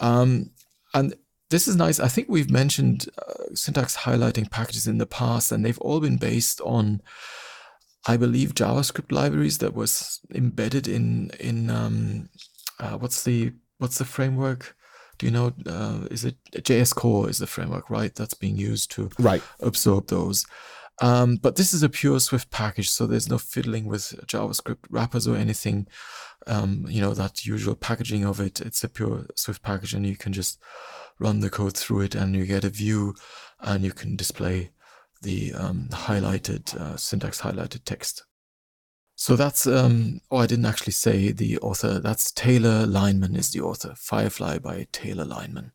Um, 0.00 0.50
and 0.94 1.14
this 1.50 1.66
is 1.66 1.76
nice. 1.76 1.98
I 1.98 2.08
think 2.08 2.28
we've 2.28 2.50
mentioned 2.50 3.08
uh, 3.18 3.54
syntax 3.54 3.96
highlighting 3.98 4.50
packages 4.50 4.86
in 4.86 4.98
the 4.98 5.06
past, 5.06 5.50
and 5.50 5.64
they've 5.64 5.78
all 5.78 6.00
been 6.00 6.18
based 6.18 6.60
on, 6.60 7.00
I 8.06 8.16
believe, 8.16 8.54
JavaScript 8.54 9.10
libraries 9.10 9.58
that 9.58 9.74
was 9.74 10.20
embedded 10.34 10.86
in 10.86 11.30
in 11.40 11.70
um, 11.70 12.28
uh, 12.78 12.98
what's 12.98 13.24
the 13.24 13.52
what's 13.78 13.98
the 13.98 14.04
framework? 14.04 14.76
Do 15.18 15.26
you 15.26 15.32
know 15.32 15.52
uh, 15.66 16.06
is 16.10 16.24
it 16.24 16.36
js 16.52 16.94
core 16.94 17.28
is 17.28 17.38
the 17.38 17.46
framework 17.46 17.90
right 17.90 18.14
that's 18.14 18.34
being 18.34 18.56
used 18.56 18.90
to 18.92 19.10
right. 19.18 19.42
absorb 19.60 20.08
those. 20.08 20.44
Um, 21.00 21.36
but 21.36 21.54
this 21.54 21.72
is 21.72 21.84
a 21.84 21.88
pure 21.88 22.18
swift 22.18 22.50
package 22.50 22.90
so 22.90 23.06
there's 23.06 23.28
no 23.28 23.38
fiddling 23.38 23.86
with 23.86 24.14
javascript 24.26 24.84
wrappers 24.90 25.28
or 25.28 25.36
anything 25.36 25.86
um, 26.46 26.86
you 26.88 27.00
know 27.00 27.14
that 27.14 27.44
usual 27.44 27.74
packaging 27.74 28.24
of 28.24 28.40
it. 28.40 28.60
It's 28.60 28.82
a 28.84 28.88
pure 28.88 29.26
swift 29.36 29.62
package 29.62 29.94
and 29.94 30.06
you 30.06 30.16
can 30.16 30.32
just 30.32 30.60
run 31.18 31.40
the 31.40 31.50
code 31.50 31.76
through 31.76 32.00
it 32.00 32.14
and 32.14 32.34
you 32.34 32.46
get 32.46 32.64
a 32.64 32.70
view 32.70 33.14
and 33.60 33.84
you 33.84 33.92
can 33.92 34.16
display 34.16 34.70
the 35.22 35.52
um, 35.54 35.88
highlighted 35.90 36.74
uh, 36.76 36.96
syntax 36.96 37.40
highlighted 37.40 37.84
text 37.84 38.24
so 39.20 39.34
that's 39.34 39.66
um 39.66 40.20
oh 40.30 40.36
I 40.36 40.46
didn't 40.46 40.66
actually 40.66 40.92
say 40.92 41.32
the 41.32 41.58
author. 41.58 41.98
That's 41.98 42.30
Taylor 42.30 42.86
Lineman 42.86 43.34
is 43.34 43.50
the 43.50 43.60
author. 43.60 43.94
Firefly 43.96 44.58
by 44.58 44.86
Taylor 44.92 45.24
Lineman. 45.24 45.72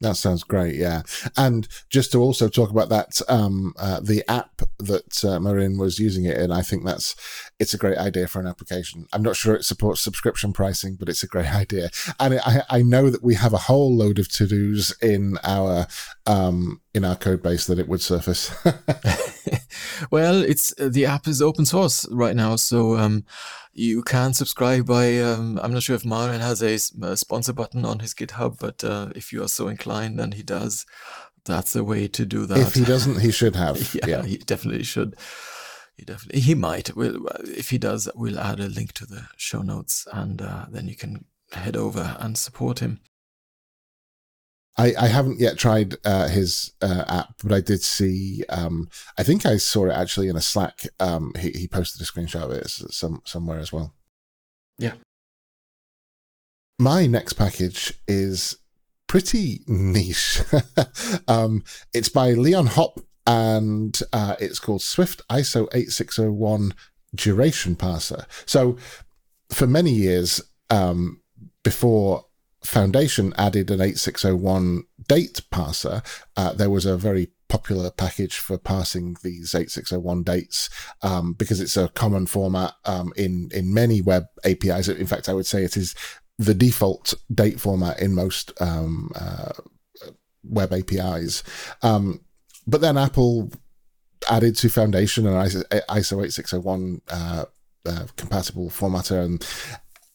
That 0.00 0.16
sounds 0.16 0.44
great, 0.44 0.76
yeah. 0.76 1.02
And 1.36 1.66
just 1.90 2.12
to 2.12 2.18
also 2.18 2.48
talk 2.48 2.70
about 2.70 2.90
that, 2.90 3.20
um, 3.28 3.74
uh, 3.76 4.00
the 4.00 4.22
app 4.28 4.62
that 4.78 5.24
uh, 5.24 5.40
Marin 5.40 5.76
was 5.76 5.98
using 5.98 6.26
it 6.26 6.36
in, 6.36 6.52
I 6.52 6.62
think 6.62 6.84
that's 6.84 7.16
it's 7.58 7.74
a 7.74 7.78
great 7.78 7.98
idea 7.98 8.28
for 8.28 8.38
an 8.38 8.46
application. 8.46 9.06
I'm 9.12 9.22
not 9.22 9.34
sure 9.34 9.54
it 9.56 9.64
supports 9.64 10.00
subscription 10.00 10.52
pricing, 10.52 10.94
but 10.94 11.08
it's 11.08 11.24
a 11.24 11.28
great 11.28 11.52
idea. 11.54 11.90
And 12.20 12.38
I, 12.44 12.62
I 12.70 12.82
know 12.82 13.10
that 13.10 13.24
we 13.24 13.34
have 13.34 13.52
a 13.52 13.58
whole 13.58 13.96
load 13.96 14.20
of 14.20 14.28
to 14.28 14.46
dos 14.46 14.94
in 15.02 15.38
our 15.42 15.88
um, 16.26 16.82
in 16.94 17.04
our 17.04 17.16
code 17.16 17.42
base 17.42 17.66
that 17.66 17.80
it 17.80 17.88
would 17.88 18.00
surface. 18.00 18.54
well, 20.10 20.42
it's 20.42 20.74
the 20.78 21.06
app 21.06 21.26
is 21.26 21.42
open 21.42 21.66
source 21.66 22.06
right 22.10 22.36
now, 22.36 22.56
so 22.56 22.96
um, 22.96 23.24
you 23.72 24.02
can 24.02 24.34
subscribe 24.34 24.86
by. 24.86 25.18
Um, 25.18 25.58
I'm 25.62 25.72
not 25.72 25.82
sure 25.82 25.96
if 25.96 26.04
Marin 26.04 26.40
has 26.40 26.62
a, 26.62 26.74
a, 27.04 27.16
sponsor 27.16 27.52
button 27.52 27.84
on 27.84 28.00
his 28.00 28.14
GitHub, 28.14 28.58
but 28.58 28.84
uh, 28.84 29.10
if 29.14 29.32
you 29.32 29.42
are 29.42 29.48
so 29.48 29.68
inclined, 29.68 30.20
and 30.20 30.34
he 30.34 30.42
does, 30.42 30.86
that's 31.44 31.72
the 31.72 31.84
way 31.84 32.08
to 32.08 32.24
do 32.24 32.46
that. 32.46 32.58
If 32.58 32.74
he 32.74 32.84
doesn't, 32.84 33.20
he 33.20 33.30
should 33.30 33.56
have. 33.56 33.94
yeah, 33.94 34.06
yeah, 34.06 34.22
he 34.22 34.38
definitely 34.38 34.84
should. 34.84 35.16
He 35.96 36.04
definitely 36.04 36.40
he 36.40 36.54
might. 36.54 36.94
We'll, 36.96 37.26
if 37.44 37.70
he 37.70 37.78
does, 37.78 38.08
we'll 38.14 38.38
add 38.38 38.60
a 38.60 38.68
link 38.68 38.92
to 38.94 39.06
the 39.06 39.28
show 39.36 39.62
notes, 39.62 40.06
and 40.12 40.40
uh, 40.40 40.66
then 40.70 40.88
you 40.88 40.96
can 40.96 41.24
head 41.52 41.76
over 41.76 42.16
and 42.18 42.36
support 42.36 42.80
him. 42.80 43.00
I, 44.76 44.94
I 44.98 45.06
haven't 45.06 45.38
yet 45.38 45.56
tried 45.56 45.94
uh, 46.04 46.28
his 46.28 46.72
uh, 46.82 47.04
app, 47.06 47.34
but 47.42 47.52
I 47.52 47.60
did 47.60 47.82
see. 47.82 48.44
Um, 48.48 48.88
I 49.16 49.22
think 49.22 49.46
I 49.46 49.56
saw 49.56 49.86
it 49.86 49.92
actually 49.92 50.28
in 50.28 50.36
a 50.36 50.40
Slack. 50.40 50.82
Um, 50.98 51.32
he 51.38 51.50
he 51.50 51.68
posted 51.68 52.02
a 52.02 52.04
screenshot 52.04 52.42
of 52.42 52.50
it 52.50 52.68
some 52.68 53.22
somewhere 53.24 53.60
as 53.60 53.72
well. 53.72 53.94
Yeah. 54.78 54.94
My 56.78 57.06
next 57.06 57.34
package 57.34 57.94
is 58.08 58.56
pretty 59.06 59.60
niche. 59.68 60.42
um, 61.28 61.62
it's 61.92 62.08
by 62.08 62.32
Leon 62.32 62.68
Hoppe, 62.68 63.04
and 63.26 63.98
uh, 64.12 64.34
it's 64.40 64.58
called 64.58 64.82
Swift 64.82 65.22
ISO 65.28 65.68
8601 65.72 66.74
Duration 67.14 67.76
Parser. 67.76 68.24
So, 68.44 68.76
for 69.50 69.68
many 69.68 69.92
years 69.92 70.40
um, 70.68 71.20
before 71.62 72.26
Foundation 72.64 73.34
added 73.36 73.70
an 73.70 73.80
8601 73.80 74.84
date 75.06 75.42
parser. 75.52 76.04
Uh, 76.36 76.52
there 76.52 76.70
was 76.70 76.86
a 76.86 76.96
very 76.96 77.28
popular 77.48 77.90
package 77.90 78.38
for 78.38 78.58
parsing 78.58 79.16
these 79.22 79.54
8601 79.54 80.22
dates 80.22 80.70
um, 81.02 81.34
because 81.34 81.60
it's 81.60 81.76
a 81.76 81.88
common 81.88 82.26
format 82.26 82.72
um, 82.84 83.12
in 83.16 83.50
in 83.52 83.72
many 83.72 84.00
web 84.00 84.24
APIs. 84.44 84.88
In 84.88 85.06
fact, 85.06 85.28
I 85.28 85.34
would 85.34 85.46
say 85.46 85.62
it 85.62 85.76
is 85.76 85.94
the 86.38 86.54
default 86.54 87.14
date 87.32 87.60
format 87.60 88.00
in 88.00 88.14
most 88.14 88.52
um, 88.60 89.10
uh, 89.14 89.52
web 90.42 90.72
APIs. 90.72 91.42
Um, 91.82 92.20
but 92.66 92.80
then 92.80 92.96
Apple 92.96 93.52
added 94.30 94.56
to 94.56 94.68
Foundation 94.68 95.26
and 95.26 95.36
ISO, 95.36 95.62
ISO 95.70 96.24
8601 96.24 97.02
uh, 97.10 97.44
uh, 97.86 98.06
compatible 98.16 98.70
formatter, 98.70 99.22
and 99.22 99.46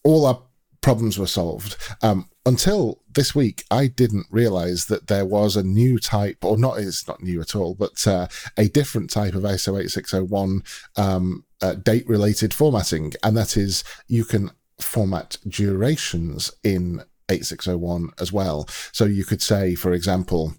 all 0.02 0.26
our 0.26 0.42
problems 0.80 1.18
were 1.18 1.26
solved. 1.26 1.76
Um, 2.02 2.28
until 2.46 3.02
this 3.12 3.34
week, 3.34 3.64
I 3.70 3.86
didn't 3.86 4.26
realize 4.30 4.86
that 4.86 5.08
there 5.08 5.26
was 5.26 5.56
a 5.56 5.62
new 5.62 5.98
type, 5.98 6.44
or 6.44 6.56
not, 6.56 6.78
it's 6.78 7.06
not 7.06 7.22
new 7.22 7.40
at 7.40 7.54
all, 7.54 7.74
but 7.74 8.06
uh, 8.06 8.28
a 8.56 8.68
different 8.68 9.10
type 9.10 9.34
of 9.34 9.42
ISO 9.42 9.80
8601 9.80 10.62
um, 10.96 11.44
uh, 11.60 11.74
date 11.74 12.08
related 12.08 12.54
formatting. 12.54 13.12
And 13.22 13.36
that 13.36 13.56
is 13.56 13.84
you 14.06 14.24
can 14.24 14.50
format 14.78 15.36
durations 15.46 16.50
in 16.64 17.02
8601 17.28 18.10
as 18.18 18.32
well. 18.32 18.66
So 18.92 19.04
you 19.04 19.24
could 19.24 19.42
say, 19.42 19.74
for 19.74 19.92
example, 19.92 20.54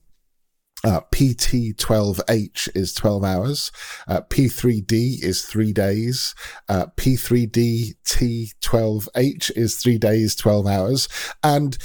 uh, 0.83 1.01
PT12H 1.13 2.69
is 2.75 2.93
12 2.93 3.23
hours. 3.23 3.71
Uh, 4.07 4.21
P3D 4.21 5.23
is 5.23 5.45
three 5.45 5.73
days. 5.73 6.33
Uh, 6.67 6.87
P3DT12H 6.97 9.51
is 9.55 9.75
three 9.75 9.97
days, 9.97 10.35
12 10.35 10.67
hours. 10.67 11.07
And 11.43 11.77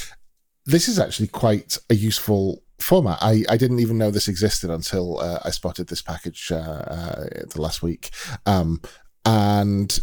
this 0.65 0.89
is 0.89 0.99
actually 0.99 1.29
quite 1.29 1.79
a 1.91 1.95
useful 1.95 2.63
format. 2.79 3.19
I, 3.21 3.45
I 3.49 3.57
didn't 3.57 3.81
even 3.81 3.99
know 3.99 4.11
this 4.11 4.29
existed 4.29 4.71
until 4.71 5.21
uh, 5.21 5.41
I 5.45 5.51
spotted 5.51 5.89
this 5.89 6.03
package 6.03 6.51
uh, 6.51 6.57
uh, 6.57 7.25
the 7.53 7.61
last 7.61 7.83
week. 7.83 8.11
Um, 8.47 8.81
and 9.25 9.99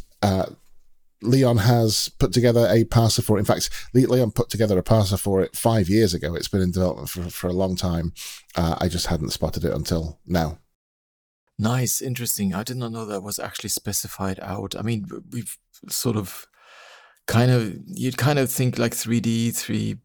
Leon 1.24 1.58
has 1.58 2.10
put 2.20 2.34
together 2.34 2.68
a 2.70 2.84
parser 2.84 3.24
for 3.24 3.38
it. 3.38 3.40
In 3.40 3.46
fact, 3.46 3.70
Leon 3.94 4.32
put 4.32 4.50
together 4.50 4.78
a 4.78 4.84
parser 4.84 5.20
for 5.20 5.42
it 5.42 5.56
five 5.56 5.90
years 5.90 6.14
ago. 6.14 6.36
It's 6.36 6.48
been 6.48 6.62
in 6.62 6.72
development 6.72 7.10
for, 7.10 7.24
for 7.30 7.48
a 7.48 7.54
long 7.54 7.76
time. 7.76 8.14
Uh, 8.56 8.76
I 8.80 8.88
just 8.88 9.08
hadn't 9.08 9.32
spotted 9.32 9.66
it 9.66 9.74
until 9.74 10.20
now. 10.26 10.60
Nice, 11.58 12.02
interesting. 12.02 12.54
I 12.54 12.64
did 12.64 12.78
not 12.78 12.92
know 12.92 13.06
that 13.06 13.24
was 13.24 13.40
actually 13.40 13.70
specified 13.70 14.40
out. 14.42 14.76
I 14.78 14.82
mean, 14.82 15.08
we've 15.32 15.58
sort 15.88 16.18
of 16.18 16.48
kind 17.28 17.52
of, 17.52 17.76
you'd 17.88 18.18
kind 18.18 18.40
of 18.40 18.52
think 18.52 18.78
like 18.78 18.94
3D, 18.94 19.56
3 19.56 19.98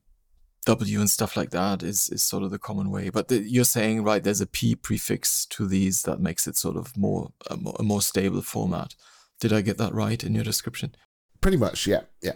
W 0.68 1.00
and 1.00 1.08
stuff 1.08 1.34
like 1.34 1.48
that 1.48 1.82
is 1.82 2.10
is 2.10 2.22
sort 2.22 2.42
of 2.42 2.50
the 2.50 2.58
common 2.58 2.90
way. 2.90 3.08
But 3.08 3.28
the, 3.28 3.38
you're 3.38 3.64
saying 3.64 4.04
right, 4.04 4.22
there's 4.22 4.42
a 4.42 4.46
P 4.46 4.74
prefix 4.74 5.46
to 5.46 5.66
these 5.66 6.02
that 6.02 6.20
makes 6.20 6.46
it 6.46 6.58
sort 6.58 6.76
of 6.76 6.94
more 6.94 7.32
a, 7.50 7.56
more 7.56 7.74
a 7.78 7.82
more 7.82 8.02
stable 8.02 8.42
format. 8.42 8.94
Did 9.40 9.50
I 9.50 9.62
get 9.62 9.78
that 9.78 9.94
right 9.94 10.22
in 10.22 10.34
your 10.34 10.44
description? 10.44 10.94
Pretty 11.40 11.56
much, 11.56 11.86
yeah, 11.86 12.02
yeah. 12.22 12.32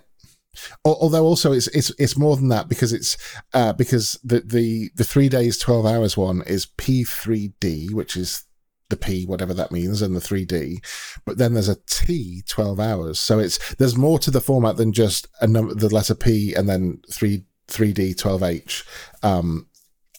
Although 0.85 1.25
also 1.25 1.53
it's 1.53 1.69
it's 1.69 1.91
it's 1.99 2.17
more 2.17 2.37
than 2.37 2.49
that 2.49 2.69
because 2.69 2.93
it's 2.93 3.17
uh, 3.55 3.73
because 3.73 4.19
the 4.23 4.41
the 4.41 4.91
the 4.95 5.05
three 5.05 5.29
days 5.29 5.57
twelve 5.57 5.87
hours 5.87 6.17
one 6.17 6.43
is 6.43 6.67
P 6.67 7.05
three 7.05 7.55
D, 7.59 7.89
which 7.93 8.17
is 8.17 8.45
the 8.93 8.97
P, 8.99 9.25
whatever 9.25 9.55
that 9.55 9.73
means, 9.73 10.03
and 10.03 10.15
the 10.15 10.21
3D. 10.21 10.77
But 11.25 11.39
then 11.39 11.55
there's 11.55 11.71
a 11.71 11.79
T, 11.87 12.43
12 12.47 12.79
hours. 12.79 13.19
So 13.19 13.39
it's 13.39 13.75
there's 13.77 13.97
more 13.97 14.19
to 14.19 14.31
the 14.31 14.41
format 14.41 14.77
than 14.77 14.93
just 14.93 15.27
a 15.41 15.47
number, 15.47 15.75
the 15.75 15.89
letter 15.89 16.15
P 16.15 16.55
and 16.55 16.69
then 16.69 17.01
three 17.11 17.45
3D 17.69 18.15
12H. 18.15 18.85
Um, 19.25 19.67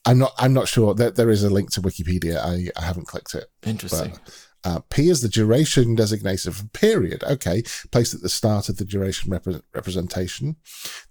I'm 0.06 0.18
not 0.18 0.34
I'm 0.38 0.54
not 0.54 0.68
sure 0.68 0.94
that 0.96 1.16
there 1.16 1.30
is 1.30 1.44
a 1.44 1.50
link 1.50 1.72
to 1.74 1.82
Wikipedia. 1.82 2.38
I, 2.38 2.70
I 2.76 2.84
haven't 2.84 3.08
clicked 3.08 3.36
it. 3.36 3.46
Interesting. 3.64 4.12
But, 4.26 4.48
uh, 4.64 4.80
P 4.90 5.10
is 5.10 5.22
the 5.22 5.30
duration 5.30 5.96
designator 5.96 6.54
for 6.54 6.66
period. 6.68 7.24
Okay, 7.24 7.64
placed 7.92 8.14
at 8.14 8.22
the 8.22 8.30
start 8.30 8.70
of 8.70 8.78
the 8.78 8.86
duration 8.86 9.32
rep- 9.32 9.64
representation. 9.74 10.56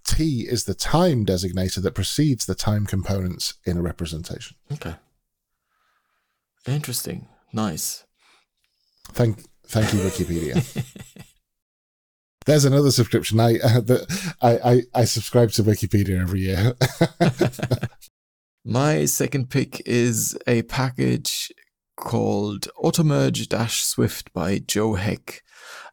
T 0.05 0.47
is 0.49 0.65
the 0.65 0.73
time 0.73 1.25
designator 1.25 1.81
that 1.81 1.95
precedes 1.95 2.45
the 2.45 2.55
time 2.55 2.85
components 2.85 3.55
in 3.65 3.77
a 3.77 3.81
representation. 3.81 4.57
Okay. 4.71 4.95
Interesting. 6.65 7.27
Nice. 7.51 8.05
Thank, 9.09 9.43
thank 9.67 9.93
you, 9.93 9.99
Wikipedia. 9.99 10.83
There's 12.45 12.65
another 12.65 12.91
subscription. 12.91 13.39
I, 13.39 13.57
uh, 13.59 13.79
that 13.81 14.33
I, 14.41 14.57
I 14.57 14.81
I 15.01 15.05
subscribe 15.05 15.51
to 15.51 15.63
Wikipedia 15.63 16.19
every 16.19 16.41
year. 16.41 16.73
My 18.65 19.05
second 19.05 19.49
pick 19.49 19.81
is 19.85 20.37
a 20.47 20.63
package 20.63 21.51
called 21.95 22.67
Automerge-Swift 22.77 24.33
by 24.33 24.59
Joe 24.59 24.95
Heck. 24.95 25.43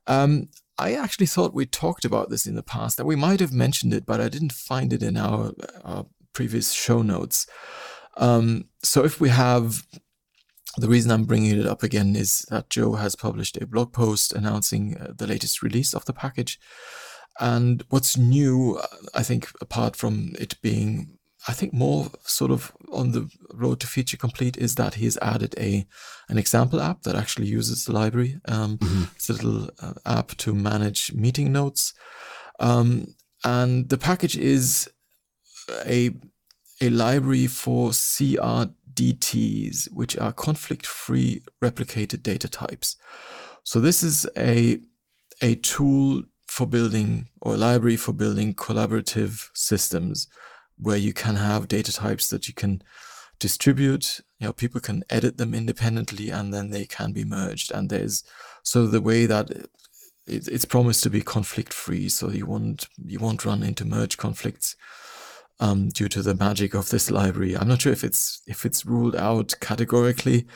Um, 0.07 0.48
I 0.78 0.94
actually 0.94 1.26
thought 1.26 1.55
we 1.55 1.66
talked 1.66 2.05
about 2.05 2.30
this 2.30 2.46
in 2.46 2.55
the 2.55 2.62
past, 2.62 2.96
that 2.96 3.05
we 3.05 3.16
might 3.16 3.40
have 3.40 3.53
mentioned 3.53 3.92
it, 3.92 4.07
but 4.07 4.20
I 4.20 4.28
didn't 4.28 4.53
find 4.53 4.92
it 4.92 5.03
in 5.03 5.16
our, 5.16 5.53
our 5.84 6.07
previous 6.32 6.72
show 6.72 7.03
notes. 7.03 7.46
Um, 8.16 8.64
so 8.82 9.05
if 9.05 9.20
we 9.20 9.28
have 9.28 9.84
the 10.76 10.88
reason 10.88 11.11
I'm 11.11 11.24
bringing 11.24 11.59
it 11.59 11.66
up 11.66 11.82
again 11.82 12.16
is 12.16 12.46
that 12.51 12.70
Joe 12.70 12.94
has 12.94 13.16
published 13.16 13.57
a 13.57 13.66
blog 13.66 13.92
post 13.92 14.32
announcing 14.32 14.96
uh, 14.96 15.12
the 15.16 15.26
latest 15.26 15.62
release 15.62 15.94
of 15.94 16.05
the 16.05 16.12
package. 16.12 16.59
And 17.38 17.84
what's 17.88 18.16
new, 18.16 18.78
uh, 18.82 18.86
I 19.14 19.22
think, 19.22 19.51
apart 19.61 19.96
from 19.96 20.32
it 20.38 20.61
being, 20.62 21.18
I 21.49 21.53
think, 21.53 21.72
more 21.72 22.11
sort 22.24 22.51
of 22.51 22.72
on 22.93 23.12
the 23.12 23.30
road 23.55 23.80
to 23.80 23.86
feature 23.86 24.16
complete, 24.16 24.59
is 24.59 24.74
that 24.74 24.95
he's 24.95 25.16
added 25.18 25.55
a 25.59 25.86
an 26.28 26.38
example 26.38 26.80
app 26.80 27.03
that 27.03 27.16
actually 27.16 27.47
uses 27.47 27.84
the 27.84 27.93
library. 27.93 28.41
Um, 28.47 28.78
mm-hmm. 28.78 29.05
It's 29.16 29.30
a 29.30 29.32
little 29.32 29.70
uh, 29.80 29.95
app 30.05 30.36
to 30.38 30.55
manage 30.55 31.12
meeting 31.14 31.53
notes, 31.53 31.95
um, 32.59 33.14
and 33.45 33.88
the 33.88 33.99
package 33.99 34.36
is 34.36 34.91
a 35.86 36.11
a 36.80 36.91
library 36.91 37.47
for 37.47 37.91
CRDTs, 37.91 39.93
which 39.93 40.16
are 40.18 40.32
conflict-free 40.32 41.43
replicated 41.62 42.22
data 42.22 42.49
types. 42.49 42.97
So 43.64 43.80
this 43.80 44.03
is 44.03 44.26
a, 44.36 44.80
a 45.43 45.57
tool 45.57 46.22
for 46.49 46.66
building 46.66 47.28
or 47.43 47.55
a 47.55 47.59
library 47.59 47.97
for 47.97 48.12
building 48.12 48.55
collaborative 48.55 49.49
systems 49.55 50.26
where 50.81 50.97
you 50.97 51.12
can 51.12 51.37
have 51.37 51.68
data 51.68 51.93
types 51.93 52.28
that 52.31 52.49
you 52.49 52.55
can 52.55 52.83
distribute. 53.39 54.20
You 54.39 54.49
know, 54.49 54.53
people 54.53 54.81
can 54.81 55.05
edit 55.11 55.39
them 55.39 55.55
independently 55.55 56.31
and 56.31 56.53
then 56.53 56.70
they 56.70 56.87
can 56.87 57.12
be 57.12 57.24
merged. 57.24 57.70
And 57.72 57.91
there's 57.91 58.24
so 58.62 58.87
the 58.87 59.01
way 59.01 59.26
that 59.26 59.68
it's 60.26 60.64
promised 60.64 61.03
to 61.03 61.11
be 61.11 61.22
conflict 61.22 61.72
free, 61.72 62.09
so 62.09 62.31
you 62.31 62.47
won't 62.47 62.89
you 63.05 63.18
won't 63.18 63.45
run 63.45 63.62
into 63.62 63.85
merge 63.85 64.16
conflicts 64.16 64.76
um, 65.59 65.89
due 65.89 66.09
to 66.09 66.22
the 66.22 66.35
magic 66.35 66.74
of 66.74 66.91
this 66.91 67.11
library. 67.11 67.57
I'm 67.57 67.68
not 67.68 67.83
sure 67.83 67.93
if 67.93 68.05
it's 68.05 68.43
if 68.47 68.64
it's 68.64 68.87
ruled 68.87 69.16
out 69.16 69.55
categorically 69.61 70.47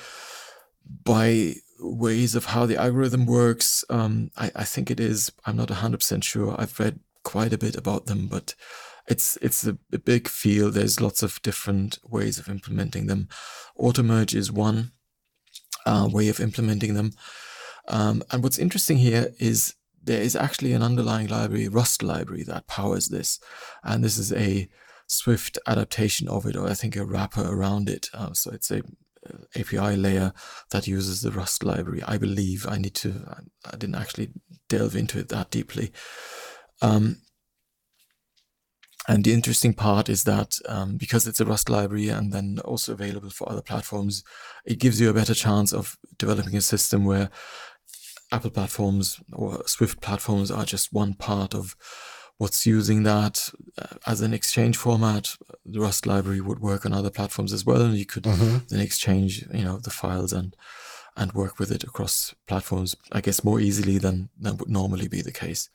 by 1.04 1.54
ways 1.80 2.34
of 2.34 2.46
how 2.46 2.66
the 2.66 2.76
algorithm 2.76 3.26
works. 3.26 3.84
Um, 3.90 4.30
I, 4.36 4.50
I 4.54 4.64
think 4.64 4.90
it 4.90 5.00
is. 5.00 5.32
I'm 5.44 5.56
not 5.56 5.68
100% 5.68 6.22
sure. 6.22 6.54
I've 6.58 6.78
read 6.78 7.00
quite 7.24 7.52
a 7.52 7.58
bit 7.58 7.76
about 7.76 8.06
them, 8.06 8.28
but 8.28 8.54
it's 9.08 9.36
it's 9.42 9.66
a, 9.66 9.76
a 9.92 9.98
big 9.98 10.28
field. 10.28 10.74
There's 10.74 11.00
lots 11.00 11.22
of 11.22 11.40
different 11.42 11.98
ways 12.04 12.38
of 12.38 12.48
implementing 12.48 13.06
them. 13.06 13.28
Automerge 13.78 14.34
is 14.34 14.50
one 14.50 14.92
uh, 15.86 16.08
way 16.10 16.28
of 16.28 16.40
implementing 16.40 16.94
them. 16.94 17.12
Um, 17.88 18.22
and 18.30 18.42
what's 18.42 18.58
interesting 18.58 18.98
here 18.98 19.34
is 19.38 19.74
there 20.02 20.22
is 20.22 20.36
actually 20.36 20.72
an 20.72 20.82
underlying 20.82 21.28
library, 21.28 21.68
Rust 21.68 22.02
library, 22.02 22.42
that 22.44 22.66
powers 22.66 23.08
this. 23.08 23.40
And 23.82 24.02
this 24.02 24.18
is 24.18 24.32
a 24.32 24.68
Swift 25.06 25.58
adaptation 25.66 26.28
of 26.28 26.46
it, 26.46 26.56
or 26.56 26.68
I 26.68 26.74
think 26.74 26.96
a 26.96 27.04
wrapper 27.04 27.46
around 27.46 27.88
it. 27.88 28.08
Uh, 28.14 28.32
so 28.32 28.50
it's 28.50 28.70
a 28.70 28.78
uh, 28.78 29.38
API 29.56 29.96
layer 29.96 30.32
that 30.70 30.86
uses 30.86 31.20
the 31.20 31.30
Rust 31.30 31.62
library. 31.62 32.02
I 32.06 32.16
believe 32.16 32.66
I 32.66 32.78
need 32.78 32.94
to. 32.96 33.24
I, 33.28 33.70
I 33.72 33.76
didn't 33.76 33.96
actually 33.96 34.30
delve 34.68 34.96
into 34.96 35.18
it 35.18 35.28
that 35.28 35.50
deeply. 35.50 35.92
Um, 36.80 37.18
and 39.06 39.24
the 39.24 39.32
interesting 39.32 39.74
part 39.74 40.08
is 40.08 40.24
that 40.24 40.58
um, 40.68 40.96
because 40.96 41.26
it's 41.26 41.40
a 41.40 41.44
Rust 41.44 41.68
library 41.68 42.08
and 42.08 42.32
then 42.32 42.58
also 42.64 42.92
available 42.92 43.30
for 43.30 43.50
other 43.50 43.62
platforms, 43.62 44.24
it 44.64 44.78
gives 44.78 45.00
you 45.00 45.10
a 45.10 45.14
better 45.14 45.34
chance 45.34 45.72
of 45.72 45.98
developing 46.18 46.56
a 46.56 46.62
system 46.62 47.04
where 47.04 47.30
Apple 48.32 48.50
platforms 48.50 49.20
or 49.32 49.62
Swift 49.66 50.00
platforms 50.00 50.50
are 50.50 50.64
just 50.64 50.92
one 50.92 51.14
part 51.14 51.54
of 51.54 51.76
what's 52.38 52.66
using 52.66 53.02
that 53.04 53.50
uh, 53.80 53.96
as 54.06 54.20
an 54.20 54.32
exchange 54.32 54.76
format. 54.76 55.36
The 55.66 55.80
Rust 55.80 56.06
library 56.06 56.40
would 56.40 56.60
work 56.60 56.86
on 56.86 56.92
other 56.92 57.10
platforms 57.10 57.52
as 57.52 57.64
well, 57.64 57.82
and 57.82 57.96
you 57.96 58.06
could 58.06 58.24
mm-hmm. 58.24 58.58
then 58.68 58.80
exchange, 58.80 59.46
you 59.52 59.64
know, 59.64 59.78
the 59.78 59.90
files 59.90 60.32
and 60.32 60.56
and 61.16 61.32
work 61.32 61.58
with 61.58 61.70
it 61.70 61.84
across 61.84 62.34
platforms, 62.46 62.96
I 63.12 63.20
guess, 63.20 63.44
more 63.44 63.60
easily 63.60 63.98
than 63.98 64.30
than 64.38 64.56
would 64.56 64.68
normally 64.68 65.08
be 65.08 65.22
the 65.22 65.32
case. 65.32 65.70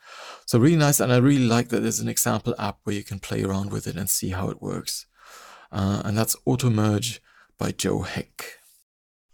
So 0.45 0.59
really 0.59 0.75
nice, 0.75 0.99
and 0.99 1.11
I 1.13 1.17
really 1.17 1.45
like 1.45 1.69
that 1.69 1.81
there's 1.81 1.99
an 2.01 2.09
example 2.09 2.53
app 2.59 2.79
where 2.83 2.95
you 2.95 3.03
can 3.03 3.19
play 3.19 3.43
around 3.43 3.71
with 3.71 3.87
it 3.87 3.95
and 3.95 4.09
see 4.09 4.29
how 4.29 4.49
it 4.49 4.61
works. 4.61 5.05
Uh, 5.71 6.01
and 6.03 6.17
that's 6.17 6.35
Automerge 6.47 7.19
by 7.57 7.71
Joe 7.71 8.01
Heck. 8.01 8.58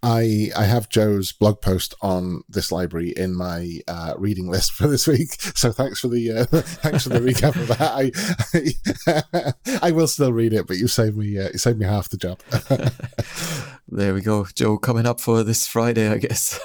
I 0.06 0.52
I 0.56 0.66
have 0.66 0.88
Joe's 0.88 1.32
blog 1.32 1.62
post 1.62 1.96
on 2.00 2.44
this 2.48 2.72
library 2.72 3.10
in 3.10 3.36
my 3.36 3.80
uh, 3.88 4.14
reading 4.18 4.48
list 4.48 4.72
for 4.74 4.88
this 4.88 5.08
week. 5.08 5.34
So 5.56 5.72
thanks 5.72 6.00
for 6.00 6.10
the 6.10 6.32
uh, 6.32 6.46
thanks 6.62 7.04
for 7.04 7.10
the 7.10 7.20
recap 7.20 7.56
of 7.56 7.68
that. 7.70 7.82
I, 9.08 9.54
I, 9.74 9.80
I 9.88 9.92
will 9.92 10.08
still 10.08 10.32
read 10.32 10.54
it, 10.54 10.68
but 10.68 10.78
you 10.78 10.88
saved 10.88 11.18
me 11.18 11.40
uh, 11.40 11.50
you 11.52 11.58
saved 11.58 11.80
me 11.80 11.88
half 11.88 12.10
the 12.10 12.18
job. 12.18 12.40
there 13.88 14.14
we 14.14 14.22
go, 14.22 14.46
Joe, 14.54 14.78
coming 14.78 15.08
up 15.08 15.20
for 15.20 15.44
this 15.44 15.66
Friday, 15.66 16.08
I 16.08 16.20
guess. 16.20 16.60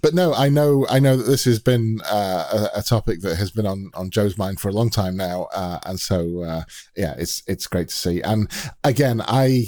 but 0.00 0.14
no, 0.14 0.34
I 0.34 0.48
know 0.48 0.86
I 0.88 1.00
know 1.00 1.16
that 1.16 1.24
this 1.24 1.44
has 1.46 1.58
been 1.58 2.00
uh, 2.04 2.68
a, 2.74 2.78
a, 2.78 2.82
topic 2.82 3.22
that 3.22 3.36
has 3.36 3.50
been 3.50 3.66
on, 3.66 3.90
on 3.92 4.10
Joe's 4.10 4.38
mind 4.38 4.60
for 4.60 4.68
a 4.68 4.72
long 4.72 4.88
time 4.88 5.16
now, 5.16 5.48
uh, 5.52 5.80
and 5.84 5.98
so 5.98 6.44
uh, 6.44 6.62
yeah, 6.96 7.14
it's 7.18 7.42
it's 7.48 7.66
great 7.66 7.88
to 7.88 7.94
see. 7.94 8.22
And 8.22 8.48
again, 8.84 9.20
I 9.26 9.66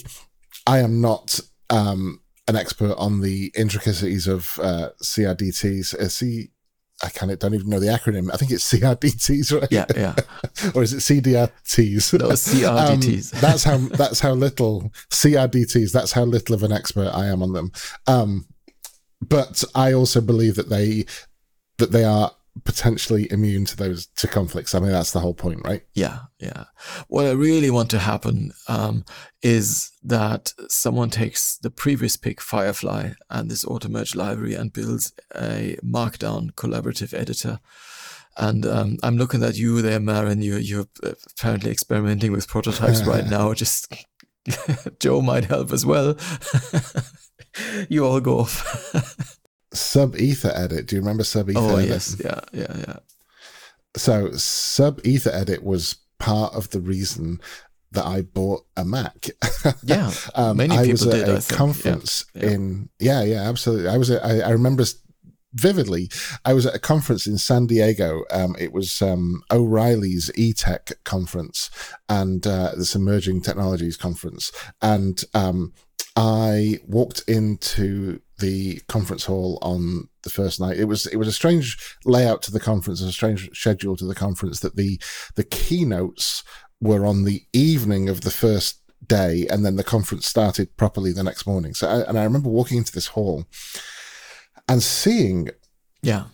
I 0.67 0.79
am 0.79 1.01
not 1.01 1.41
um, 1.71 2.21
an 2.49 2.57
expert 2.57 2.95
on 2.97 3.21
the 3.21 3.53
intricacies 3.57 4.27
of 4.27 4.59
uh, 4.63 4.91
CRDTs. 5.03 5.95
Uh, 5.95 6.09
C, 6.09 6.51
I 7.03 7.11
can't, 7.11 7.39
don't 7.39 7.55
even 7.55 7.69
know 7.69 7.81
the 7.81 7.89
acronym. 7.89 8.33
I 8.33 8.37
think 8.37 8.51
it's 8.51 8.73
CRDTs, 8.73 9.53
right? 9.61 9.71
Yeah, 9.71 9.87
yeah. 9.95 10.15
or 10.75 10.83
is 10.83 10.93
it 10.93 10.99
CDRTs? 10.99 12.19
No, 12.19 12.29
CRDTs. 12.29 13.35
um, 13.35 13.41
that's 13.41 13.65
how 13.65 13.77
that's 13.79 14.21
how 14.21 14.33
little 14.33 14.93
CRDTs. 15.11 15.93
That's 15.93 16.13
how 16.13 16.25
little 16.25 16.55
of 16.55 16.63
an 16.63 16.73
expert 16.73 17.11
I 17.13 17.27
am 17.27 17.43
on 17.43 17.53
them. 17.53 17.73
Um, 18.07 18.47
but 19.21 19.65
I 19.75 19.93
also 19.93 20.21
believe 20.21 20.55
that 20.57 20.69
they 20.69 21.07
that 21.79 21.93
they 21.93 22.05
are 22.05 22.33
potentially 22.65 23.31
immune 23.31 23.65
to 23.67 23.77
those 23.77 24.07
to 24.17 24.29
conflicts. 24.29 24.75
I 24.75 24.81
mean, 24.81 24.93
that's 24.93 25.13
the 25.13 25.21
whole 25.21 25.35
point, 25.35 25.61
right? 25.65 25.83
Yeah, 25.95 26.21
yeah. 26.39 26.65
What 27.09 27.27
I 27.27 27.33
really 27.33 27.71
want 27.71 27.91
to 27.91 27.99
happen 27.99 28.53
um, 28.69 29.05
is 29.43 29.91
that 30.03 30.53
someone 30.69 31.11
takes 31.11 31.59
the 31.59 31.71
previous 31.71 32.17
pick, 32.17 32.41
Firefly, 32.41 33.13
and 33.31 33.51
this 33.51 33.65
Automerge 33.65 34.15
library, 34.15 34.55
and 34.55 34.73
builds 34.73 35.13
a 35.35 35.77
Markdown 35.85 36.53
collaborative 36.53 37.13
editor. 37.13 37.61
And 38.39 38.67
um, 38.67 38.99
I'm 39.03 39.17
looking 39.17 39.43
at 39.43 39.57
you 39.57 39.81
there, 39.81 40.01
Marin. 40.01 40.43
You 40.43 40.57
you're 40.57 40.87
apparently 41.03 41.71
experimenting 41.71 42.33
with 42.33 42.49
prototypes 42.49 43.03
right 43.07 43.27
now. 43.27 43.55
Just 43.55 43.93
Joe 45.01 45.21
might 45.21 45.45
help 45.45 45.73
as 45.73 45.85
well. 45.85 46.17
you 47.89 48.05
all 48.05 48.21
go 48.21 48.41
off. 48.41 49.36
Sub 49.73 50.17
ether 50.17 50.53
edit. 50.55 50.87
Do 50.87 50.97
you 50.97 51.03
remember 51.03 51.23
SubEtha? 51.23 51.55
Oh 51.57 51.77
edit? 51.77 51.91
yes, 51.91 52.17
yeah, 52.23 52.41
yeah, 52.53 52.77
yeah. 52.77 52.97
So 53.97 54.29
SubEthaEdit 54.29 55.63
was 55.63 55.97
part 56.19 56.55
of 56.55 56.71
the 56.71 56.81
reason 56.81 57.41
that 57.93 58.05
I 58.07 58.23
bought 58.23 58.67
a 58.77 58.85
Mac. 58.85 59.29
Yeah, 59.83 60.13
um, 60.37 60.59
many 60.59 60.73
I 60.77 60.85
people 60.85 60.93
was 60.93 61.07
at 61.09 61.13
did, 61.13 61.29
a 61.29 61.33
I 61.33 61.41
think. 61.41 61.51
Yeah, 61.51 61.57
conference 61.57 62.25
yeah. 62.35 62.51
in 62.51 62.89
yeah, 63.01 63.23
yeah, 63.25 63.49
absolutely. 63.49 63.89
I 63.89 63.97
was 63.97 64.11
at, 64.11 64.25
I, 64.25 64.41
I 64.41 64.51
remember 64.51 64.85
vividly. 65.55 66.09
I 66.45 66.53
was 66.53 66.67
at 66.67 66.75
a 66.75 66.79
conference 66.79 67.27
in 67.27 67.37
San 67.37 67.67
Diego. 67.67 68.23
Um, 68.31 68.55
it 68.61 68.73
was 68.73 69.03
um, 69.03 69.43
O'Reilly's 69.51 70.31
eTech 70.39 70.93
conference 71.03 71.69
and 72.09 72.47
uh, 72.47 72.73
this 72.77 72.95
emerging 72.95 73.41
technologies 73.41 73.97
conference, 73.97 74.53
and 74.81 75.25
um, 75.35 75.73
I 76.15 76.79
walked 76.87 77.25
into 77.27 78.21
the 78.39 78.81
conference 78.89 79.25
hall 79.25 79.59
on 79.63 80.09
the 80.23 80.31
first 80.31 80.61
night. 80.61 80.79
It 80.79 80.85
was 80.85 81.07
it 81.07 81.17
was 81.17 81.29
a 81.29 81.33
strange 81.33 81.79
layout 82.05 82.43
to 82.43 82.51
the 82.51 82.61
conference, 82.61 83.01
a 83.01 83.13
strange 83.13 83.51
schedule 83.57 83.97
to 83.97 84.07
the 84.07 84.15
conference 84.15 84.61
that 84.61 84.77
the 84.77 85.01
the 85.35 85.45
keynotes 85.45 86.45
were 86.81 87.07
on 87.07 87.25
the 87.25 87.45
evening 87.53 88.09
of 88.09 88.23
the 88.23 88.31
first 88.31 88.81
day, 89.07 89.47
and 89.51 89.65
then 89.65 89.77
the 89.77 89.85
conference 89.85 90.27
started 90.27 90.77
properly 90.77 91.13
the 91.13 91.23
next 91.23 91.47
morning. 91.47 91.75
So, 91.75 91.89
I, 91.89 92.09
and 92.09 92.19
I 92.19 92.25
remember 92.25 92.49
walking 92.49 92.79
into 92.79 92.93
this 92.93 93.09
hall 93.09 93.47
and 94.69 94.83
seeing 94.83 95.51
yeah, 96.03 96.25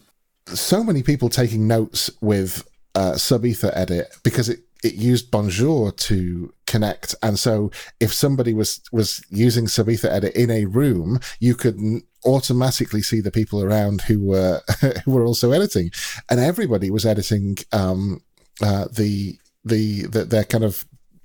so 0.47 0.83
many 0.83 1.03
people 1.03 1.29
taking 1.29 1.67
notes 1.67 2.11
with 2.21 2.67
uh, 2.95 3.13
SubEthaEdit 3.13 4.23
because 4.23 4.49
it 4.49 4.61
it 4.83 4.95
used 4.95 5.31
bonjour 5.31 5.93
to 5.93 6.53
connect. 6.67 7.15
And 7.23 7.39
so 7.39 7.71
if 8.01 8.13
somebody 8.13 8.55
was 8.55 8.81
was 8.93 9.23
using 9.31 9.67
SubEthaEdit 9.67 10.33
in 10.33 10.51
a 10.51 10.65
room 10.65 11.21
you 11.41 11.55
could 11.55 11.79
automatically 12.25 13.03
see 13.03 13.21
the 13.21 13.31
people 13.31 13.63
around 13.63 14.03
who 14.03 14.21
were 14.21 14.63
who 15.05 15.11
were 15.13 15.25
also 15.25 15.53
editing. 15.53 15.91
And 16.31 16.41
everybody 16.41 16.91
was 16.91 17.07
editing 17.07 17.59
um 17.73 18.23
uh 18.63 18.87
the 18.93 19.39
the, 19.65 20.07
the 20.07 20.25
their 20.25 20.45
kind 20.45 20.65
of 20.65 20.85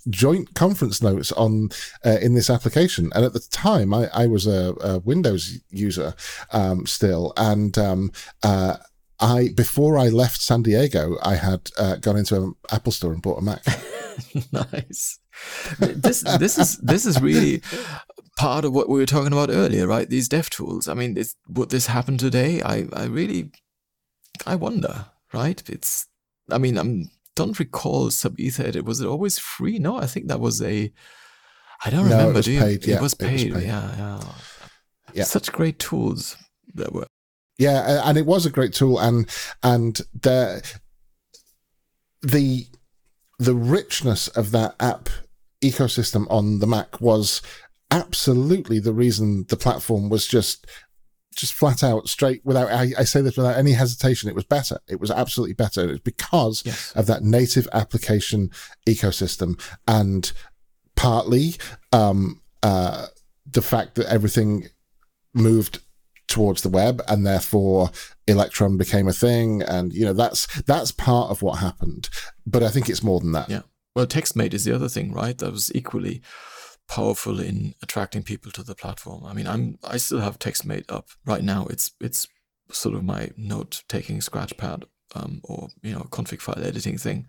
joint 0.10 0.54
conference 0.54 1.02
notes 1.02 1.32
on 1.34 1.70
uh, 2.06 2.18
in 2.22 2.34
this 2.34 2.50
application. 2.50 3.12
And 3.14 3.26
at 3.26 3.34
the 3.34 3.40
time 3.40 3.94
i, 3.94 4.10
I 4.14 4.28
was 4.28 4.48
a, 4.48 4.74
a 4.82 5.00
windows 5.00 5.60
user 5.70 6.14
um, 6.52 6.86
still. 6.86 7.34
And 7.38 7.78
um, 7.78 8.12
uh, 8.44 8.78
I 9.20 9.50
before 9.56 9.98
I 9.98 10.10
left 10.10 10.42
San 10.42 10.62
Diego, 10.64 11.18
I 11.24 11.36
had 11.36 11.72
uh, 11.78 11.96
gone 11.96 12.18
into 12.18 12.36
an 12.36 12.54
Apple 12.72 12.92
store 12.92 13.14
and 13.14 13.22
bought 13.22 13.40
a 13.40 13.42
Mac. 13.42 13.64
nice. 14.52 15.20
This 15.80 16.22
this 16.40 16.58
is 16.58 16.78
this 16.78 17.06
is 17.06 17.22
really 17.22 17.62
part 18.38 18.66
of 18.66 18.74
what 18.74 18.90
we 18.90 19.00
were 19.00 19.06
talking 19.08 19.34
about 19.34 19.50
earlier, 19.50 19.88
right? 19.88 20.10
These 20.10 20.30
dev 20.30 20.50
tools. 20.50 20.88
I 20.88 20.94
mean, 20.94 21.18
it's, 21.18 21.36
would 21.48 21.70
this 21.70 21.88
happen 21.88 22.18
today? 22.18 22.62
I 22.62 22.86
I 22.94 23.06
really 23.06 23.52
I 24.46 24.56
wonder, 24.56 25.06
right? 25.34 25.62
It's 25.70 26.08
I 26.52 26.58
mean, 26.60 26.78
I'm 26.78 27.10
don't 27.36 27.58
recall 27.60 28.10
SubEtha. 28.10 28.84
Was 28.84 29.02
it 29.02 29.08
always 29.08 29.38
free? 29.40 29.80
No, 29.80 29.98
I 29.98 30.06
think 30.06 30.28
that 30.28 30.40
was 30.40 30.62
a. 30.62 30.92
I 31.86 31.90
don't 31.92 32.10
No, 32.10 32.16
it 32.16 32.18
remember. 32.20 32.34
was 32.38 32.46
do 32.46 32.52
you? 32.54 32.60
paid, 32.60 32.86
yeah, 32.88 32.96
it 32.98 33.02
was 33.02 33.14
it 33.14 33.22
was 33.22 33.44
paid. 33.44 33.54
paid. 33.54 33.64
Yeah, 33.64 33.96
yeah. 33.98 34.22
Yeah. 35.14 35.24
Such 35.24 35.52
great 35.52 35.80
tools 35.80 36.36
that 36.76 36.94
were. 36.94 37.07
Yeah, 37.58 38.04
and 38.06 38.18
it 38.18 38.26
was 38.26 38.46
a 38.46 38.52
great 38.52 38.74
tool, 38.74 39.00
and 39.00 39.28
and 39.64 40.00
the 40.14 40.64
the 42.22 42.68
the 43.40 43.54
richness 43.56 44.28
of 44.30 44.52
that 44.52 44.76
app 44.80 45.10
ecosystem 45.62 46.26
on 46.30 46.60
the 46.60 46.68
Mac 46.68 47.00
was 47.02 47.42
absolutely 47.92 48.80
the 48.80 48.94
reason 48.94 49.46
the 49.50 49.58
platform 49.58 50.10
was 50.10 50.28
just 50.28 50.66
just 51.36 51.54
flat 51.54 51.84
out 51.84 52.08
straight 52.08 52.42
without 52.44 52.68
I, 52.72 52.94
I 52.98 53.04
say 53.04 53.22
this 53.22 53.38
without 53.38 53.58
any 53.58 53.74
hesitation 53.74 54.28
it 54.28 54.36
was 54.36 54.44
better 54.44 54.80
it 54.88 55.00
was 55.00 55.12
absolutely 55.12 55.54
better 55.54 55.82
it 55.84 55.92
was 55.92 56.00
because 56.00 56.64
Yes. 56.66 56.92
of 56.94 57.06
that 57.06 57.24
native 57.24 57.68
application 57.74 58.50
ecosystem 58.88 59.62
and 59.88 60.32
partly 60.96 61.56
um, 61.94 62.42
uh, 62.64 63.06
the 63.50 63.62
fact 63.62 63.96
that 63.96 64.08
everything 64.12 64.68
moved 65.34 65.80
towards 66.28 66.62
the 66.62 66.70
web 66.70 67.02
and 67.08 67.26
therefore 67.26 67.90
electron 68.28 68.78
became 68.78 69.08
a 69.08 69.14
thing 69.14 69.62
and 69.62 69.94
you 69.94 70.04
know 70.04 70.14
that's 70.14 70.46
that's 70.64 70.92
part 70.92 71.32
of 71.32 71.42
what 71.42 71.60
happened 71.60 72.10
but 72.46 72.62
i 72.62 72.70
think 72.70 72.90
it's 72.90 73.04
more 73.04 73.20
than 73.20 73.32
that 73.32 73.50
Yeah. 73.50 73.62
Well, 73.98 74.06
TextMate 74.06 74.54
is 74.54 74.64
the 74.64 74.76
other 74.76 74.90
thing, 74.90 75.12
right? 75.12 75.36
That 75.36 75.52
was 75.52 75.74
equally 75.74 76.22
powerful 76.88 77.40
in 77.40 77.74
attracting 77.82 78.22
people 78.22 78.52
to 78.52 78.62
the 78.62 78.76
platform. 78.76 79.26
I 79.26 79.34
mean, 79.34 79.48
I'm 79.48 79.80
I 79.84 79.98
still 79.98 80.20
have 80.20 80.38
TextMate 80.38 80.86
up 80.90 81.08
right 81.26 81.42
now. 81.42 81.66
It's 81.72 81.90
it's 82.00 82.28
sort 82.72 82.94
of 82.94 83.04
my 83.04 83.32
note 83.36 83.82
taking 83.90 84.20
scratchpad 84.20 84.84
um, 85.16 85.42
or 85.46 85.70
you 85.82 85.94
know 85.94 86.06
config 86.12 86.42
file 86.42 86.64
editing 86.64 87.00
thing. 87.00 87.28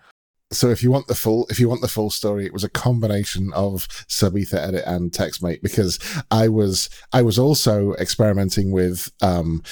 So 0.51 0.71
if 0.71 0.83
you 0.83 0.91
want 0.91 1.09
the 1.09 1.15
full 1.15 1.47
if 1.51 1.61
you 1.61 1.69
want 1.69 1.83
the 1.83 1.89
full 1.89 2.11
story 2.11 2.47
it 2.47 2.53
was 2.53 2.65
a 2.65 2.71
combination 2.71 3.53
of 3.53 3.87
SubEthaEdit 4.09 4.87
and 4.87 5.11
textmate 5.13 5.61
because 5.63 5.99
i 6.31 6.49
was 6.49 6.89
i 7.13 7.21
was 7.23 7.39
also 7.39 7.93
experimenting 7.95 8.71
with 8.71 9.13
um 9.21 9.63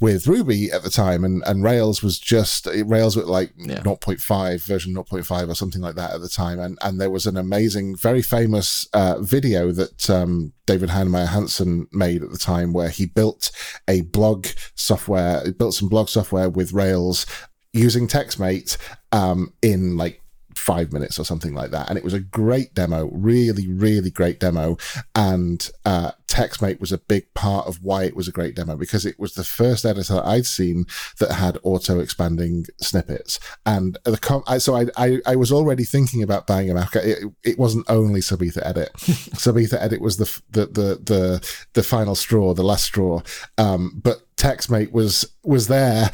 with 0.00 0.26
ruby 0.26 0.72
at 0.72 0.82
the 0.82 0.90
time 0.90 1.24
and 1.24 1.42
and 1.46 1.62
rails 1.62 2.02
was 2.02 2.18
just 2.18 2.66
rails 2.86 3.16
were 3.16 3.22
like 3.24 3.52
Yeah. 3.56 3.82
0.5 3.82 4.64
version 4.66 4.94
0.5 4.94 5.48
or 5.48 5.54
something 5.54 5.82
like 5.82 5.94
that 5.96 6.12
at 6.12 6.22
the 6.22 6.28
time 6.28 6.58
and 6.58 6.76
and 6.82 7.00
there 7.00 7.10
was 7.10 7.26
an 7.26 7.36
amazing 7.36 7.94
very 7.96 8.22
famous 8.22 8.88
uh, 8.92 9.20
video 9.20 9.70
that 9.72 10.10
um 10.10 10.52
david 10.66 10.88
Heinemeier 10.88 11.28
Hansson 11.28 11.86
made 11.92 12.22
at 12.22 12.30
the 12.32 12.38
time 12.38 12.72
where 12.72 12.88
he 12.88 13.06
built 13.06 13.52
a 13.86 14.00
blog 14.00 14.46
software 14.74 15.52
built 15.52 15.74
some 15.74 15.88
blog 15.88 16.08
software 16.08 16.48
with 16.48 16.72
rails 16.72 17.26
using 17.72 18.08
textmate 18.08 18.76
um 19.12 19.52
in 19.62 19.96
like 19.96 20.20
five 20.60 20.92
minutes 20.92 21.18
or 21.18 21.24
something 21.24 21.54
like 21.54 21.70
that. 21.70 21.88
And 21.88 21.96
it 21.96 22.04
was 22.04 22.12
a 22.12 22.20
great 22.20 22.74
demo 22.74 23.08
really 23.12 23.68
really 23.68 24.10
great 24.10 24.38
demo. 24.40 24.76
And 25.14 25.68
uh 25.84 26.12
textmate 26.28 26.80
was 26.80 26.92
a 26.92 26.98
big 26.98 27.32
part 27.34 27.66
of 27.66 27.82
why 27.82 28.04
it 28.04 28.14
was 28.14 28.28
a 28.28 28.32
great 28.32 28.54
demo 28.54 28.76
because 28.76 29.04
it 29.04 29.18
was 29.18 29.34
the 29.34 29.42
first 29.42 29.84
editor 29.84 30.22
i'd 30.24 30.46
seen 30.46 30.86
that 31.18 31.32
had 31.32 31.58
auto 31.64 31.98
expanding 31.98 32.66
snippets. 32.80 33.40
And 33.66 33.98
the 34.04 34.18
com- 34.18 34.44
I, 34.46 34.58
so 34.58 34.76
I, 34.76 34.86
I 34.96 35.18
i 35.26 35.36
was 35.36 35.50
already 35.50 35.84
thinking 35.84 36.22
about 36.22 36.46
buying 36.46 36.70
a 36.70 36.74
mac. 36.74 36.94
It, 36.94 37.24
it 37.42 37.58
wasn't 37.58 37.86
only 37.88 38.20
SubEthaEdit. 38.20 38.90
SubEthaEdit 39.44 40.00
was 40.00 40.18
the, 40.18 40.24
f- 40.24 40.42
the 40.50 40.66
the 40.66 41.00
the 41.02 41.54
the 41.72 41.82
final 41.82 42.14
straw 42.14 42.54
the 42.54 42.62
last 42.62 42.84
straw. 42.84 43.22
Um 43.56 44.00
but 44.02 44.22
textmate 44.36 44.92
was 44.92 45.26
was 45.42 45.68
there 45.68 46.10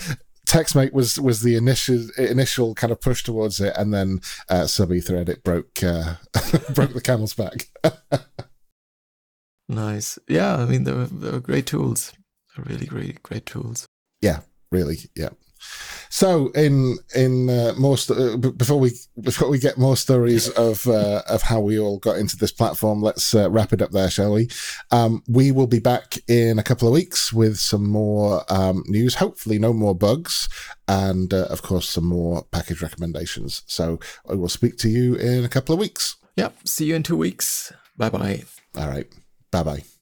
TextMate 0.46 0.92
was 0.92 1.20
was 1.20 1.42
the 1.42 1.56
initial 1.56 2.08
initial 2.16 2.74
kind 2.74 2.92
of 2.92 3.00
push 3.00 3.22
towards 3.22 3.60
it, 3.60 3.74
and 3.76 3.92
then 3.92 4.20
uh, 4.48 4.62
SubEthaEdit 4.62 5.42
broke 5.42 5.82
uh, 5.82 6.14
broke 6.74 6.94
the 6.94 7.00
camel's 7.02 7.34
back. 7.34 7.68
Nice. 9.68 10.18
Yeah, 10.28 10.56
I 10.56 10.64
mean 10.66 10.84
they 10.84 10.92
were, 10.92 11.06
they 11.06 11.30
were 11.30 11.40
great 11.40 11.66
tools. 11.66 12.12
They're 12.54 12.64
really 12.64 12.86
great 12.86 13.22
great 13.22 13.46
tools. 13.46 13.86
Yeah, 14.22 14.40
really, 14.70 14.98
yeah. 15.14 15.30
So, 16.08 16.48
in 16.52 16.96
in 17.14 17.50
uh, 17.50 17.74
more 17.78 17.98
st- 17.98 18.18
uh, 18.18 18.50
before 18.50 18.78
we 18.78 18.92
before 19.20 19.50
we 19.50 19.58
get 19.58 19.76
more 19.76 19.96
stories 19.96 20.48
of 20.50 20.86
uh, 20.86 21.22
of 21.28 21.42
how 21.42 21.60
we 21.60 21.78
all 21.78 21.98
got 21.98 22.16
into 22.16 22.36
this 22.36 22.52
platform, 22.52 23.02
let's 23.02 23.34
uh, 23.34 23.50
wrap 23.50 23.72
it 23.72 23.82
up 23.82 23.90
there, 23.90 24.08
shall 24.10 24.32
we? 24.32 24.48
Um, 24.90 25.22
we 25.28 25.52
will 25.52 25.66
be 25.66 25.80
back 25.80 26.16
in 26.28 26.58
a 26.58 26.62
couple 26.62 26.88
of 26.88 26.94
weeks 26.94 27.32
with 27.32 27.58
some 27.58 27.86
more 27.88 28.44
um, 28.48 28.84
news. 28.86 29.16
Hopefully, 29.16 29.58
no 29.58 29.72
more 29.72 29.94
bugs, 29.94 30.48
and 30.88 31.34
uh, 31.34 31.46
of 31.50 31.62
course, 31.62 31.88
some 31.88 32.06
more 32.06 32.44
package 32.50 32.82
recommendations. 32.82 33.62
So, 33.66 33.98
I 34.28 34.34
will 34.34 34.48
speak 34.48 34.78
to 34.78 34.88
you 34.88 35.16
in 35.16 35.44
a 35.44 35.48
couple 35.48 35.72
of 35.74 35.80
weeks. 35.80 36.16
Yep. 36.36 36.56
See 36.64 36.86
you 36.86 36.94
in 36.94 37.02
two 37.02 37.16
weeks. 37.16 37.72
Bye 37.96 38.10
bye. 38.10 38.44
All 38.76 38.88
right, 38.88 39.06
bye 39.50 39.62
bye. 39.62 39.95